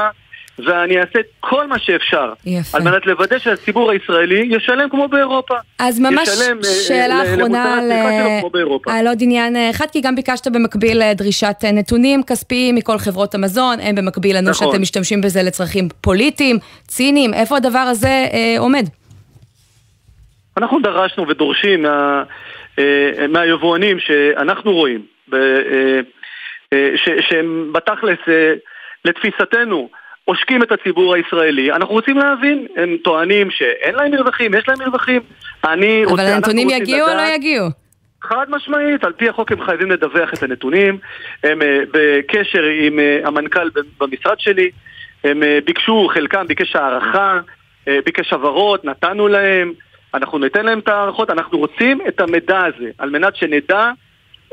ואני 0.66 0.98
אעשה 1.00 1.20
כל 1.40 1.68
מה 1.68 1.80
שאפשר. 1.80 2.34
יפה. 2.46 2.78
על 2.78 2.84
מנת 2.84 3.06
לוודא 3.06 3.40
שהציבור 3.40 3.92
הישראלי 3.92 4.48
ישלם 4.50 4.90
כמו 4.90 5.08
באירופה. 5.08 5.56
אז 5.80 6.00
ממש 6.00 6.28
ישלם, 6.28 6.58
אה, 6.58 6.64
שאלה 6.88 7.24
ל- 7.24 7.28
אחרונה 7.28 7.78
על. 7.78 7.92
על 8.88 9.08
עוד 9.08 9.18
עניין 9.22 9.56
אה, 9.56 9.70
אחד, 9.70 9.86
כי 9.92 10.02
גם 10.02 10.16
ביקשת 10.16 10.48
במקביל 10.48 11.02
אה, 11.02 11.14
דרישת 11.14 11.56
אה, 11.64 11.72
נתונים 11.72 12.24
כספיים 12.24 12.76
מכל 12.76 12.98
חברות 12.98 13.36
המזון, 13.36 13.80
הם 13.80 13.96
במקביל 13.96 14.38
ענו 14.38 14.50
נכון. 14.50 14.68
שאתם 14.72 14.82
משתמשים 14.82 15.22
בזה 15.22 15.44
לצרכים 15.44 15.88
פוליטיים, 16.02 16.58
ציניים, 16.88 17.34
איפה 17.34 17.58
הדבר 17.58 17.80
הזה 17.80 18.08
אה, 18.34 18.56
עומד? 18.60 18.86
אנחנו 20.58 20.80
דרשנו 20.80 21.28
ודורשים 21.28 21.82
מה, 21.82 21.90
אה, 21.90 22.24
מהיבואנים 23.30 24.00
שאנחנו 24.00 24.72
רואים, 24.74 25.02
אה, 25.34 25.40
אה, 26.74 26.92
שהם 27.30 27.74
בתכלס, 27.74 28.20
אה, 28.28 28.54
לתפיסתנו, 29.06 29.90
עושקים 30.26 30.64
את 30.64 30.72
הציבור 30.72 31.16
הישראלי. 31.16 31.72
אנחנו 31.72 31.94
רוצים 31.94 32.18
להבין, 32.18 32.68
הם 32.76 32.98
טוענים 33.04 33.52
שאין 33.52 33.96
להם 33.96 34.12
מרווחים, 34.12 34.54
יש 34.54 34.68
להם 34.68 34.78
מרווחים. 34.80 35.22
אני 35.64 36.04
אבל 36.04 36.12
רוצה, 36.12 36.24
אנחנו 36.24 36.36
הנתונים 36.36 36.70
יגיעו 36.70 37.10
או 37.10 37.16
לא 37.16 37.22
יגיעו? 37.22 37.68
חד 38.22 38.46
משמעית, 38.50 39.04
על 39.04 39.14
פי 39.14 39.30
החוק 39.30 39.52
הם 39.52 39.66
חייבים 39.66 39.92
לדווח 39.92 40.34
את 40.34 40.44
הנתונים, 40.44 40.98
הם 41.44 41.62
אה, 41.62 41.80
בקשר 41.94 42.64
עם 42.64 43.00
אה, 43.00 43.20
המנכ"ל 43.24 43.70
במשרד 44.00 44.40
שלי, 44.40 44.70
הם 45.24 45.44
אה, 45.44 45.60
ביקשו, 45.66 46.08
חלקם 46.14 46.48
ביקש 46.48 46.76
הערכה, 46.76 47.40
אה, 47.88 47.98
ביקש 48.06 48.34
הבהרות, 48.34 48.86
נתנו 48.86 49.28
להם, 49.28 49.74
אנחנו 50.14 50.38
ניתן 50.38 50.66
להם 50.66 50.80
את 50.80 50.88
ההערכות, 50.88 51.30
אנחנו 51.30 51.58
רוצים 51.58 52.00
את 52.08 52.20
המידע 52.20 52.60
הזה, 52.66 52.90
על 52.98 53.10
מנת 53.10 53.36
שנדע 53.36 53.92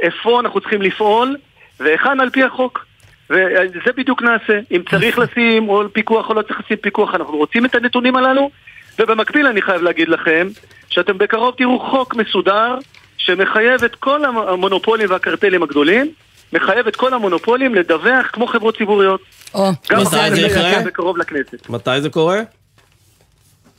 איפה 0.02 0.40
אנחנו 0.40 0.60
צריכים 0.60 0.82
לפעול 0.82 1.36
והיכן 1.80 2.20
על 2.20 2.30
פי 2.30 2.42
החוק. 2.42 2.86
וזה 3.30 3.92
בדיוק 3.96 4.22
נעשה. 4.22 4.58
אם 4.70 4.82
צריך 4.90 5.18
לשים 5.18 5.68
או 5.68 5.82
פיקוח 5.92 6.28
או 6.28 6.34
לא 6.34 6.42
צריך 6.42 6.60
לשים 6.60 6.76
פיקוח, 6.76 7.14
אנחנו 7.14 7.36
רוצים 7.36 7.64
את 7.64 7.74
הנתונים 7.74 8.16
הללו, 8.16 8.50
ובמקביל 8.98 9.46
אני 9.46 9.62
חייב 9.62 9.82
להגיד 9.82 10.08
לכם 10.08 10.48
שאתם 10.88 11.18
בקרוב 11.18 11.54
תראו 11.58 11.80
חוק 11.90 12.14
מסודר 12.14 12.78
שמחייב 13.16 13.84
את 13.84 13.94
כל 13.94 14.24
המונופולים 14.24 15.10
והקרטלים 15.10 15.62
הגדולים, 15.62 16.12
מחייב 16.52 16.86
את 16.86 16.96
כל 16.96 17.14
המונופולים 17.14 17.74
לדווח 17.74 18.26
כמו 18.32 18.46
חברות 18.46 18.76
ציבוריות. 18.76 19.20
או, 19.54 19.70
מתי 19.70 20.34
זה 20.34 20.40
יקרה? 20.40 20.82
בקרוב 20.84 21.18
לכנסת. 21.18 21.70
מתי 21.70 22.00
זה 22.00 22.10
קורה? 22.10 22.40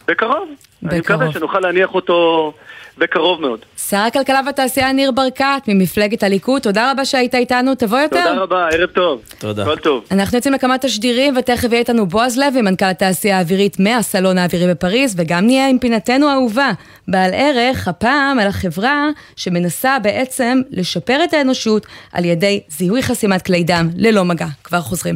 בקרוב. 0.08 0.49
אני 0.84 0.99
בקרוב. 0.99 1.22
מקווה 1.22 1.32
שנוכל 1.32 1.60
להניח 1.60 1.93
אותו 1.93 2.53
בקרוב 2.97 3.41
מאוד. 3.41 3.60
שר 3.89 3.97
הכלכלה 3.97 4.41
והתעשייה 4.45 4.91
ניר 4.91 5.12
ברקת 5.12 5.62
ממפלגת 5.68 6.24
הליכוד, 6.24 6.62
תודה 6.62 6.91
רבה 6.91 7.05
שהיית 7.05 7.36
איתנו, 7.36 7.76
תבוא 7.76 7.99
יותר. 7.99 8.28
תודה 8.28 8.41
רבה, 8.41 8.68
ערב 8.72 8.89
טוב. 8.89 9.22
תודה. 9.39 9.66
כל 9.66 9.78
טוב. 9.78 10.03
אנחנו 10.12 10.38
יוצאים 10.38 10.53
לכמה 10.53 10.78
תשדירים, 10.78 11.38
ותכף 11.38 11.68
יהיה 11.72 11.80
איתנו 11.80 12.05
בועז 12.05 12.38
לוי, 12.38 12.62
מנכ"ל 12.62 12.86
התעשייה 12.86 13.38
האווירית 13.38 13.80
מהסלון 13.80 14.38
האווירי 14.38 14.74
בפריז, 14.74 15.16
וגם 15.18 15.45
נהיה 15.45 15.70
עם 15.70 15.80
פינתנו 15.80 16.30
האהובה, 16.30 16.72
בעל 17.08 17.32
ערך, 17.34 17.88
הפעם 17.88 18.39
על 18.39 18.47
החברה 18.47 19.10
שמנסה 19.36 19.99
בעצם 19.99 20.62
לשפר 20.72 21.24
את 21.24 21.34
האנושות 21.34 21.86
על 22.14 22.26
ידי 22.26 22.62
זיהוי 22.70 23.03
חסימת 23.03 23.41
כלי 23.41 23.64
דם 23.64 23.89
ללא 23.95 24.26
מגע. 24.26 24.47
כבר 24.64 24.82
חוזרים. 24.82 25.16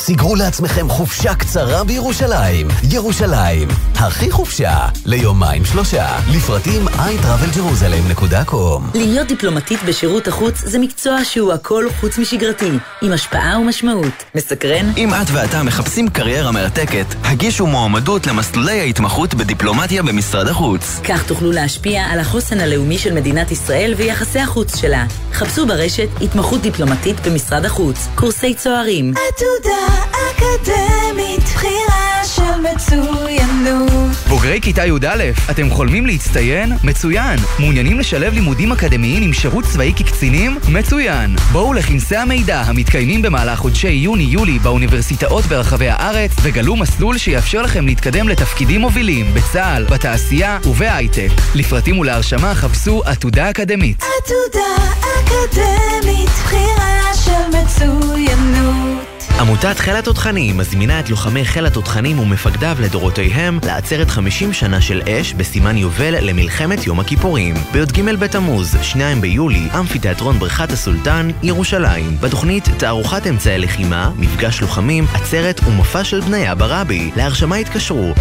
סגרו 0.00 0.34
לעצמכם 0.34 0.88
חופשה 0.88 1.34
קצרה 1.34 1.84
בירושלים. 1.84 2.68
ירושלים, 2.90 3.68
הכי 3.94 4.30
חופשה, 4.30 4.88
ליומיים 5.06 5.64
שלושה. 5.64 6.18
לפרטים 6.32 6.88
iTravelJerusalem.com 6.88 8.80
להיות 8.94 9.28
דיפלומטית 9.28 9.82
בשירות 9.82 10.28
החוץ 10.28 10.58
זה 10.58 10.78
מקצוע 10.78 11.24
שהוא 11.24 11.52
הכל 11.52 11.84
חוץ 12.00 12.18
משגרתי, 12.18 12.70
עם 13.02 13.12
השפעה 13.12 13.58
ומשמעות. 13.58 14.24
מסקרן? 14.34 14.92
אם 14.96 15.14
את 15.14 15.26
ואתה 15.32 15.62
מחפשים 15.62 16.08
קריירה 16.08 16.52
מרתקת, 16.52 17.06
הגישו 17.24 17.66
מועמדות 17.66 18.26
למסלולי 18.26 18.80
ההתמחות 18.80 19.34
בדיפלומטיה 19.34 20.02
במשרד 20.02 20.48
החוץ. 20.48 21.00
כך 21.04 21.26
תוכלו 21.26 21.52
להשפיע 21.52 22.02
על 22.02 22.18
החוסן 22.20 22.60
הלאומי 22.60 22.98
של 22.98 23.14
מדינת 23.14 23.50
ישראל 23.50 23.94
ויחסי 23.96 24.38
החוץ 24.38 24.76
שלה. 24.76 25.04
חפשו 25.32 25.66
ברשת 25.66 26.08
התמחות 26.20 26.60
דיפלומטית 26.62 27.26
במשרד 27.26 27.64
החוץ, 27.64 28.08
קורסי 28.14 28.54
צוערים. 28.54 29.10
עתודה 29.10 29.89
אקדמית, 30.10 31.42
בחירה 31.42 32.24
של 32.24 32.74
מצוינות. 32.74 34.10
בוגרי 34.28 34.60
כיתה 34.62 34.86
י"א, 34.86 35.50
אתם 35.50 35.70
חולמים 35.70 36.06
להצטיין? 36.06 36.72
מצוין! 36.84 37.38
מעוניינים 37.58 37.98
לשלב 37.98 38.32
לימודים 38.32 38.72
אקדמיים 38.72 39.22
עם 39.22 39.32
שירות 39.32 39.64
צבאי 39.64 39.92
כקצינים? 39.96 40.58
מצוין! 40.68 41.36
בואו 41.52 41.72
לכנסי 41.74 42.16
המידע 42.16 42.60
המתקיימים 42.60 43.22
במהלך 43.22 43.58
חודשי 43.58 43.88
יוני-יולי 43.88 44.58
באוניברסיטאות 44.58 45.44
ברחבי 45.44 45.88
הארץ 45.88 46.30
וגלו 46.42 46.76
מסלול 46.76 47.18
שיאפשר 47.18 47.62
לכם 47.62 47.86
להתקדם 47.86 48.28
לתפקידים 48.28 48.80
מובילים 48.80 49.34
בצה"ל, 49.34 49.84
בתעשייה 49.84 50.58
ובהייטק. 50.64 51.28
לפרטים 51.54 51.98
ולהרשמה 51.98 52.54
חפשו 52.54 53.02
עתודה 53.04 53.50
אקדמית. 53.50 54.02
עתודה 54.02 54.84
אקדמית, 55.00 56.28
בחירה 56.28 57.14
של 57.14 57.58
מצוינות. 57.58 59.09
עמותת 59.40 59.78
חיל 59.78 59.96
התותחנים 59.96 60.56
מזמינה 60.56 61.00
את 61.00 61.10
לוחמי 61.10 61.44
חיל 61.44 61.66
התותחנים 61.66 62.18
ומפקדיו 62.18 62.76
לדורותיהם 62.80 63.58
לעצרת 63.66 64.10
50 64.10 64.52
שנה 64.52 64.80
של 64.80 65.02
אש 65.08 65.34
בסימן 65.34 65.76
יובל 65.76 66.14
למלחמת 66.20 66.86
יום 66.86 67.00
הכיפורים. 67.00 67.54
בי"ג 67.72 68.00
בתמוז, 68.18 68.76
2 68.82 69.20
ביולי, 69.20 69.68
אמפיתיאטרון 69.78 70.38
בריכת 70.38 70.72
הסולטן, 70.72 71.30
ירושלים. 71.42 72.16
בתוכנית 72.20 72.68
תערוכת 72.78 73.26
אמצעי 73.26 73.58
לחימה, 73.58 74.10
מפגש 74.16 74.60
לוחמים, 74.60 75.04
עצרת 75.14 75.60
ומופע 75.66 76.04
של 76.04 76.20
בניה 76.20 76.54
ברבי. 76.54 77.10
להרשמה 77.16 77.56
התקשרו 77.56 78.14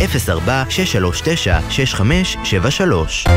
04-639-6573 3.26 3.30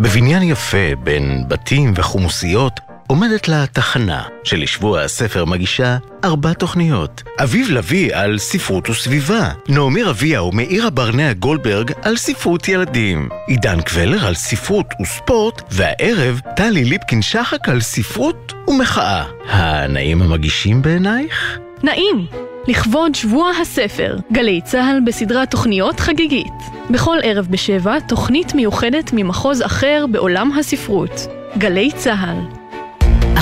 בבניין 0.00 0.42
יפה 0.42 0.96
בין 1.02 1.44
בתים 1.48 1.92
וחומוסיות 1.96 2.80
עומדת 3.10 3.48
לה 3.48 3.66
תחנה 3.66 4.22
שלשבוע 4.44 5.00
הספר 5.00 5.44
מגישה 5.44 5.96
ארבע 6.24 6.52
תוכניות. 6.52 7.22
אביב 7.42 7.70
לביא 7.70 8.16
על 8.16 8.38
ספרות 8.38 8.90
וסביבה, 8.90 9.50
נעמי 9.68 10.02
רביע 10.02 10.42
ומאירה 10.42 10.90
ברנע 10.90 11.32
גולדברג 11.32 11.92
על 12.02 12.16
ספרות 12.16 12.68
ילדים, 12.68 13.28
עידן 13.46 13.80
קבלר 13.80 14.26
על 14.26 14.34
ספרות 14.34 14.86
וספורט, 15.02 15.62
והערב 15.70 16.40
טלי 16.56 16.84
ליפקין 16.84 17.22
שחק 17.22 17.68
על 17.68 17.80
ספרות 17.80 18.52
ומחאה. 18.68 19.24
הנאים 19.48 20.22
המגישים 20.22 20.82
בעינייך? 20.82 21.58
נעים! 21.82 22.26
לכבוד 22.68 23.14
שבוע 23.14 23.50
הספר, 23.62 24.16
גלי 24.32 24.60
צה"ל 24.64 25.00
בסדרת 25.06 25.50
תוכניות 25.50 26.00
חגיגית. 26.00 26.58
בכל 26.90 27.18
ערב 27.22 27.46
בשבע, 27.50 28.00
תוכנית 28.00 28.54
מיוחדת 28.54 29.10
ממחוז 29.12 29.62
אחר 29.62 30.04
בעולם 30.10 30.52
הספרות. 30.52 31.26
גלי 31.58 31.90
צה"ל. 31.96 32.59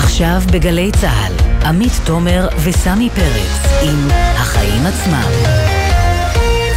עכשיו 0.09 0.41
בגלי 0.53 0.91
צה"ל, 1.01 1.33
עמית 1.67 1.91
תומר 2.05 2.47
וסמי 2.63 3.09
פרץ 3.09 3.83
עם 3.83 4.07
החיים 4.11 4.85
עצמם. 4.85 5.29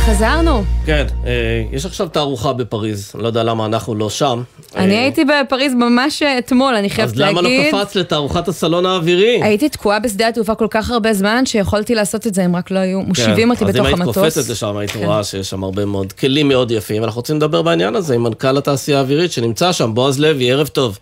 חזרנו. 0.06 0.64
כן, 0.86 1.06
אה, 1.26 1.32
יש 1.72 1.86
עכשיו 1.86 2.08
תערוכה 2.08 2.52
בפריז, 2.52 3.12
לא 3.14 3.26
יודע 3.26 3.42
למה 3.42 3.66
אנחנו 3.66 3.94
לא 3.94 4.10
שם. 4.10 4.42
אני 4.76 4.94
אה, 4.94 5.00
הייתי 5.00 5.24
בפריז 5.24 5.74
ממש 5.74 6.22
אתמול, 6.22 6.74
אני 6.74 6.90
חייבת 6.90 7.12
אז 7.12 7.18
למה 7.18 7.42
לא 7.42 7.50
להגיד. 7.50 7.74
קפץ 7.74 7.94
לתערוכת 7.94 8.48
הסלון 8.48 8.86
האווירי? 8.86 9.42
הייתי 9.42 9.68
תקועה 9.68 9.98
בשדה 9.98 10.28
התעופה 10.28 10.54
כל 10.54 10.68
כך 10.70 10.90
הרבה 10.90 11.14
זמן, 11.14 11.46
שיכולתי 11.46 11.94
לעשות 11.94 12.26
את 12.26 12.34
זה 12.34 12.44
אם 12.44 12.56
רק 12.56 12.70
לא 12.70 12.78
היו 12.78 13.00
מושיבים 13.00 13.50
אותי 13.50 13.64
בתוך 13.64 13.76
כן, 13.76 13.92
אז 13.92 13.94
אם 13.94 14.02
המטוס. 14.02 14.16
היית 14.16 14.34
קופצת 14.34 14.50
לשם, 14.50 14.76
היית 14.76 14.90
כן. 14.90 15.04
רואה 15.04 15.24
שיש 15.24 15.50
שם 15.50 15.64
הרבה 15.64 15.84
מאוד 15.84 16.12
כלים 16.12 16.48
מאוד 16.48 16.70
יפים. 16.70 17.04
אנחנו 17.04 17.18
רוצים 17.18 17.36
לדבר 17.36 17.62
בעניין 17.62 17.96
הזה 17.96 18.14
עם 18.14 18.22
מנכ"ל 18.22 18.56
התעשייה 18.58 18.98
האווירית 18.98 19.32
שנמצא 19.32 19.72
שם, 19.72 19.94
בועז 19.94 20.20
לוי, 20.20 20.52
ערב 20.52 20.66
טוב. 20.66 20.98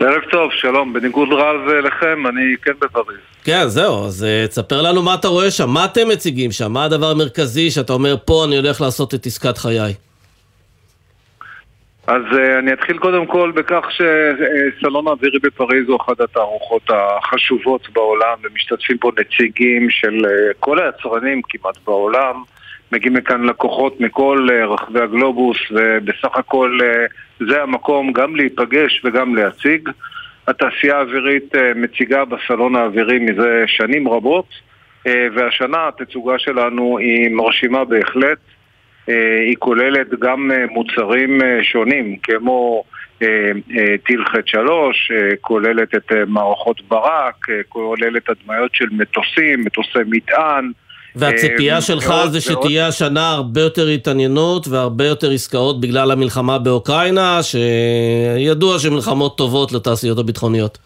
ערב 0.00 0.22
טוב, 0.30 0.52
שלום. 0.52 0.92
בניגוד 0.92 1.28
רב 1.32 1.68
אה, 1.68 1.80
לכם, 1.80 2.26
אני 2.26 2.56
כן 2.62 2.72
בפריז. 2.80 3.18
כן, 3.44 3.64
זהו, 3.66 4.06
אז 4.06 4.24
אה, 4.24 4.46
תספר 4.48 4.82
לנו 4.82 5.02
מה 5.02 5.14
אתה 5.14 5.28
רואה 5.28 5.50
שם, 5.50 5.70
מה 5.70 5.84
אתם 5.84 6.08
מציגים 6.08 6.52
שם, 6.52 6.72
מה 6.72 6.84
הדבר 6.84 7.10
המרכזי 7.10 7.70
שאתה 7.70 7.92
אומר, 7.92 8.16
פה 8.24 8.44
אני 8.46 8.56
הולך 8.56 8.80
לעשות 8.80 9.14
את 9.14 9.26
עסקת 9.26 9.58
חיי. 9.58 9.94
אז 12.06 12.22
uh, 12.32 12.58
אני 12.58 12.72
אתחיל 12.72 12.98
קודם 12.98 13.26
כל 13.26 13.52
בכך 13.54 13.84
שסלון 13.90 15.08
האווירי 15.08 15.38
בפריז 15.38 15.88
הוא 15.88 15.96
אחת 16.00 16.20
התערוכות 16.20 16.82
החשובות 16.90 17.88
בעולם 17.92 18.34
ומשתתפים 18.42 18.98
פה 18.98 19.10
נציגים 19.20 19.90
של 19.90 20.16
כל 20.60 20.78
היצרנים 20.82 21.42
כמעט 21.48 21.78
בעולם 21.84 22.42
מגיעים 22.92 23.16
לכאן 23.16 23.44
לקוחות 23.44 24.00
מכל 24.00 24.48
uh, 24.50 24.66
רחבי 24.66 25.00
הגלובוס 25.00 25.58
ובסך 25.70 26.36
הכל 26.36 26.78
uh, 26.80 27.46
זה 27.48 27.62
המקום 27.62 28.12
גם 28.12 28.36
להיפגש 28.36 29.02
וגם 29.04 29.34
להציג. 29.34 29.88
התעשייה 30.48 30.96
האווירית 30.96 31.54
uh, 31.54 31.58
מציגה 31.76 32.24
בסלון 32.24 32.76
האווירי 32.76 33.18
מזה 33.18 33.64
שנים 33.66 34.08
רבות 34.08 34.68
והשנה 35.34 35.88
התצוגה 35.88 36.38
שלנו 36.38 36.98
היא 36.98 37.30
מרשימה 37.30 37.84
בהחלט 37.84 38.38
אה, 39.08 39.40
היא 39.40 39.56
כוללת 39.58 40.08
גם 40.20 40.50
אה, 40.50 40.66
מוצרים 40.70 41.42
אה, 41.42 41.58
שונים 41.62 42.16
כמו 42.22 42.84
אה, 43.22 43.50
אה, 43.78 43.94
טיל 44.06 44.24
ח-3, 44.24 44.58
אה, 44.58 45.36
כוללת 45.40 45.94
את 45.94 46.12
אה, 46.12 46.24
מערכות 46.26 46.80
ברק, 46.88 47.50
אה, 47.50 47.60
כוללת 47.68 48.28
הדמיות 48.28 48.74
של 48.74 48.88
מטוסים, 48.90 49.64
מטוסי 49.64 49.98
מטען. 50.06 50.72
והציפייה 51.16 51.76
אה, 51.76 51.80
שלך 51.80 52.08
ועוד 52.08 52.30
זה. 52.30 52.40
שתהיה 52.40 52.86
השנה 52.86 53.30
הרבה 53.30 53.60
יותר 53.60 53.86
התעניינות 53.86 54.68
והרבה 54.68 55.04
יותר 55.04 55.30
עסקאות 55.30 55.80
בגלל 55.80 56.10
המלחמה 56.10 56.58
באוקראינה, 56.58 57.40
שידוע 57.42 58.78
שמלחמות 58.78 59.38
טובות 59.38 59.72
לתעשיות 59.72 60.18
הביטחוניות. 60.18 60.78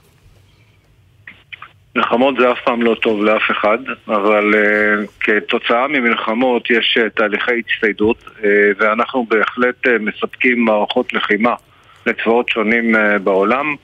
מלחמות 1.97 2.35
זה 2.39 2.53
אף 2.53 2.59
פעם 2.65 2.83
לא 2.83 2.95
טוב 3.03 3.25
לאף 3.25 3.51
אחד, 3.51 3.79
אבל 4.09 4.55
uh, 4.55 5.07
כתוצאה 5.21 5.89
ממלחמות 5.89 6.71
יש 6.71 6.99
uh, 7.01 7.11
תהליכי 7.11 7.53
הצטיידות 7.59 8.17
uh, 8.25 8.45
ואנחנו 8.79 9.27
בהחלט 9.29 9.87
uh, 9.87 9.91
מספקים 10.01 10.65
מערכות 10.65 11.13
לחימה 11.13 11.55
לצבאות 12.07 12.49
שונים 12.49 12.95
uh, 12.95 12.99
בעולם. 13.19 13.75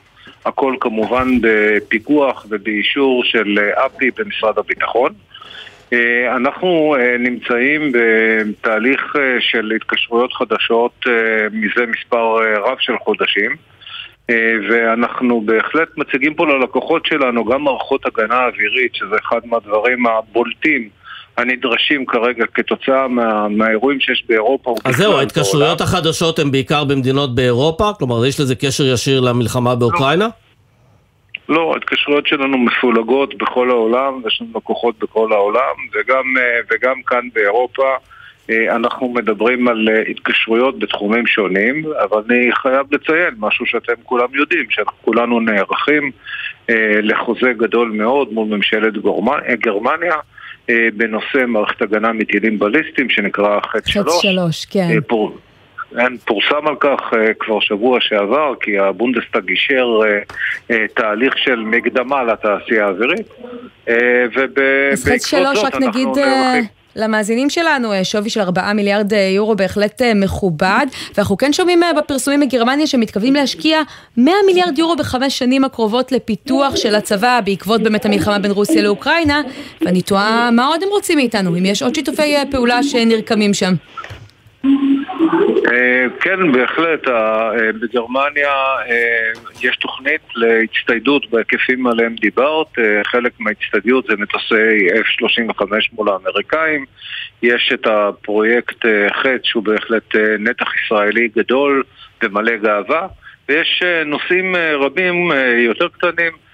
הכל 0.44 0.74
כמובן 0.80 1.28
בפיקוח 1.40 2.46
ובאישור 2.48 3.24
של 3.24 3.58
אפי 3.86 4.10
במשרד 4.18 4.58
הביטחון. 4.58 5.12
Uh, 5.94 5.96
אנחנו 6.36 6.96
uh, 6.96 7.18
נמצאים 7.18 7.92
בתהליך 7.92 9.16
uh, 9.16 9.18
של 9.40 9.72
התקשרויות 9.76 10.32
חדשות 10.32 11.04
מזה 11.52 11.86
מספר 11.86 12.36
רב 12.64 12.76
של 12.80 12.98
חודשים. 12.98 13.56
אה, 14.30 14.54
ואנחנו 14.70 15.40
בהחלט 15.40 15.88
מציגים 15.96 16.34
פה 16.34 16.46
ללקוחות 16.46 17.06
שלנו 17.06 17.44
גם 17.44 17.62
מערכות 17.64 18.06
הגנה 18.06 18.44
אווירית, 18.44 18.94
שזה 18.94 19.16
אחד 19.28 19.40
מהדברים 19.44 20.06
הבולטים 20.06 20.88
הנדרשים 21.36 22.06
כרגע 22.06 22.44
כתוצאה 22.54 23.08
מה, 23.08 23.48
מהאירועים 23.48 24.00
שיש 24.00 24.24
באירופה. 24.28 24.74
אז 24.84 24.96
זהו, 24.96 25.12
ההתקשרויות 25.12 25.80
החדשות 25.80 26.38
הן 26.38 26.50
בעיקר 26.50 26.84
במדינות 26.84 27.34
באירופה? 27.34 27.90
כלומר, 27.98 28.26
יש 28.26 28.40
לזה 28.40 28.54
קשר 28.54 28.84
ישיר 28.84 29.20
למלחמה 29.20 29.74
באוקראינה? 29.74 30.24
לא, 30.24 30.47
ההתקשרויות 31.56 32.26
שלנו 32.26 32.58
מפולגות 32.58 33.38
בכל 33.38 33.70
העולם, 33.70 34.20
ויש 34.24 34.40
לנו 34.40 34.50
לקוחות 34.56 34.98
בכל 34.98 35.32
העולם, 35.32 35.74
וגם, 35.94 36.24
אה, 36.38 36.60
וגם 36.70 37.02
כאן 37.06 37.28
באירופה 37.34 37.96
אה, 38.50 38.76
אנחנו 38.76 39.08
מדברים 39.08 39.68
על 39.68 39.88
אה, 39.88 40.02
התקשרויות 40.10 40.78
בתחומים 40.78 41.26
שונים, 41.26 41.84
אבל 42.02 42.22
אני 42.28 42.52
חייב 42.52 42.86
לציין 42.94 43.34
משהו 43.38 43.66
שאתם 43.66 43.92
כולם 44.04 44.28
יודעים, 44.34 44.70
שאנחנו 44.70 44.98
כולנו 45.02 45.40
נערכים 45.40 46.10
לחוזה 47.02 47.52
גדול 47.56 47.90
מאוד 47.90 48.32
מול 48.32 48.48
ממשלת 48.48 48.92
גרמניה. 49.60 50.14
בנושא 50.96 51.46
מערכת 51.46 51.82
הגנה 51.82 52.12
מטילים 52.12 52.58
בליסטיים 52.58 53.10
שנקרא 53.10 53.60
חץ 53.60 53.90
שלוש. 53.90 54.18
חץ 54.18 54.28
שלוש, 54.28 54.64
כן. 54.64 55.00
פור... 55.06 55.38
כן, 55.96 56.16
פורסם 56.24 56.66
על 56.66 56.76
כך 56.80 57.12
אה, 57.12 57.16
כבר 57.38 57.60
שבוע 57.60 57.98
שעבר, 58.00 58.52
כי 58.60 58.78
הבונדסטאג 58.78 59.48
אישר 59.48 60.00
אה, 60.00 60.32
אה, 60.70 60.74
תהליך 60.94 61.38
של 61.38 61.56
מקדמה 61.56 62.22
לתעשייה 62.22 62.86
האווירית, 62.86 63.26
אה, 63.86 63.90
ובעקבות 64.36 65.20
זאת 65.20 65.34
אנחנו 65.34 65.62
רק 65.62 65.74
נגיד... 65.76 66.08
למאזינים 66.96 67.50
שלנו, 67.50 67.92
שווי 68.02 68.30
של 68.30 68.40
4 68.40 68.72
מיליארד 68.72 69.12
יורו 69.12 69.56
בהחלט 69.56 70.02
מכובד, 70.14 70.86
ואנחנו 71.14 71.36
כן 71.36 71.52
שומעים 71.52 71.80
בפרסומים 71.98 72.40
מגרמניה 72.40 72.86
שמתכוונים 72.86 73.34
להשקיע 73.34 73.80
100 74.16 74.34
מיליארד 74.46 74.78
יורו 74.78 74.96
בחמש 74.96 75.38
שנים 75.38 75.64
הקרובות 75.64 76.12
לפיתוח 76.12 76.76
של 76.76 76.94
הצבא 76.94 77.40
בעקבות 77.44 77.82
באמת 77.82 78.04
המלחמה 78.04 78.38
בין 78.38 78.50
רוסיה 78.50 78.82
לאוקראינה, 78.82 79.42
ואני 79.80 80.02
תוהה 80.02 80.50
מה 80.50 80.66
עוד 80.66 80.82
הם 80.82 80.88
רוצים 80.88 81.18
מאיתנו, 81.18 81.56
אם 81.58 81.66
יש 81.66 81.82
עוד 81.82 81.94
שיתופי 81.94 82.34
פעולה 82.50 82.82
שנרקמים 82.82 83.54
שם. 83.54 83.74
אה, 84.64 86.06
כן, 86.20 86.52
בהחלט. 86.52 87.08
אה, 87.08 87.72
בגרמניה 87.80 88.52
אה, 88.88 89.32
יש 89.62 89.76
תוכנית 89.76 90.20
להצטיידות 90.36 91.30
בהיקפים 91.30 91.86
עליהם 91.86 92.14
דיברת. 92.14 92.66
חלק 93.04 93.32
מההצטיידות 93.38 94.04
זה 94.06 94.16
מטוסי 94.16 94.88
F-35 94.88 95.62
מול 95.92 96.08
האמריקאים. 96.08 96.84
יש 97.42 97.70
את 97.74 97.86
הפרויקט 97.86 98.84
חטא 99.22 99.38
שהוא 99.42 99.62
בהחלט 99.62 100.14
נתח 100.38 100.66
ישראלי 100.84 101.28
גדול 101.36 101.82
ומלא 102.22 102.56
גאווה. 102.56 103.06
ויש 103.48 103.82
נושאים 104.06 104.56
רבים 104.56 105.30
יותר 105.58 105.88
קטנים. 105.88 106.47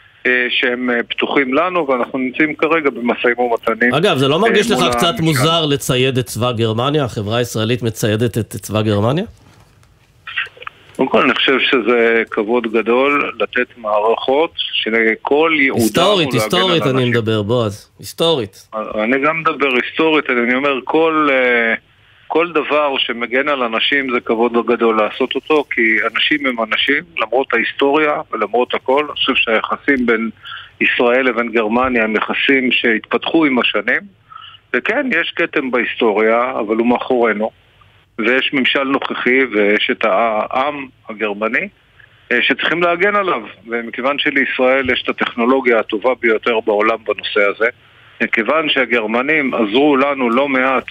שהם 0.48 0.90
פתוחים 1.08 1.54
לנו, 1.54 1.88
ואנחנו 1.88 2.18
נמצאים 2.18 2.54
כרגע 2.54 2.90
במשאים 2.90 3.38
ומתנים. 3.38 3.94
אגב, 3.94 4.16
זה 4.16 4.28
לא 4.28 4.38
מרגיש 4.38 4.70
לך 4.70 4.78
קצת 4.90 5.14
מוזר 5.20 5.66
לצייד 5.66 6.18
את 6.18 6.26
צבא 6.26 6.52
גרמניה? 6.52 7.04
החברה 7.04 7.36
הישראלית 7.36 7.82
מציידת 7.82 8.38
את 8.38 8.46
צבא 8.46 8.82
גרמניה? 8.82 9.24
קודם 10.96 11.08
כל 11.08 11.22
אני 11.22 11.34
חושב 11.34 11.58
שזה 11.60 12.22
כבוד 12.30 12.72
גדול 12.72 13.32
לתת 13.40 13.66
מערכות 13.76 14.50
שכל 14.56 15.52
ייעודם 15.58 15.82
היסטורית, 15.82 16.32
היסטורית 16.32 16.82
אני 16.86 17.10
מדבר, 17.10 17.42
בועז, 17.42 17.90
היסטורית. 17.98 18.68
אני 18.74 19.16
גם 19.26 19.40
מדבר 19.40 19.68
היסטורית, 19.82 20.30
אני 20.30 20.54
אומר 20.54 20.80
כל, 20.84 21.28
כל 22.34 22.52
דבר 22.52 22.98
שמגן 22.98 23.48
על 23.48 23.62
אנשים 23.62 24.10
זה 24.14 24.20
כבוד 24.20 24.66
גדול 24.66 24.96
לעשות 24.96 25.34
אותו, 25.34 25.64
כי 25.70 25.96
אנשים 26.14 26.46
הם 26.46 26.56
אנשים, 26.60 27.04
למרות 27.16 27.54
ההיסטוריה 27.54 28.12
ולמרות 28.32 28.74
הכל, 28.74 29.04
אני 29.04 29.14
חושב 29.14 29.34
שהיחסים 29.34 30.06
בין 30.06 30.30
ישראל 30.80 31.26
לבין 31.26 31.52
גרמניה 31.52 32.04
הם 32.04 32.16
יחסים 32.16 32.72
שהתפתחו 32.72 33.44
עם 33.44 33.58
השנים, 33.58 34.00
וכן, 34.72 35.06
יש 35.20 35.32
כתם 35.36 35.70
בהיסטוריה, 35.70 36.50
אבל 36.50 36.76
הוא 36.76 36.86
מאחורינו. 36.86 37.50
ויש 38.18 38.50
ממשל 38.52 38.84
נוכחי 38.84 39.44
ויש 39.44 39.90
את 39.90 40.04
העם 40.04 40.86
הגרמני 41.08 41.68
אה, 42.32 42.42
שצריכים 42.42 42.82
להגן 42.82 43.16
עליו. 43.16 43.42
ומכיוון 43.66 44.18
שלישראל 44.18 44.90
יש 44.90 45.02
את 45.02 45.08
הטכנולוגיה 45.08 45.78
הטובה 45.78 46.10
ביותר 46.20 46.60
בעולם 46.60 46.98
בנושא 47.04 47.40
הזה 47.50 47.68
מכיוון 48.22 48.68
שהגרמנים 48.68 49.54
עזרו 49.54 49.96
לנו 49.96 50.30
לא 50.30 50.48
מעט 50.48 50.84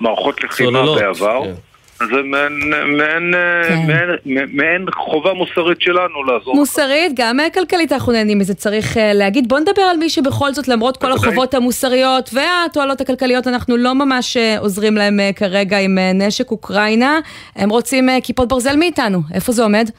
במערכות 0.00 0.44
לחימה 0.44 0.82
בעבר 0.94 1.42
כן. 1.44 1.52
זה 1.98 2.22
מעין, 2.24 2.52
מעין, 2.96 3.34
כן. 3.68 3.86
מעין, 3.86 4.48
מעין 4.52 4.86
חובה 4.94 5.32
מוסרית 5.32 5.80
שלנו 5.80 6.24
לעזור. 6.24 6.54
מוסרית, 6.54 7.12
גם 7.16 7.38
כלכלית 7.54 7.92
אנחנו 7.92 8.12
נהנים 8.12 8.38
מזה, 8.38 8.54
צריך 8.54 8.96
אה, 8.96 9.12
להגיד. 9.12 9.48
בוא 9.48 9.58
נדבר 9.58 9.82
על 9.82 9.96
מי 9.96 10.10
שבכל 10.10 10.52
זאת, 10.52 10.68
למרות 10.68 10.96
כל 10.96 11.12
החובות 11.12 11.54
המוסריות 11.54 12.30
והתועלות 12.32 13.00
הכלכליות, 13.00 13.46
אנחנו 13.46 13.76
לא 13.76 13.94
ממש 13.94 14.36
אה, 14.36 14.58
עוזרים 14.58 14.94
להם 14.94 15.20
אה, 15.20 15.30
כרגע 15.36 15.78
עם 15.78 15.98
נשק 16.14 16.50
אוקראינה. 16.50 17.20
הם 17.56 17.70
רוצים 17.70 18.08
כיפות 18.22 18.48
ברזל 18.48 18.76
מאיתנו. 18.76 19.18
איפה 19.34 19.52
זה 19.52 19.62
עומד? 19.62 19.90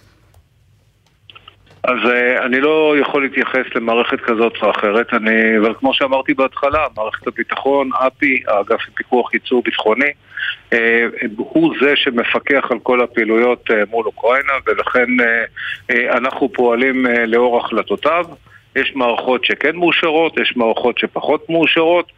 אז 1.90 2.12
uh, 2.12 2.46
אני 2.46 2.62
לא 2.62 2.96
יכול 3.02 3.24
להתייחס 3.24 3.76
למערכת 3.76 4.20
כזאת 4.20 4.54
או 4.62 4.72
אחרת, 4.72 5.14
אני, 5.14 5.58
אבל 5.58 5.74
כמו 5.80 5.94
שאמרתי 5.94 6.34
בהתחלה, 6.34 6.86
מערכת 6.98 7.28
הביטחון, 7.28 7.90
אפ"י, 7.94 8.44
האגף 8.48 8.80
לפיקוח 8.88 9.34
ייצור 9.34 9.64
ביטחוני, 9.64 10.12
uh, 10.72 10.76
הוא 11.38 11.74
זה 11.82 11.94
שמפקח 11.96 12.68
על 12.72 12.80
כל 12.80 13.02
הפעילויות 13.02 13.70
uh, 13.70 13.74
מול 13.90 14.06
אוקראינה, 14.06 14.54
ולכן 14.68 15.08
אנחנו 15.90 16.50
פועלים 16.54 17.06
לאור 17.28 17.58
החלטותיו. 17.58 18.26
יש 18.76 18.92
מערכות 18.96 19.46
שכן 19.46 19.76
מאושרות, 19.76 20.38
יש 20.38 20.54
מערכות 20.56 20.98
שפחות 20.98 21.50
מאושרות. 21.50 22.12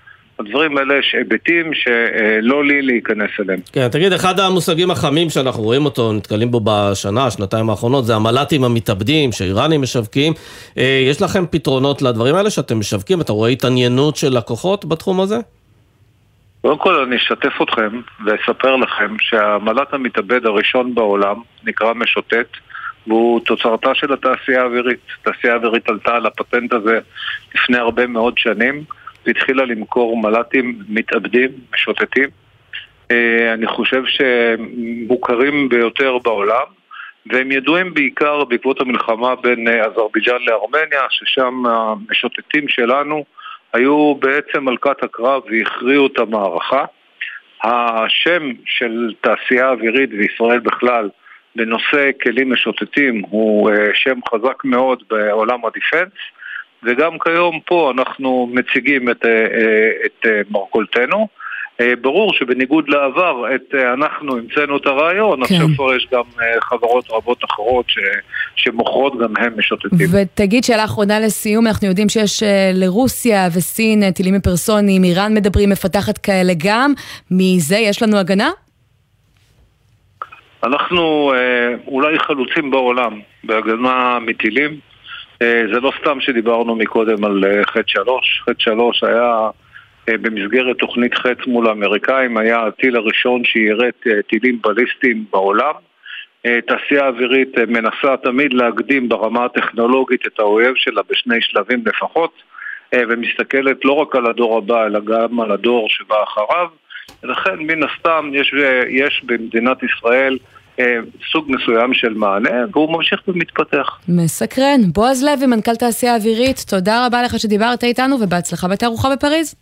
הדברים 0.46 0.78
האלה 0.78 0.94
יש 1.00 1.16
היבטים 1.18 1.74
שלא 1.74 2.66
לי 2.66 2.82
להיכנס 2.82 3.30
אליהם. 3.40 3.60
כן, 3.74 3.88
תגיד, 3.88 4.14
אחד 4.14 4.40
המושגים 4.40 4.92
החמים 4.92 5.30
שאנחנו 5.30 5.64
רואים 5.64 5.86
אותו, 5.86 6.14
נתקלים 6.14 6.52
בו 6.52 6.62
בשנה, 6.64 7.32
שנתיים 7.32 7.70
האחרונות, 7.70 8.06
זה 8.06 8.16
המל"טים 8.16 8.64
המתאבדים 8.64 9.32
שאיראנים 9.32 9.82
משווקים. 9.82 10.34
אה, 10.78 11.06
יש 11.10 11.22
לכם 11.22 11.46
פתרונות 11.50 12.02
לדברים 12.02 12.36
האלה 12.36 12.50
שאתם 12.50 12.80
משווקים? 12.80 13.22
אתה 13.22 13.34
רואה 13.34 13.50
התעניינות 13.50 14.16
של 14.16 14.38
לקוחות 14.38 14.86
בתחום 14.86 15.22
הזה? 15.22 15.38
קודם 16.62 16.78
כל 16.78 16.96
אני 16.96 17.16
אשתף 17.16 17.62
אתכם 17.64 18.02
ואספר 18.26 18.76
לכם 18.76 19.16
שהמל"ט 19.20 19.94
המתאבד 19.94 20.46
הראשון 20.46 20.96
בעולם 20.96 21.36
נקרא 21.64 21.94
משוטט 21.94 22.58
והוא 23.08 23.40
תוצרתה 23.40 23.96
של 23.96 24.14
התעשייה 24.14 24.62
האווירית. 24.62 25.00
התעשייה 25.22 25.54
האווירית 25.54 25.90
עלתה 25.90 26.16
על 26.16 26.26
הפטנט 26.26 26.74
הזה 26.74 27.00
לפני 27.56 27.78
הרבה 27.78 28.08
מאוד 28.08 28.38
שנים. 28.38 28.84
והתחילה 29.26 29.66
למכור 29.66 30.18
מל"טים 30.18 30.80
מתאבדים, 30.90 31.50
משוטטים. 31.74 32.30
אה, 33.12 33.54
אני 33.54 33.68
חושב 33.68 34.04
שהם 34.06 34.70
מוכרים 35.08 35.70
ביותר 35.70 36.18
בעולם, 36.18 36.66
והם 37.26 37.52
ידועים 37.52 37.94
בעיקר 37.94 38.44
בעקבות 38.44 38.82
המלחמה 38.82 39.36
בין 39.36 39.68
אה, 39.68 39.86
אזרבייג'אן 39.86 40.42
לארמניה, 40.48 41.02
ששם 41.10 41.66
המשוטטים 41.66 42.68
שלנו 42.68 43.26
היו 43.74 44.16
בעצם 44.16 44.66
מלכת 44.66 45.04
הקרב 45.04 45.42
והכריעו 45.46 46.08
את 46.08 46.20
המערכה. 46.20 46.86
השם 47.64 48.52
של 48.66 49.14
תעשייה 49.22 49.70
אווירית 49.70 50.10
וישראל 50.14 50.60
בכלל 50.60 51.10
בנושא 51.56 52.10
כלים 52.24 52.54
משוטטים 52.54 53.22
הוא 53.30 53.70
אה, 53.72 53.76
שם 53.94 54.20
חזק 54.30 54.64
מאוד 54.64 55.04
בעולם 55.10 55.66
הדיפנס. 55.66 56.12
וגם 56.84 57.20
כיום 57.20 57.60
פה 57.66 57.92
אנחנו 57.96 58.50
מציגים 58.54 59.10
את, 59.10 59.26
אה, 59.26 59.32
אה, 59.32 59.90
את 60.06 60.26
אה, 60.26 60.42
מרכולתנו. 60.50 61.28
ברור 62.02 62.34
שבניגוד 62.34 62.90
לעבר, 62.90 63.56
את, 63.56 63.76
אנחנו 63.94 64.38
המצאנו 64.38 64.78
את 64.78 64.86
הרעיון, 64.86 65.46
כן. 65.46 65.54
עכשיו 65.56 65.68
כבר 65.76 65.96
יש 65.96 66.08
גם 66.12 66.24
חברות 66.62 67.06
רבות 67.12 67.38
אחרות 67.46 67.86
ש, 67.90 67.98
שמוכרות 68.56 69.20
גם 69.20 69.38
הן 69.38 69.54
משוטטים. 69.58 70.08
ותגיד 70.12 70.64
שאלה 70.64 70.86
אחרונה 70.86 71.20
לסיום, 71.20 71.68
אנחנו 71.68 71.88
יודעים 71.88 72.10
שיש 72.10 72.44
לרוסיה 72.74 73.48
וסין 73.58 74.12
טילים 74.12 74.34
מפרסונים, 74.34 75.04
איראן 75.04 75.34
מדברים, 75.34 75.70
מפתחת 75.70 76.18
כאלה 76.18 76.54
גם, 76.58 76.94
מזה 77.32 77.78
יש 77.78 78.04
לנו 78.04 78.18
הגנה? 78.18 78.50
אנחנו 80.64 81.34
אולי 81.88 82.20
חלוצים 82.20 82.72
בעולם 82.72 83.20
בהגנה 83.44 84.18
מטילים. 84.22 84.91
אה, 85.42 85.64
זה 85.74 85.80
לא 85.80 85.92
סתם 86.02 86.22
שדיברנו 86.22 86.76
מקודם 86.76 87.24
על 87.24 87.44
אה, 87.46 87.64
חטא 87.66 87.88
שלוש. 87.88 88.42
חטא 88.46 88.60
שלוש 88.60 89.04
היה 89.04 89.50
אה, 90.10 90.18
במסגרת 90.18 90.78
תוכנית 90.78 91.14
חטא 91.14 91.44
מול 91.48 91.68
האמריקאים, 91.68 92.38
היה 92.38 92.66
הטיל 92.68 92.96
הראשון 92.96 93.44
שיירט 93.44 94.08
טילים 94.30 94.60
בליסטיים 94.62 95.26
בעולם. 95.32 95.74
תעשייה 96.68 97.08
אווירית 97.08 97.58
מנסה 97.58 98.18
תמיד 98.24 98.54
להקדים 98.54 99.10
ברמה 99.10 99.46
הטכנולוגית 99.46 100.28
את 100.28 100.40
האויב 100.40 100.74
שלה 100.76 101.02
בשני 101.10 101.42
שלבים 101.42 101.84
לפחות, 101.86 102.44
ומסתכלת 102.96 103.86
לא 103.86 103.94
רק 103.94 104.16
על 104.16 104.26
הדור 104.26 104.58
הבא, 104.58 104.86
אלא 104.86 105.00
גם 105.00 105.40
על 105.40 105.52
הדור 105.52 105.90
שבא 105.90 106.24
אחריו. 106.24 106.68
ולכן 107.24 107.56
מן 107.60 107.84
הסתם 107.84 108.32
יש, 108.34 108.54
יש 108.90 109.22
במדינת 109.24 109.78
ישראל 109.84 110.38
סוג 111.32 111.46
מסוים 111.48 111.94
של 111.94 112.14
מענה, 112.14 112.66
והוא 112.72 112.94
ממשיך 112.94 113.20
ומתפתח. 113.28 114.00
מסקרן. 114.08 114.82
בועז 114.94 115.24
לוי, 115.24 115.46
מנכ"ל 115.46 115.76
תעשייה 115.76 116.16
אווירית, 116.16 116.66
תודה 116.68 117.06
רבה 117.06 117.24
לך 117.24 117.40
שדיברת 117.40 117.84
איתנו 117.84 118.16
ובהצלחה 118.22 118.68
בתערוכה 118.68 119.16
בפריז. 119.16 119.56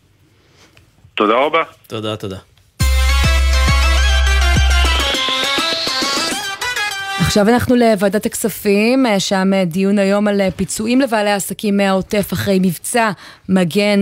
תודה 1.16 1.34
רבה. 1.34 1.64
תודה, 1.88 2.16
תודה. 2.16 2.38
עכשיו 7.30 7.50
אנחנו 7.50 7.76
לוועדת 7.76 8.26
הכספים, 8.26 9.06
אה, 9.06 9.20
שם 9.20 9.54
אה, 9.54 9.66
דיון 9.66 10.00
היום 10.00 10.28
על 10.28 10.42
אה, 10.42 10.52
פיצויים 10.52 11.02
לבעלי 11.02 11.32
עסקים 11.32 11.78
מהעוטף 11.78 12.34
אחרי 12.34 12.60
מבצע 12.62 13.12
מגן 13.50 14.00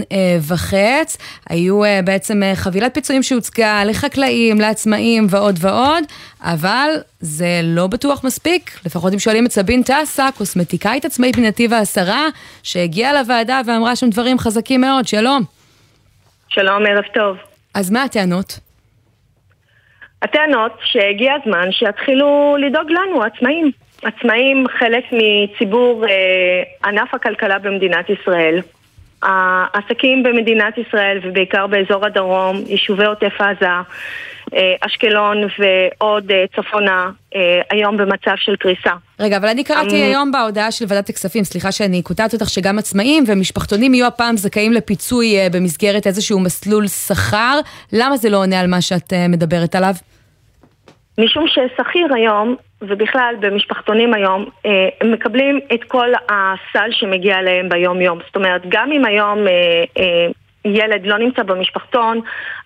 וחץ. 0.48 1.18
היו 1.50 1.82
בעצם 2.06 2.42
חבילת 2.56 2.94
פיצויים 2.94 3.24
שהוצגה 3.24 3.84
לחקלאים, 3.86 4.62
לעצמאים 4.62 5.28
ועוד 5.30 5.56
ועוד, 5.62 6.04
אבל 6.42 6.90
זה 7.20 7.62
לא 7.64 7.88
בטוח 7.88 8.24
מספיק, 8.24 8.80
לפחות 8.86 9.14
אם 9.14 9.20
שואלים 9.20 9.46
את 9.46 9.52
סבין 9.52 9.84
טסה, 9.84 10.30
קוסמטיקאית 10.38 11.06
עצמאית 11.06 11.38
מנתיב 11.38 11.74
העשרה, 11.74 12.28
שהגיעה 12.64 13.14
לוועדה 13.14 13.62
ואמרה 13.66 13.96
שם 13.96 14.10
דברים 14.10 14.40
חזקים 14.40 14.82
מאוד, 14.82 15.08
שלום. 15.08 15.44
שלום, 16.50 16.84
ערב 16.86 17.04
טוב. 17.14 17.38
אז 17.74 17.92
מה 17.92 18.04
הטענות? 18.04 18.67
הטענות 20.22 20.72
שהגיע 20.84 21.34
הזמן 21.34 21.72
שיתחילו 21.72 22.56
לדאוג 22.60 22.92
לנו, 22.92 23.24
עצמאים. 23.24 23.72
עצמאים 24.04 24.66
חלק 24.68 25.04
מציבור 25.12 26.06
אה, 26.08 26.64
ענף 26.86 27.14
הכלכלה 27.14 27.60
במדינת 27.60 28.10
ישראל. 28.10 28.62
העסקים 29.24 30.24
במדינת 30.24 30.78
ישראל 30.78 31.20
ובעיקר 31.24 31.68
באזור 31.68 32.06
הדרום, 32.06 32.62
יישובי 32.68 33.06
עוטף 33.06 33.42
עזה, 33.42 33.70
אה, 34.54 34.76
אשקלון 34.82 35.38
ועוד 35.60 36.32
אה, 36.32 36.46
צפונה, 36.56 37.10
אה, 37.36 37.62
היום 37.70 37.98
במצב 37.98 38.36
של 38.36 38.56
קריסה. 38.56 38.92
רגע, 39.20 39.38
אבל 39.38 39.48
אני 39.48 39.64
קראתי 39.64 39.96
אמ, 39.96 40.08
היום 40.08 40.32
בהודעה 40.32 40.72
של 40.72 40.86
ועדת 40.88 41.10
הכספים, 41.10 41.44
סליחה 41.44 41.72
שאני 41.72 42.02
קוטעת 42.02 42.34
אותך, 42.34 42.50
שגם 42.50 42.80
עצמאים 42.80 43.24
ומשפחתונים 43.28 43.94
יהיו 43.94 44.08
הפעם 44.08 44.38
זכאים 44.38 44.74
לפיצוי 44.74 45.36
במסגרת 45.52 46.08
איזשהו 46.08 46.40
מסלול 46.40 46.88
שכר. 46.88 47.60
למה 47.94 48.18
זה 48.18 48.30
לא 48.30 48.38
עונה 48.38 48.60
על 48.60 48.68
מה 48.68 48.82
שאת 48.82 49.14
מדברת 49.30 49.76
עליו? 49.76 49.94
משום 51.18 51.46
ששכיר 51.48 52.14
היום, 52.14 52.56
ובכלל 52.82 53.36
במשפחתונים 53.40 54.14
היום, 54.14 54.46
אה, 54.66 54.90
הם 55.02 55.12
מקבלים 55.12 55.60
את 55.74 55.84
כל 55.84 56.10
הסל 56.30 56.92
שמגיע 56.92 57.42
להם 57.42 57.70
ביום-יום. 57.70 58.20
זאת 58.26 58.36
אומרת, 58.36 58.62
גם 58.68 58.92
אם 58.92 59.06
היום 59.06 59.48
אה, 59.48 59.84
אה, 59.98 60.28
ילד 60.66 61.06
לא 61.06 61.18
נמצא 61.18 61.44
במשפחתון, 61.44 62.22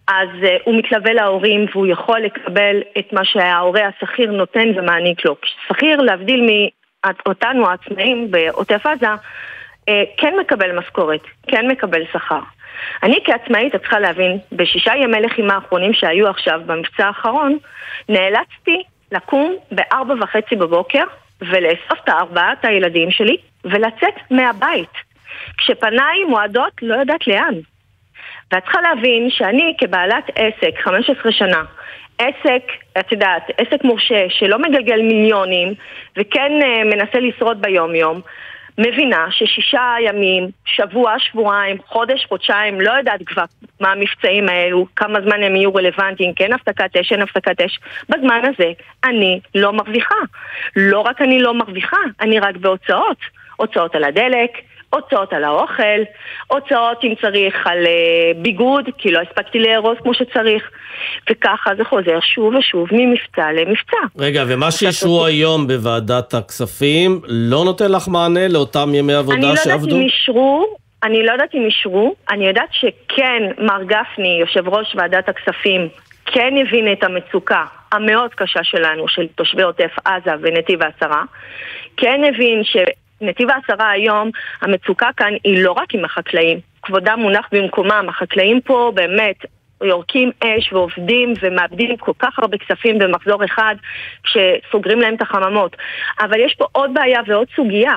אז 0.07 0.29
הוא 0.63 0.75
מתלווה 0.75 1.13
להורים 1.13 1.65
והוא 1.73 1.87
יכול 1.87 2.19
לקבל 2.19 2.81
את 2.99 3.13
מה 3.13 3.25
שההורה 3.25 3.81
השכיר 3.87 4.31
נותן 4.31 4.69
ומעניק 4.75 5.25
לו. 5.25 5.35
שכיר, 5.67 6.01
להבדיל 6.01 6.49
מאותנו 7.05 7.69
העצמאים 7.69 8.31
בעוטף 8.31 8.85
עזה, 8.85 9.07
כן 10.17 10.33
מקבל 10.39 10.79
משכורת, 10.79 11.21
כן 11.47 11.67
מקבל 11.67 12.01
שכר. 12.13 12.39
אני 13.03 13.19
כעצמאית, 13.25 13.75
את 13.75 13.81
צריכה 13.81 13.99
להבין, 13.99 14.37
בשישה 14.51 14.95
ימי 14.95 15.21
לחימה 15.21 15.53
האחרונים 15.53 15.93
שהיו 15.93 16.27
עכשיו 16.27 16.61
במבצע 16.65 17.07
האחרון, 17.07 17.57
נאלצתי 18.09 18.83
לקום 19.11 19.55
בארבע 19.71 20.13
וחצי 20.21 20.55
בבוקר 20.55 21.03
ולאסוף 21.41 21.99
את 22.03 22.09
ארבעת 22.09 22.65
הילדים 22.65 23.11
שלי 23.11 23.37
ולצאת 23.65 24.15
מהבית. 24.31 24.89
כשפניי 25.57 26.23
מועדות 26.29 26.73
לא 26.81 26.95
יודעת 26.95 27.27
לאן. 27.27 27.53
ואת 28.51 28.63
צריכה 28.63 28.81
להבין 28.81 29.29
שאני 29.29 29.75
כבעלת 29.77 30.29
עסק, 30.35 30.79
15 30.83 31.31
שנה, 31.31 31.63
עסק, 32.17 32.63
את 32.99 33.11
יודעת, 33.11 33.43
עסק 33.57 33.83
מורשה 33.83 34.25
שלא 34.29 34.59
מגלגל 34.59 35.01
מיליונים 35.01 35.73
וכן 36.17 36.51
uh, 36.61 36.83
מנסה 36.85 37.19
לשרוד 37.19 37.61
ביום-יום, 37.61 38.21
מבינה 38.77 39.27
ששישה 39.31 39.95
ימים, 40.05 40.49
שבוע, 40.65 41.19
שבועיים, 41.19 41.77
חודש, 41.87 42.25
חודשיים, 42.25 42.81
לא 42.81 42.91
יודעת 42.91 43.19
כבר 43.25 43.43
מה 43.79 43.91
המבצעים 43.91 44.49
האלו, 44.49 44.85
כמה 44.95 45.21
זמן 45.21 45.43
הם 45.43 45.55
יהיו 45.55 45.75
רלוונטיים, 45.75 46.33
כן 46.33 46.53
הפסקת 46.53 46.97
אש, 46.97 47.11
אין 47.11 47.21
הפסקת 47.21 47.61
אש. 47.61 47.79
בזמן 48.09 48.41
הזה 48.43 48.71
אני 49.03 49.39
לא 49.55 49.73
מרוויחה. 49.73 50.15
לא 50.75 50.99
רק 50.99 51.21
אני 51.21 51.41
לא 51.41 51.53
מרוויחה, 51.53 51.97
אני 52.21 52.39
רק 52.39 52.55
בהוצאות. 52.55 53.17
הוצאות 53.55 53.95
על 53.95 54.03
הדלק, 54.03 54.51
הוצאות 54.93 55.33
על 55.33 55.43
האוכל, 55.43 56.01
הוצאות 56.47 57.03
אם 57.03 57.13
צריך 57.21 57.67
על 57.67 57.77
uh, 57.83 58.37
ביגוד, 58.37 58.89
כי 58.97 59.11
לא 59.11 59.19
הספקתי 59.19 59.59
לארוז 59.59 59.97
כמו 60.03 60.13
שצריך, 60.13 60.69
וככה 61.29 61.71
זה 61.77 61.83
חוזר 61.83 62.19
שוב 62.21 62.55
ושוב 62.55 62.87
ממבצע 62.91 63.51
למבצע. 63.51 63.97
רגע, 64.19 64.43
ומה 64.47 64.71
שאישרו 64.71 65.25
היום 65.25 65.67
בוועדת 65.67 66.33
הכספים 66.33 67.21
לא 67.27 67.65
נותן 67.65 67.91
לך 67.91 68.07
מענה 68.07 68.47
לאותם 68.47 68.89
ימי 68.93 69.13
אני 69.13 69.19
עבודה 69.19 69.37
לא 69.37 69.47
יודעת 69.47 69.63
שעבדו? 69.63 69.95
אם 69.95 70.01
אישרו, 70.01 70.75
אני 71.03 71.25
לא 71.25 71.31
יודעת 71.31 71.55
אם 71.55 71.65
אישרו, 71.65 72.15
אני 72.29 72.47
יודעת 72.47 72.69
שכן 72.71 73.43
מר 73.57 73.83
גפני, 73.83 74.37
יושב 74.39 74.67
ראש 74.67 74.95
ועדת 74.95 75.29
הכספים, 75.29 75.89
כן 76.25 76.53
הבין 76.61 76.91
את 76.91 77.03
המצוקה 77.03 77.65
המאוד 77.91 78.33
קשה 78.33 78.63
שלנו, 78.63 79.07
של 79.07 79.27
תושבי 79.35 79.61
עוטף 79.61 79.91
עזה 80.05 80.31
ונתיב 80.41 80.79
העשרה, 80.83 81.23
כן 81.97 82.21
הבין 82.29 82.61
שנתיב 83.21 83.49
העשרה 83.49 83.89
היום, 83.91 84.29
המצוקה 84.61 85.09
כאן 85.17 85.33
היא 85.43 85.63
לא 85.63 85.71
רק 85.71 85.93
עם 85.93 86.05
החקלאים, 86.05 86.59
כבודם 86.81 87.19
מונח 87.19 87.49
במקומם, 87.51 88.05
החקלאים 88.09 88.61
פה 88.61 88.91
באמת 88.95 89.35
יורקים 89.83 90.31
אש 90.43 90.73
ועובדים 90.73 91.33
ומאבדים 91.41 91.97
כל 91.97 92.11
כך 92.19 92.39
הרבה 92.39 92.57
כספים 92.57 92.99
במחזור 92.99 93.45
אחד 93.45 93.75
כשסוגרים 94.23 94.99
להם 94.99 95.15
את 95.15 95.21
החממות. 95.21 95.75
אבל 96.19 96.39
יש 96.39 96.55
פה 96.57 96.65
עוד 96.71 96.93
בעיה 96.93 97.19
ועוד 97.27 97.47
סוגיה. 97.55 97.95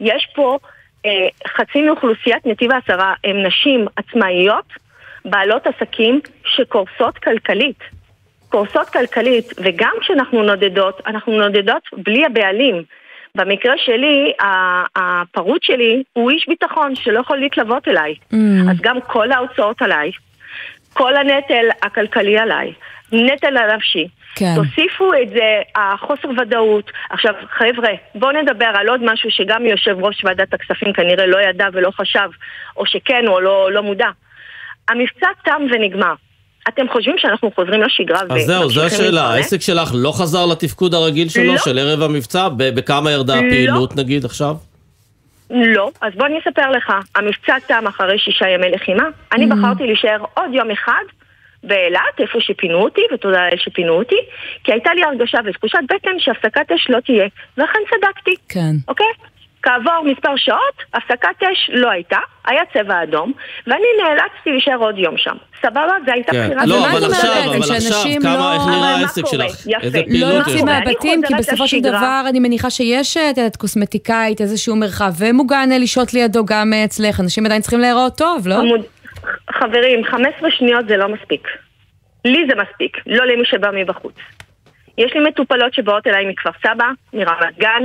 יש 0.00 0.28
פה 0.34 0.58
אה, 1.06 1.28
חצי 1.46 1.82
מאוכלוסיית 1.82 2.46
נתיב 2.46 2.72
העשרה 2.72 3.14
הם 3.24 3.42
נשים 3.46 3.86
עצמאיות, 3.96 4.64
בעלות 5.24 5.66
עסקים 5.66 6.20
שקורסות 6.44 7.18
כלכלית. 7.18 7.78
קורסות 8.48 8.88
כלכלית, 8.88 9.52
וגם 9.56 9.92
כשאנחנו 10.00 10.42
נודדות, 10.42 11.00
אנחנו 11.06 11.38
נודדות 11.38 11.82
בלי 11.96 12.24
הבעלים. 12.26 12.82
במקרה 13.36 13.72
שלי, 13.76 14.32
הפרוט 14.96 15.62
שלי 15.62 16.02
הוא 16.12 16.30
איש 16.30 16.46
ביטחון 16.48 16.94
שלא 16.94 17.20
יכול 17.20 17.38
להתלוות 17.38 17.88
אליי. 17.88 18.14
Mm. 18.32 18.36
אז 18.70 18.76
גם 18.80 19.00
כל 19.00 19.32
ההוצאות 19.32 19.82
עליי, 19.82 20.10
כל 20.92 21.16
הנטל 21.16 21.64
הכלכלי 21.82 22.38
עליי, 22.38 22.72
נטל 23.12 23.56
הנפשי. 23.56 24.08
כן. 24.34 24.54
תוסיפו 24.54 25.10
את 25.22 25.28
זה, 25.28 25.62
החוסר 25.76 26.28
ודאות. 26.38 26.90
עכשיו, 27.10 27.34
חבר'ה, 27.50 27.90
בואו 28.14 28.42
נדבר 28.42 28.70
על 28.74 28.88
עוד 28.88 29.00
משהו 29.04 29.30
שגם 29.30 29.66
יושב 29.66 29.96
ראש 30.00 30.24
ועדת 30.24 30.54
הכספים 30.54 30.92
כנראה 30.92 31.26
לא 31.26 31.38
ידע 31.40 31.68
ולא 31.72 31.90
חשב, 31.90 32.28
או 32.76 32.86
שכן 32.86 33.28
או 33.28 33.40
לא, 33.40 33.72
לא 33.72 33.82
מודע. 33.82 34.08
המבצע 34.88 35.28
תם 35.44 35.62
ונגמר. 35.70 36.14
אתם 36.68 36.88
חושבים 36.92 37.14
שאנחנו 37.18 37.50
חוזרים 37.54 37.82
לשגרה 37.82 38.20
אז 38.30 38.42
זהו, 38.46 38.70
זו 38.70 38.84
השאלה. 38.86 39.22
העסק 39.30 39.60
שלך 39.60 39.90
לא 39.94 40.12
חזר 40.12 40.46
לתפקוד 40.46 40.94
הרגיל 40.94 41.28
שלו, 41.28 41.52
לא. 41.52 41.58
של 41.58 41.78
ערב 41.78 42.02
המבצע? 42.02 42.48
ב- 42.48 42.68
בכמה 42.74 43.10
ירדה 43.10 43.34
לא. 43.34 43.46
הפעילות 43.46 43.96
נגיד 43.96 44.24
עכשיו? 44.24 44.54
לא, 45.50 45.90
אז 46.00 46.12
בוא 46.16 46.26
אני 46.26 46.38
אספר 46.38 46.70
לך. 46.70 46.92
המבצע 47.16 47.56
תם 47.66 47.84
אחרי 47.88 48.18
שישה 48.18 48.48
ימי 48.48 48.70
לחימה. 48.70 49.02
אני 49.32 49.44
Mm. 49.44 49.48
בחרתי 49.54 49.86
להישאר 49.86 50.24
עוד 50.34 50.50
יום 50.54 50.70
אחד 50.70 51.02
באילת, 51.64 52.00
איפה 52.20 52.38
שפינו 52.40 52.78
אותי, 52.82 53.00
ותודה 53.14 53.46
לאל 53.48 53.56
שפינו 53.58 53.92
אותי, 53.92 54.16
כי 54.64 54.72
הייתה 54.72 54.90
לי 54.94 55.02
הרגשה 55.04 55.38
ותחושת 55.44 55.78
בטן 55.84 56.10
שהפסקת 56.18 56.72
אש 56.72 56.86
לא 56.90 56.98
תהיה. 57.00 57.26
ואכן 57.58 57.78
צדקתי. 57.90 58.34
כן. 58.48 58.72
אוקיי? 58.88 59.06
כעבור 59.62 60.04
מספר 60.04 60.36
שעות, 60.36 60.76
הפסקת 60.94 61.42
אש 61.52 61.70
לא 61.72 61.90
הייתה, 61.90 62.18
היה 62.46 62.62
צבע 62.74 63.02
אדום, 63.02 63.32
ואני 63.66 63.82
נאלצתי 64.02 64.50
להישאר 64.50 64.76
עוד 64.76 64.98
יום 64.98 65.14
שם. 65.18 65.36
סבבה? 65.62 65.92
זו 66.06 66.12
הייתה 66.12 66.32
כן. 66.32 66.46
בחירה. 66.46 66.66
לא, 66.66 66.90
אבל 66.90 67.04
עכשיו? 67.04 67.30
אבל 67.48 67.58
עכשיו, 67.58 67.80
שאנשים 67.80 68.22
כמה, 68.22 68.36
לא- 68.36 68.52
איך 68.54 68.62
נראה 68.66 68.78
מה 68.80 68.94
העסק? 69.00 69.26
שלך? 69.26 69.42
איזה 69.82 69.98
לא 69.98 70.04
פעילות 70.04 70.34
לא 70.34 70.40
יש 70.40 70.46
יוצאים 70.48 70.68
לך? 70.68 70.74
מהבתים, 70.74 71.20
כי 71.26 71.34
בסופו 71.34 71.68
של. 71.68 71.80
דבר 71.80 72.22
אני 72.28 72.40
מניחה 72.40 72.70
שיש 72.70 73.16
את 73.16 73.38
יודעת, 73.38 73.56
קוסמטיקאית, 73.56 74.40
איזשהו 74.40 74.76
מרחב 74.76 75.12
ומוגן 75.18 75.68
לשהות 75.80 76.14
לידו 76.14 76.44
גם 76.44 76.72
אצלך. 76.84 77.20
אנשים 77.20 77.46
עדיין 77.46 77.60
צריכים 77.60 77.80
להיראות 77.80 78.16
טוב, 78.18 78.48
לא? 78.48 78.56
חברים, 79.52 80.04
15 80.04 80.50
שניות 80.50 80.88
זה 80.88 80.96
לא 80.96 81.08
מספיק. 81.08 81.48
לי 82.24 82.44
זה 82.50 82.62
מספיק, 82.62 82.96
לא 83.06 83.26
למי 83.26 83.44
שבא 83.44 83.68
מבחוץ. 83.74 84.14
יש 84.98 85.12
לי 85.14 85.28
מטופלות 85.28 85.74
שבאות 85.74 86.06
אליי 86.06 86.26
מכפר 86.26 86.50
סבא, 86.66 86.84
מרמת 87.12 87.58
גן, 87.58 87.82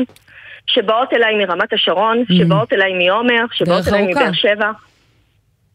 שבאות 0.68 1.13
אליי 1.13 1.36
מרמת 1.36 1.74
השרון, 1.74 2.24
שבאות 2.38 2.74
אליי 2.74 2.93
מעומר, 2.93 3.45
שבאות 3.51 3.88
אליי. 3.88 4.07
מבאר 4.07 4.34
שבע. 4.34 4.72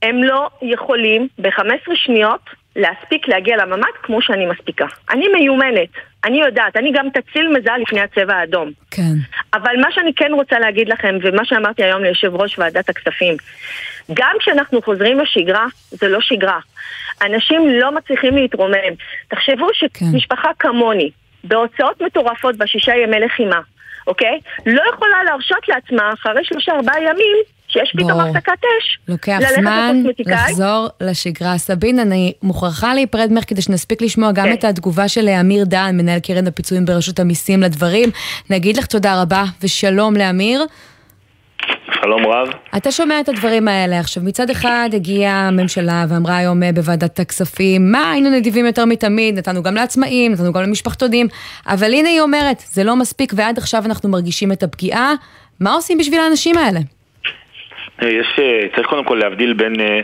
הם 0.03 0.23
לא 0.23 0.49
יכולים 0.63 1.29
ב-15 1.39 1.95
שניות 1.95 2.41
להספיק 2.77 3.29
להגיע 3.29 3.57
לממ"ד 3.57 3.97
כמו 4.03 4.23
שאני 4.23 4.47
מספיקה. 4.47 4.87
אני 5.11 5.29
מיומנת, 5.29 5.89
אני 6.25 6.41
יודעת, 6.41 6.77
אני 6.77 6.93
גם 6.93 7.07
תציל 7.11 7.49
מזל 7.49 7.77
לפני 7.83 8.01
הצבע 8.01 8.35
האדום. 8.35 8.71
כן. 8.91 9.13
אבל 9.55 9.73
מה 9.81 9.89
שאני 9.91 10.15
כן 10.15 10.33
רוצה 10.33 10.59
להגיד 10.59 10.89
לכם, 10.89 11.19
ומה 11.23 11.45
שאמרתי 11.45 11.85
היום 11.85 12.03
ליושב 12.03 12.35
ראש 12.35 12.59
ועדת 12.59 12.89
הכספים, 12.89 13.37
גם 14.15 14.33
כשאנחנו 14.41 14.83
חוזרים 14.83 15.19
לשגרה, 15.21 15.67
זה 15.91 16.09
לא 16.09 16.21
שגרה. 16.21 16.59
אנשים 17.23 17.69
לא 17.69 17.95
מצליחים 17.95 18.37
להתרומם. 18.37 18.95
תחשבו 19.29 19.67
שמשפחה 19.73 20.49
כמוני, 20.59 21.11
בהוצאות 21.45 22.03
מטורפות 22.03 22.57
בשישה 22.57 22.93
ימי 22.97 23.21
לחימה, 23.21 23.61
אוקיי? 24.07 24.41
לא 24.67 24.83
יכולה 24.95 25.25
להרשות 25.25 25.69
לעצמה 25.69 26.11
אחרי 26.15 26.45
שלושה 26.45 26.73
ארבעה 26.73 26.99
ימים 26.99 27.37
שיש 27.69 27.93
פתאום. 27.97 28.21
הפסקת 28.21 28.53
אש. 28.53 28.99
לוקח 29.09 29.39
זמן. 29.57 30.03
לחזור 30.19 30.89
לשגרה. 31.01 31.59
סבין, 31.59 31.99
אני 31.99 32.33
מוכרחה 32.43 32.95
להיפרד 32.95 33.33
ממך 33.33 33.45
כדי 33.47 33.63
שנספיק 33.63 34.03
לשמוע 34.03 34.33
גם 34.33 34.53
את 34.53 34.65
התגובה 34.65 35.09
של 35.09 35.29
אמיר 35.29 35.65
דהן, 35.65 35.97
מנהל 35.97 36.21
קרן 36.21 36.47
הפיצויים 36.47 36.85
ברשות 36.85 37.21
המיסים 37.21 37.63
לדברים. 37.63 38.09
נגיד 38.51 38.77
לך 38.77 38.87
תודה 38.87 39.23
רבה 39.23 39.45
ושלום 39.63 40.17
לאמיר. 40.17 40.65
שלום 42.01 42.27
רב. 42.27 42.49
אתה 42.77 42.91
שומע 42.91 43.21
את 43.21 43.29
הדברים 43.29 43.69
האלה 43.69 44.01
עכשיו. 44.01 44.23
מצד 44.23 44.51
אחד 44.51 44.91
הגיעה 44.93 45.49
הממשלה 45.49 46.05
ואמרה 46.09 46.37
היום 46.37 46.63
אה, 46.63 46.73
בוועדת 46.73 47.21
הכספים, 47.21 47.93
מה, 47.93 48.11
היינו 48.11 48.31
נדיבים 48.31 48.67
יותר 48.67 48.85
מתמיד, 48.85 49.39
נתנו 49.39 49.63
גם 49.63 49.75
לעצמאים, 49.75 50.33
נתנו 50.33 50.53
גם 50.53 50.63
למשפחתונים, 50.63 51.27
אבל 51.67 51.95
הנה 51.95 52.09
היא 52.09 52.21
אומרת, 52.21 52.63
זה 52.73 52.85
לא 52.85 52.97
מספיק 52.97 53.33
ועד 53.37 53.59
עכשיו 53.59 53.83
אנחנו 53.87 54.09
מרגישים 54.09 54.53
את 54.53 54.63
הפגיעה. 54.63 55.15
מה 55.61 55.75
עושים 55.75 55.99
בשביל 55.99 56.21
האנשים 56.21 56.59
האלה? 56.59 56.81
אה, 58.03 58.09
יש, 58.09 58.27
אה, 58.39 58.67
צריך 58.77 58.89
קודם 58.89 59.05
כל 59.05 59.15
להבדיל 59.15 59.53
בין 59.53 59.81
אה, 59.81 60.01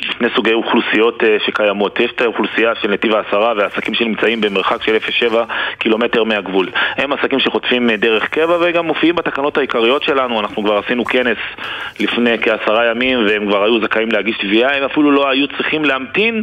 שני 0.00 0.28
סוגי 0.34 0.52
אוכלוסיות 0.52 1.22
שקיימות. 1.46 2.00
יש 2.00 2.10
את 2.10 2.20
האוכלוסייה 2.20 2.74
של 2.74 2.90
נתיב 2.90 3.14
העשרה 3.14 3.52
והעסקים 3.56 3.94
שנמצאים 3.94 4.40
במרחק 4.40 4.82
של 4.82 4.96
0.7 4.96 5.34
קילומטר 5.78 6.24
מהגבול. 6.24 6.68
הם 6.96 7.12
עסקים 7.12 7.40
שחוטפים 7.40 7.90
דרך 7.90 8.28
קבע 8.28 8.56
וגם 8.60 8.86
מופיעים 8.86 9.16
בתקנות 9.16 9.56
העיקריות 9.56 10.02
שלנו. 10.02 10.40
אנחנו 10.40 10.62
כבר 10.62 10.76
עשינו 10.78 11.04
כנס 11.04 11.38
לפני 12.00 12.38
כעשרה 12.42 12.90
ימים 12.90 13.26
והם 13.26 13.46
כבר 13.46 13.64
היו 13.64 13.80
זכאים 13.80 14.12
להגיש 14.12 14.38
תביעה. 14.38 14.76
הם 14.76 14.84
אפילו 14.84 15.10
לא 15.10 15.30
היו 15.30 15.48
צריכים 15.48 15.84
להמתין 15.84 16.42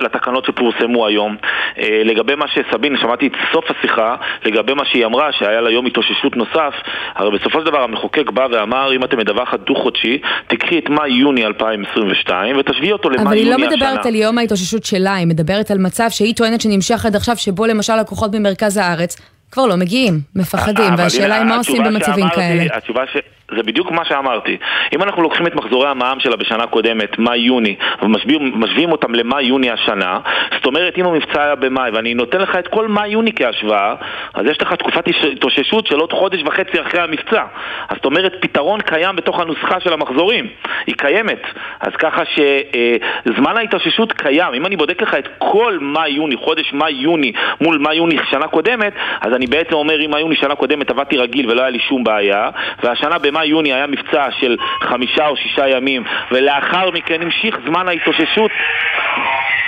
לתקנות 0.00 0.44
שפורסמו 0.44 1.06
היום. 1.06 1.36
אה, 1.78 2.02
לגבי 2.04 2.34
מה 2.34 2.46
שסבין, 2.48 2.96
שמעתי 3.00 3.26
את 3.26 3.32
סוף 3.52 3.64
השיחה, 3.70 4.16
לגבי 4.44 4.74
מה 4.74 4.84
שהיא 4.84 5.06
אמרה, 5.06 5.32
שהיה 5.32 5.60
לה 5.60 5.70
יום 5.70 5.86
התאוששות 5.86 6.36
נוסף, 6.36 6.74
הרי 7.14 7.38
בסופו 7.38 7.60
של 7.60 7.66
דבר 7.66 7.82
המחוקק 7.82 8.30
בא 8.30 8.46
ואמר, 8.50 8.92
אם 8.96 9.04
אתם 9.04 9.18
מדווחת 9.18 9.60
דו-חודשי, 9.60 10.18
תקחי 10.46 10.78
את 10.78 10.88
מאי-יוני 10.88 11.46
2022 11.46 12.56
ותשווי 12.58 12.92
אותו 12.92 13.08
אבל 13.08 13.18
למאי-יוני 13.18 13.62
היא 13.62 13.68
השנה. 13.68 13.86
לא 13.86 13.92
מדברת 13.92 14.06
על 14.06 14.14
יום 14.14 14.38
ההתאוששות 14.38 14.84
שלה, 14.84 15.14
היא 15.14 15.26
מדברת 15.26 15.70
על 15.70 15.78
מצב 15.78 16.08
שהיא 16.10 16.34
טוענת 16.34 16.60
שנמשך 16.60 17.06
עד 17.06 17.16
עכשיו, 17.16 17.36
שבו 17.36 17.66
למשל 17.66 17.96
לקוחות 18.00 18.30
ממרכז 18.34 18.76
הארץ 18.76 19.16
כבר 19.52 19.66
לא 19.66 19.76
מגיעים, 19.76 20.20
מפחדים, 20.36 20.94
והשאלה 20.98 21.34
היא 21.34 21.44
מה 21.44 21.56
עושים 21.56 21.84
במצבים 21.84 22.28
כאלה. 22.28 22.76
התשובה 22.76 23.02
ש... 23.06 23.16
זה 23.56 23.62
בדיוק 23.62 23.90
מה 23.90 24.04
שאמרתי. 24.04 24.56
אם 24.94 25.02
אנחנו 25.02 25.22
לוקחים 25.22 25.46
את 25.46 25.54
מחזורי 25.54 25.88
המע"מ 25.88 26.20
שלה 26.20 26.36
בשנה 26.36 26.66
קודמת, 26.66 27.18
מאי-יוני, 27.18 27.76
ומשווים 28.02 28.52
משווים 28.54 28.92
אותם 28.92 29.14
למאי-יוני 29.14 29.70
השנה, 29.70 30.18
זאת 30.54 30.66
אומרת, 30.66 30.98
אם 30.98 31.06
המבצע 31.06 31.42
היה 31.42 31.54
במאי, 31.54 31.90
ואני 31.90 32.14
נותן 32.14 32.40
לך 32.40 32.56
את 32.58 32.68
כל 32.68 32.88
מאי-יוני 32.88 33.32
כהשוואה, 33.36 33.94
אז 34.34 34.46
יש 34.46 34.62
לך 34.62 34.72
תקופת 34.72 35.04
התאוששות 35.32 35.86
של 35.86 35.98
עוד 35.98 36.12
חודש 36.12 36.42
וחצי 36.46 36.80
אחרי 36.80 37.00
המבצע. 37.00 37.42
אז 37.88 37.96
זאת 37.96 38.04
אומרת, 38.04 38.32
פתרון 38.40 38.80
קיים 38.80 39.16
בתוך 39.16 39.40
הנוסחה 39.40 39.80
של 39.80 39.92
המחזורים. 39.92 40.46
היא 40.86 40.94
קיימת. 40.98 41.42
אז 41.80 41.92
ככה 41.98 42.22
שזמן 42.24 43.56
ההתאוששות 43.56 44.12
קיים. 44.12 44.54
אם 44.54 44.66
אני 44.66 44.76
בודק 44.76 45.02
לך 45.02 45.14
את 45.14 45.28
כל 45.38 45.78
מאי-יוני, 45.80 46.36
חודש 46.36 46.72
מאי-יוני 46.72 47.32
מול 47.60 47.78
מאי-יוני 47.78 48.16
שנה 48.30 48.46
קודמת, 48.46 48.92
אז 49.20 49.32
אני 49.32 49.41
בעצם 49.46 49.72
אומר, 49.72 50.04
אם 50.04 50.10
מאי-יוני 50.10 50.36
שנה 50.36 50.54
קודמת 50.54 50.90
עבדתי 50.90 51.16
רגיל 51.16 51.50
ולא 51.50 51.60
היה 51.60 51.70
לי 51.70 51.78
שום 51.88 52.04
בעיה, 52.04 52.50
והשנה 52.82 53.18
במאי-יוני 53.18 53.72
היה 53.72 53.86
מבצע 53.86 54.26
של 54.40 54.56
חמישה 54.80 55.26
או 55.28 55.36
שישה 55.36 55.68
ימים, 55.68 56.04
ולאחר 56.30 56.90
מכן 56.90 57.22
המשיך 57.22 57.56
זמן 57.66 57.88
ההתאוששות 57.88 58.50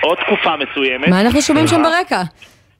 עוד 0.02 0.18
תקופה 0.18 0.50
מסוימת. 0.56 1.08
מה 1.08 1.20
אנחנו 1.20 1.42
שומעים 1.42 1.66
שם 1.66 1.82
ברקע? 1.82 2.22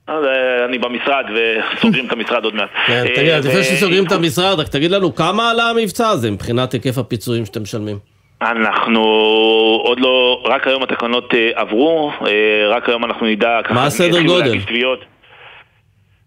אז, 0.06 0.24
אה, 0.24 0.64
אני 0.64 0.78
במשרד 0.78 1.24
וסוגרים 1.34 2.06
את 2.06 2.12
המשרד 2.12 2.44
עוד 2.44 2.54
מעט. 2.54 2.68
כן, 2.86 2.92
אה, 2.92 3.14
תגיד, 3.14 3.32
לפני 3.34 3.64
שסוגרים 3.64 4.04
את 4.06 4.12
המשרד, 4.12 4.60
רק 4.60 4.68
תגיד 4.68 4.90
לנו 4.90 5.14
כמה 5.14 5.50
עלה 5.50 5.70
המבצע 5.70 6.08
הזה 6.08 6.30
מבחינת 6.30 6.72
היקף 6.72 6.98
הפיצויים 6.98 7.46
שאתם 7.46 7.62
משלמים. 7.62 7.98
אנחנו 8.42 9.00
עוד 9.84 10.00
לא, 10.00 10.42
רק 10.44 10.66
היום 10.66 10.82
התקנות 10.82 11.34
אה, 11.34 11.50
עברו, 11.54 12.10
אה, 12.26 12.68
רק 12.68 12.88
היום 12.88 13.04
אנחנו 13.04 13.26
נדע, 13.26 13.60
ככה 13.64 13.74
מה 13.74 13.86
הסדר 13.86 14.22
גודל? 14.22 14.58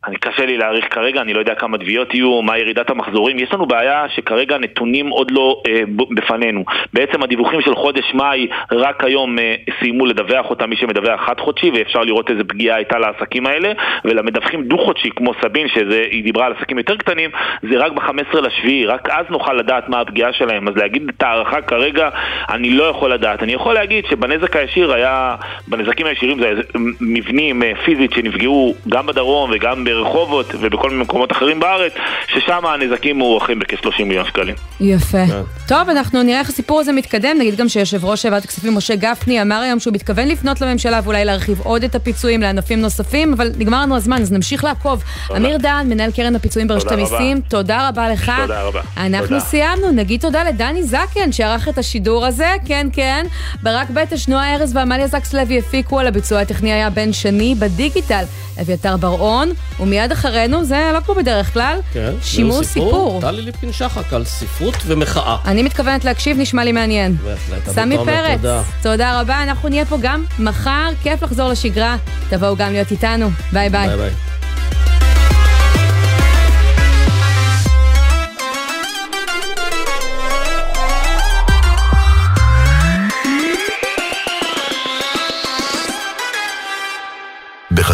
אני 0.08 0.16
קשה 0.16 0.46
לי 0.46 0.58
להעריך 0.58 0.86
כרגע, 0.94 1.22
אני 1.22 1.34
לא 1.34 1.40
יודע 1.40 1.56
כמה 1.56 1.78
תביעות 1.78 2.14
יהיו, 2.14 2.42
מה 2.42 2.58
ירידת 2.58 2.90
המחזורים. 2.90 3.40
יש 3.40 3.54
לנו 3.54 3.66
בעיה 3.66 4.06
שכרגע 4.10 4.56
הנתונים 4.56 5.08
עוד 5.10 5.32
לא 5.32 5.62
אה, 5.68 5.82
ב- 5.96 6.16
בפנינו. 6.16 6.64
בעצם 6.94 7.24
הדיווחים 7.24 7.62
של 7.62 7.76
חודש 7.76 8.14
מאי, 8.14 8.48
רק 8.72 9.04
היום 9.04 9.40
אה, 9.40 9.56
סיימו 9.80 10.06
לדווח 10.06 10.50
אותם, 10.50 10.70
מי 10.70 10.76
שמדווח 10.76 11.22
חד 11.26 11.40
חודשי, 11.40 11.72
ואפשר 11.74 12.02
לראות 12.02 12.30
איזה 12.30 12.44
פגיעה 12.44 12.76
הייתה 12.76 12.98
לעסקים 13.00 13.46
האלה, 13.48 13.72
ולמדווחים 14.06 14.64
דו 14.64 14.78
חודשי, 14.78 15.10
כמו 15.16 15.32
סבין, 15.42 15.68
שהיא 15.68 16.24
דיברה 16.24 16.46
על 16.46 16.54
עסקים 16.58 16.78
יותר 16.78 16.96
קטנים, 16.96 17.30
זה 17.62 17.78
רק 17.78 17.92
ב-15 17.92 18.42
לשביעי, 18.42 18.86
רק 18.86 19.10
אז 19.10 19.26
נוכל 19.30 19.54
לדעת 19.54 19.90
מה 19.90 20.02
הפגיעה 20.02 20.34
שלהם. 20.34 20.68
אז 20.68 20.76
להגיד 20.76 21.10
את 21.18 21.24
ההערכה 21.24 21.62
כרגע, 21.62 22.10
אני 22.50 22.70
לא 22.70 22.84
יכול 22.84 23.14
לדעת. 23.14 23.44
אני 23.44 23.54
יכול 23.54 23.74
להגיד 23.74 24.06
שבנזק 24.06 24.56
הישיר 24.56 24.94
היה, 24.94 25.36
בנזקים 25.68 26.06
הישירים 26.06 26.40
זה 26.40 26.62
מבנים 27.02 27.64
אה, 27.64 27.72
פיזית 27.86 28.12
שנפגעו 28.12 28.76
גם 28.90 29.06
בדרום 29.06 29.50
וגם 29.54 29.84
ברחובות 29.98 30.46
ובכל 30.62 30.90
מיני 30.90 31.02
מקומות 31.02 31.32
אחרים 31.32 31.60
בארץ, 31.60 31.94
ששם 32.28 32.66
הנזקים 32.66 33.18
מוערכים 33.18 33.60
בכ-30 33.60 34.04
מיליון 34.04 34.26
שקלים. 34.26 34.56
יפה. 34.80 35.24
טוב, 35.68 35.90
אנחנו 35.90 36.24
נראה 36.24 36.40
איך 36.40 36.50
הסיפור 36.50 36.80
הזה 36.80 36.92
מתקדם. 36.92 37.38
נגיד 37.40 37.56
גם 37.56 37.70
שיושב 37.70 38.06
ראש 38.06 38.26
ועדת 38.26 38.44
הכספים 38.44 38.76
משה 38.76 38.96
גפני 38.96 39.42
אמר 39.42 39.56
היום 39.56 39.80
שהוא 39.80 39.94
מתכוון 39.94 40.28
לפנות 40.28 40.62
לממשלה 40.62 41.00
ואולי 41.04 41.26
להרחיב 41.26 41.62
עוד 41.64 41.84
את 41.84 41.96
הפיצויים 41.96 42.42
לענפים 42.42 42.82
נוספים, 42.82 43.34
אבל 43.34 43.52
נגמר 43.58 43.82
לנו 43.82 43.96
הזמן, 43.96 44.22
אז 44.22 44.32
נמשיך 44.32 44.64
לעקוב. 44.64 45.04
אמיר 45.36 45.58
דהן, 45.58 45.90
מנהל 45.90 46.12
קרן 46.12 46.36
הפיצויים 46.36 46.68
ברשות. 46.68 46.92
המיסים, 46.92 47.42
תודה 47.42 47.90
רבה 47.90 48.10
לך. 48.10 48.32
תודה 48.42 48.62
רבה. 48.62 48.82
אנחנו. 48.98 49.40
סיימנו, 49.40 49.92
נגיד 49.92 50.22
תודה 50.22 50.44
לדני 50.44 50.84
זקן 50.84 51.32
שערך 51.32 51.68
את 51.68 51.78
השידור 51.78 52.26
הזה, 52.26 52.52
כן 52.66 52.88
כן. 52.94 53.26
ברק 53.64 53.90
בטש, 53.90 54.28
נועה 54.28 54.56
ארז 54.56 54.76
ועמליה 54.76 55.08
זקס 55.08 55.34
לוי 55.34 55.60
הפיקו 55.60 56.00
על 56.00 56.08
הביצוע 56.08 56.40
הטכני 56.40 56.72
היה 56.72 56.90
בן 56.90 57.14
שני 57.14 57.56
בדיגיטל. 57.60 58.24
אביתר 58.62 58.98
בר-און, 58.98 59.50
ומיד 59.80 60.12
אחרינו, 60.12 60.66
זה 60.66 60.92
לא 60.94 61.00
כמו 61.00 61.16
בדרך 61.16 61.54
כלל, 61.54 61.80
כן, 61.94 62.12
שימור 62.22 62.64
סיפור. 62.64 63.22
טלי 63.22 63.42
ליפקין 63.42 63.72
שחק 63.72 64.14
על 64.14 64.26
ספרות 64.26 64.76
ומחאה. 64.86 65.38
אני 65.46 65.64
מתכוונת 65.64 66.06
להקשיב, 66.06 66.38
נשמע 66.40 66.64
לי 66.64 66.72
מעניין. 66.72 67.16
בהחלט, 67.24 67.76
סמי 67.76 67.98
פרץ, 68.06 68.38
תודה. 68.38 68.62
תודה 68.82 69.22
רבה, 69.22 69.44
אנחנו 69.44 69.70
נהיה 69.70 69.86
פה 69.86 69.98
גם 70.02 70.26
מחר, 70.40 70.90
כיף 71.04 71.24
לחזור 71.24 71.50
לשגרה, 71.50 71.98
תבואו 72.30 72.56
גם 72.56 72.72
להיות 72.72 72.92
איתנו, 72.92 73.30
ביי 73.54 73.70
ביי. 73.70 73.88
ביי 73.88 73.98
ביי. 73.98 74.12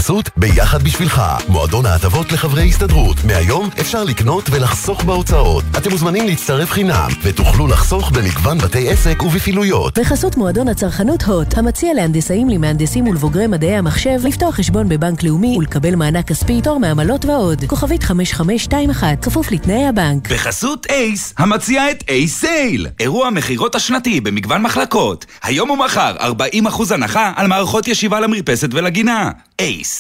בחסות 0.04 0.30
ביחד 0.38 0.84
בשבילך, 0.84 1.22
מועדון 1.48 1.86
ההטבות 1.86 2.32
לחברי 2.32 2.70
הסתדרות. 2.70 3.18
מהיום 3.28 3.70
אפשר 3.82 4.04
לקנות 4.04 4.50
ולחסוך 4.52 5.04
בהוצאות. 5.04 5.64
אתם 5.78 5.92
מוזמנים 5.92 6.28
להצטרף 6.28 6.72
חינם, 6.72 7.08
ותוכלו 7.22 7.68
לחסוך 7.68 8.12
במגוון 8.12 8.58
בתי 8.58 8.90
עסק 8.90 9.24
ובפעילויות. 9.24 10.00
בחסות 10.00 10.38
מועדון 10.38 10.68
הצרכנות 10.68 11.24
הוט, 11.24 11.58
המציע 11.58 11.94
להנדסאים, 11.94 12.50
למהנדסים 12.50 13.08
ולבוגרי 13.08 13.48
מדעי 13.48 13.76
המחשב 13.76 14.20
לפתוח 14.24 14.56
חשבון 14.56 14.90
בבנק 14.90 15.24
לאומי 15.24 15.58
ולקבל 15.58 15.96
מענק 15.96 16.28
כספי, 16.28 16.62
תור 16.62 16.80
מעמלות 16.80 17.26
ועוד. 17.26 17.64
כוכבית 17.68 18.04
5521, 18.04 19.26
כפוף 19.26 19.52
לתנאי 19.52 19.88
הבנק. 19.88 20.32
בחסות 20.32 20.86
אייס, 20.90 21.34
המציע 21.38 21.92
את 21.92 22.04
אייס 22.10 22.40
סייל, 22.40 22.88
אירוע 23.00 23.28
המכירות 23.28 23.76
השנתי 23.76 24.22
במגוון 24.22 24.62
מחלקות. 24.62 25.26
היום 25.44 25.70
ומחר 25.70 26.16
40% 26.20 26.94
הנחה 26.94 27.32
על 27.36 27.48
מערכות 27.48 27.88
ישיבה 27.88 28.20
למרפסת 28.20 28.70
ולגינה. 28.72 29.32
אייס. 29.60 29.93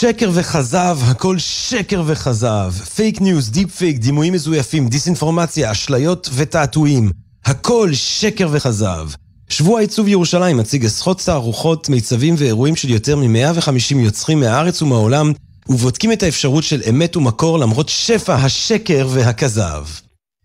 שקר 0.00 0.30
וכזב, 0.34 0.98
הכל 1.02 1.38
שקר 1.38 2.02
וכזב. 2.06 2.72
fake 2.94 3.20
news, 3.20 3.50
deep 3.50 3.74
fake, 3.76 3.98
דימויים 3.98 4.32
מזויפים, 4.32 4.88
דיסאינפורמציה, 4.88 5.70
אשליות 5.70 6.30
ותעתועים. 6.34 7.10
הכל 7.44 7.90
שקר 7.92 8.48
וכזב. 8.52 9.08
שבוע 9.48 9.80
עיצוב 9.80 10.08
ירושלים 10.08 10.56
מציג 10.56 10.84
עשרות 10.84 11.22
תערוכות, 11.24 11.88
מיצבים 11.88 12.34
ואירועים 12.38 12.76
של 12.76 12.90
יותר 12.90 13.16
מ-150 13.16 13.96
יוצרים 13.96 14.40
מהארץ 14.40 14.82
ומהעולם, 14.82 15.32
ובודקים 15.68 16.12
את 16.12 16.22
האפשרות 16.22 16.64
של 16.64 16.80
אמת 16.88 17.16
ומקור 17.16 17.58
למרות 17.58 17.88
שפע 17.88 18.34
השקר 18.34 19.08
והכזב. 19.10 19.84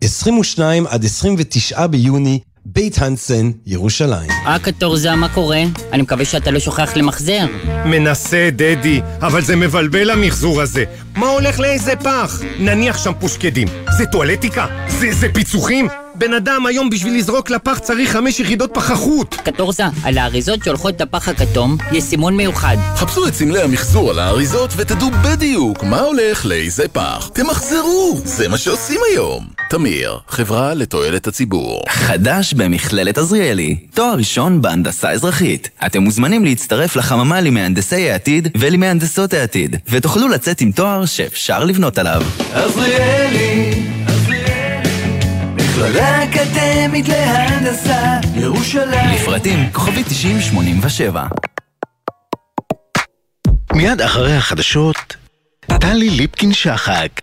22 0.03 0.87
עד 0.87 1.05
29 1.05 1.87
ביוני, 1.87 2.39
בית 2.65 2.97
הנסן, 2.97 3.51
ירושלים. 3.65 4.29
אה, 4.29 4.59
קטורזה, 4.59 5.15
מה 5.15 5.29
קורה? 5.29 5.63
אני 5.93 6.01
מקווה 6.01 6.25
שאתה 6.25 6.51
לא 6.51 6.59
שוכח 6.59 6.95
למחזר. 6.95 7.45
מנסה, 7.85 8.49
דדי, 8.51 9.01
אבל 9.21 9.41
זה 9.41 9.55
מבלבל 9.55 10.09
המחזור 10.09 10.61
הזה. 10.61 10.83
מה 11.15 11.27
הולך 11.27 11.59
לאיזה 11.59 11.95
פח? 11.95 12.41
נניח 12.59 13.03
שם 13.03 13.11
פושקדים. 13.19 13.67
זה 13.97 14.05
טואלטיקה? 14.05 14.65
זה, 14.87 15.07
זה 15.13 15.27
פיצוחים? 15.33 15.87
בן 16.17 16.33
אדם 16.33 16.65
היום 16.65 16.89
בשביל 16.89 17.17
לזרוק 17.17 17.49
לפח 17.49 17.79
צריך 17.79 18.11
חמש 18.11 18.39
יחידות 18.39 18.73
פחחות! 18.73 19.35
קטורזה, 19.35 19.83
על 20.03 20.17
האריזות 20.17 20.63
שהולכות 20.63 21.01
לפח 21.01 21.29
הכתום 21.29 21.77
יש 21.91 22.03
סימון 22.03 22.37
מיוחד. 22.37 22.77
חפשו 22.95 23.27
את 23.27 23.33
סמלי 23.33 23.61
המחזור 23.61 24.09
על 24.09 24.19
האריזות 24.19 24.69
ותדעו 24.77 25.11
בדיוק 25.11 25.83
מה 25.83 25.99
הולך 25.99 26.45
לאיזה 26.45 26.87
פח. 26.87 27.29
תמחזרו! 27.33 28.21
זה 28.23 28.47
מה 28.47 28.57
שעושים 28.57 28.99
היום. 29.11 29.45
תמיר, 29.69 30.19
חברה 30.27 30.73
לתועלת 30.73 31.27
הציבור. 31.27 31.83
חדש 31.89 32.53
במכללת 32.53 33.17
עזריאלי, 33.17 33.75
תואר 33.93 34.13
ראשון 34.13 34.61
בהנדסה 34.61 35.11
אזרחית. 35.11 35.69
אתם 35.85 36.03
מוזמנים 36.03 36.45
להצטרף 36.45 36.95
לחממה 36.95 37.41
למהנדסי 37.41 38.09
העתיד 38.09 38.47
ולמהנדסות 38.57 39.33
העתיד, 39.33 39.75
ותוכלו 39.89 40.27
לצאת 40.27 40.61
עם 40.61 40.71
תואר 40.71 41.05
שאפשר 41.05 41.63
לבנות 41.63 41.97
עליו. 41.97 42.23
עזריאלי, 42.53 43.84
מכללה 45.75 46.23
אקדמית 46.23 47.07
להנדסה, 47.07 48.19
ירושלים. 48.35 49.15
לפרטים 49.15 49.71
כוכבי 49.71 50.03
9087 50.03 51.25
מיד 53.73 54.01
אחרי 54.01 54.35
החדשות, 54.35 55.15
טלי 55.79 56.09
ליפקין 56.09 56.53
שחק. 56.53 57.21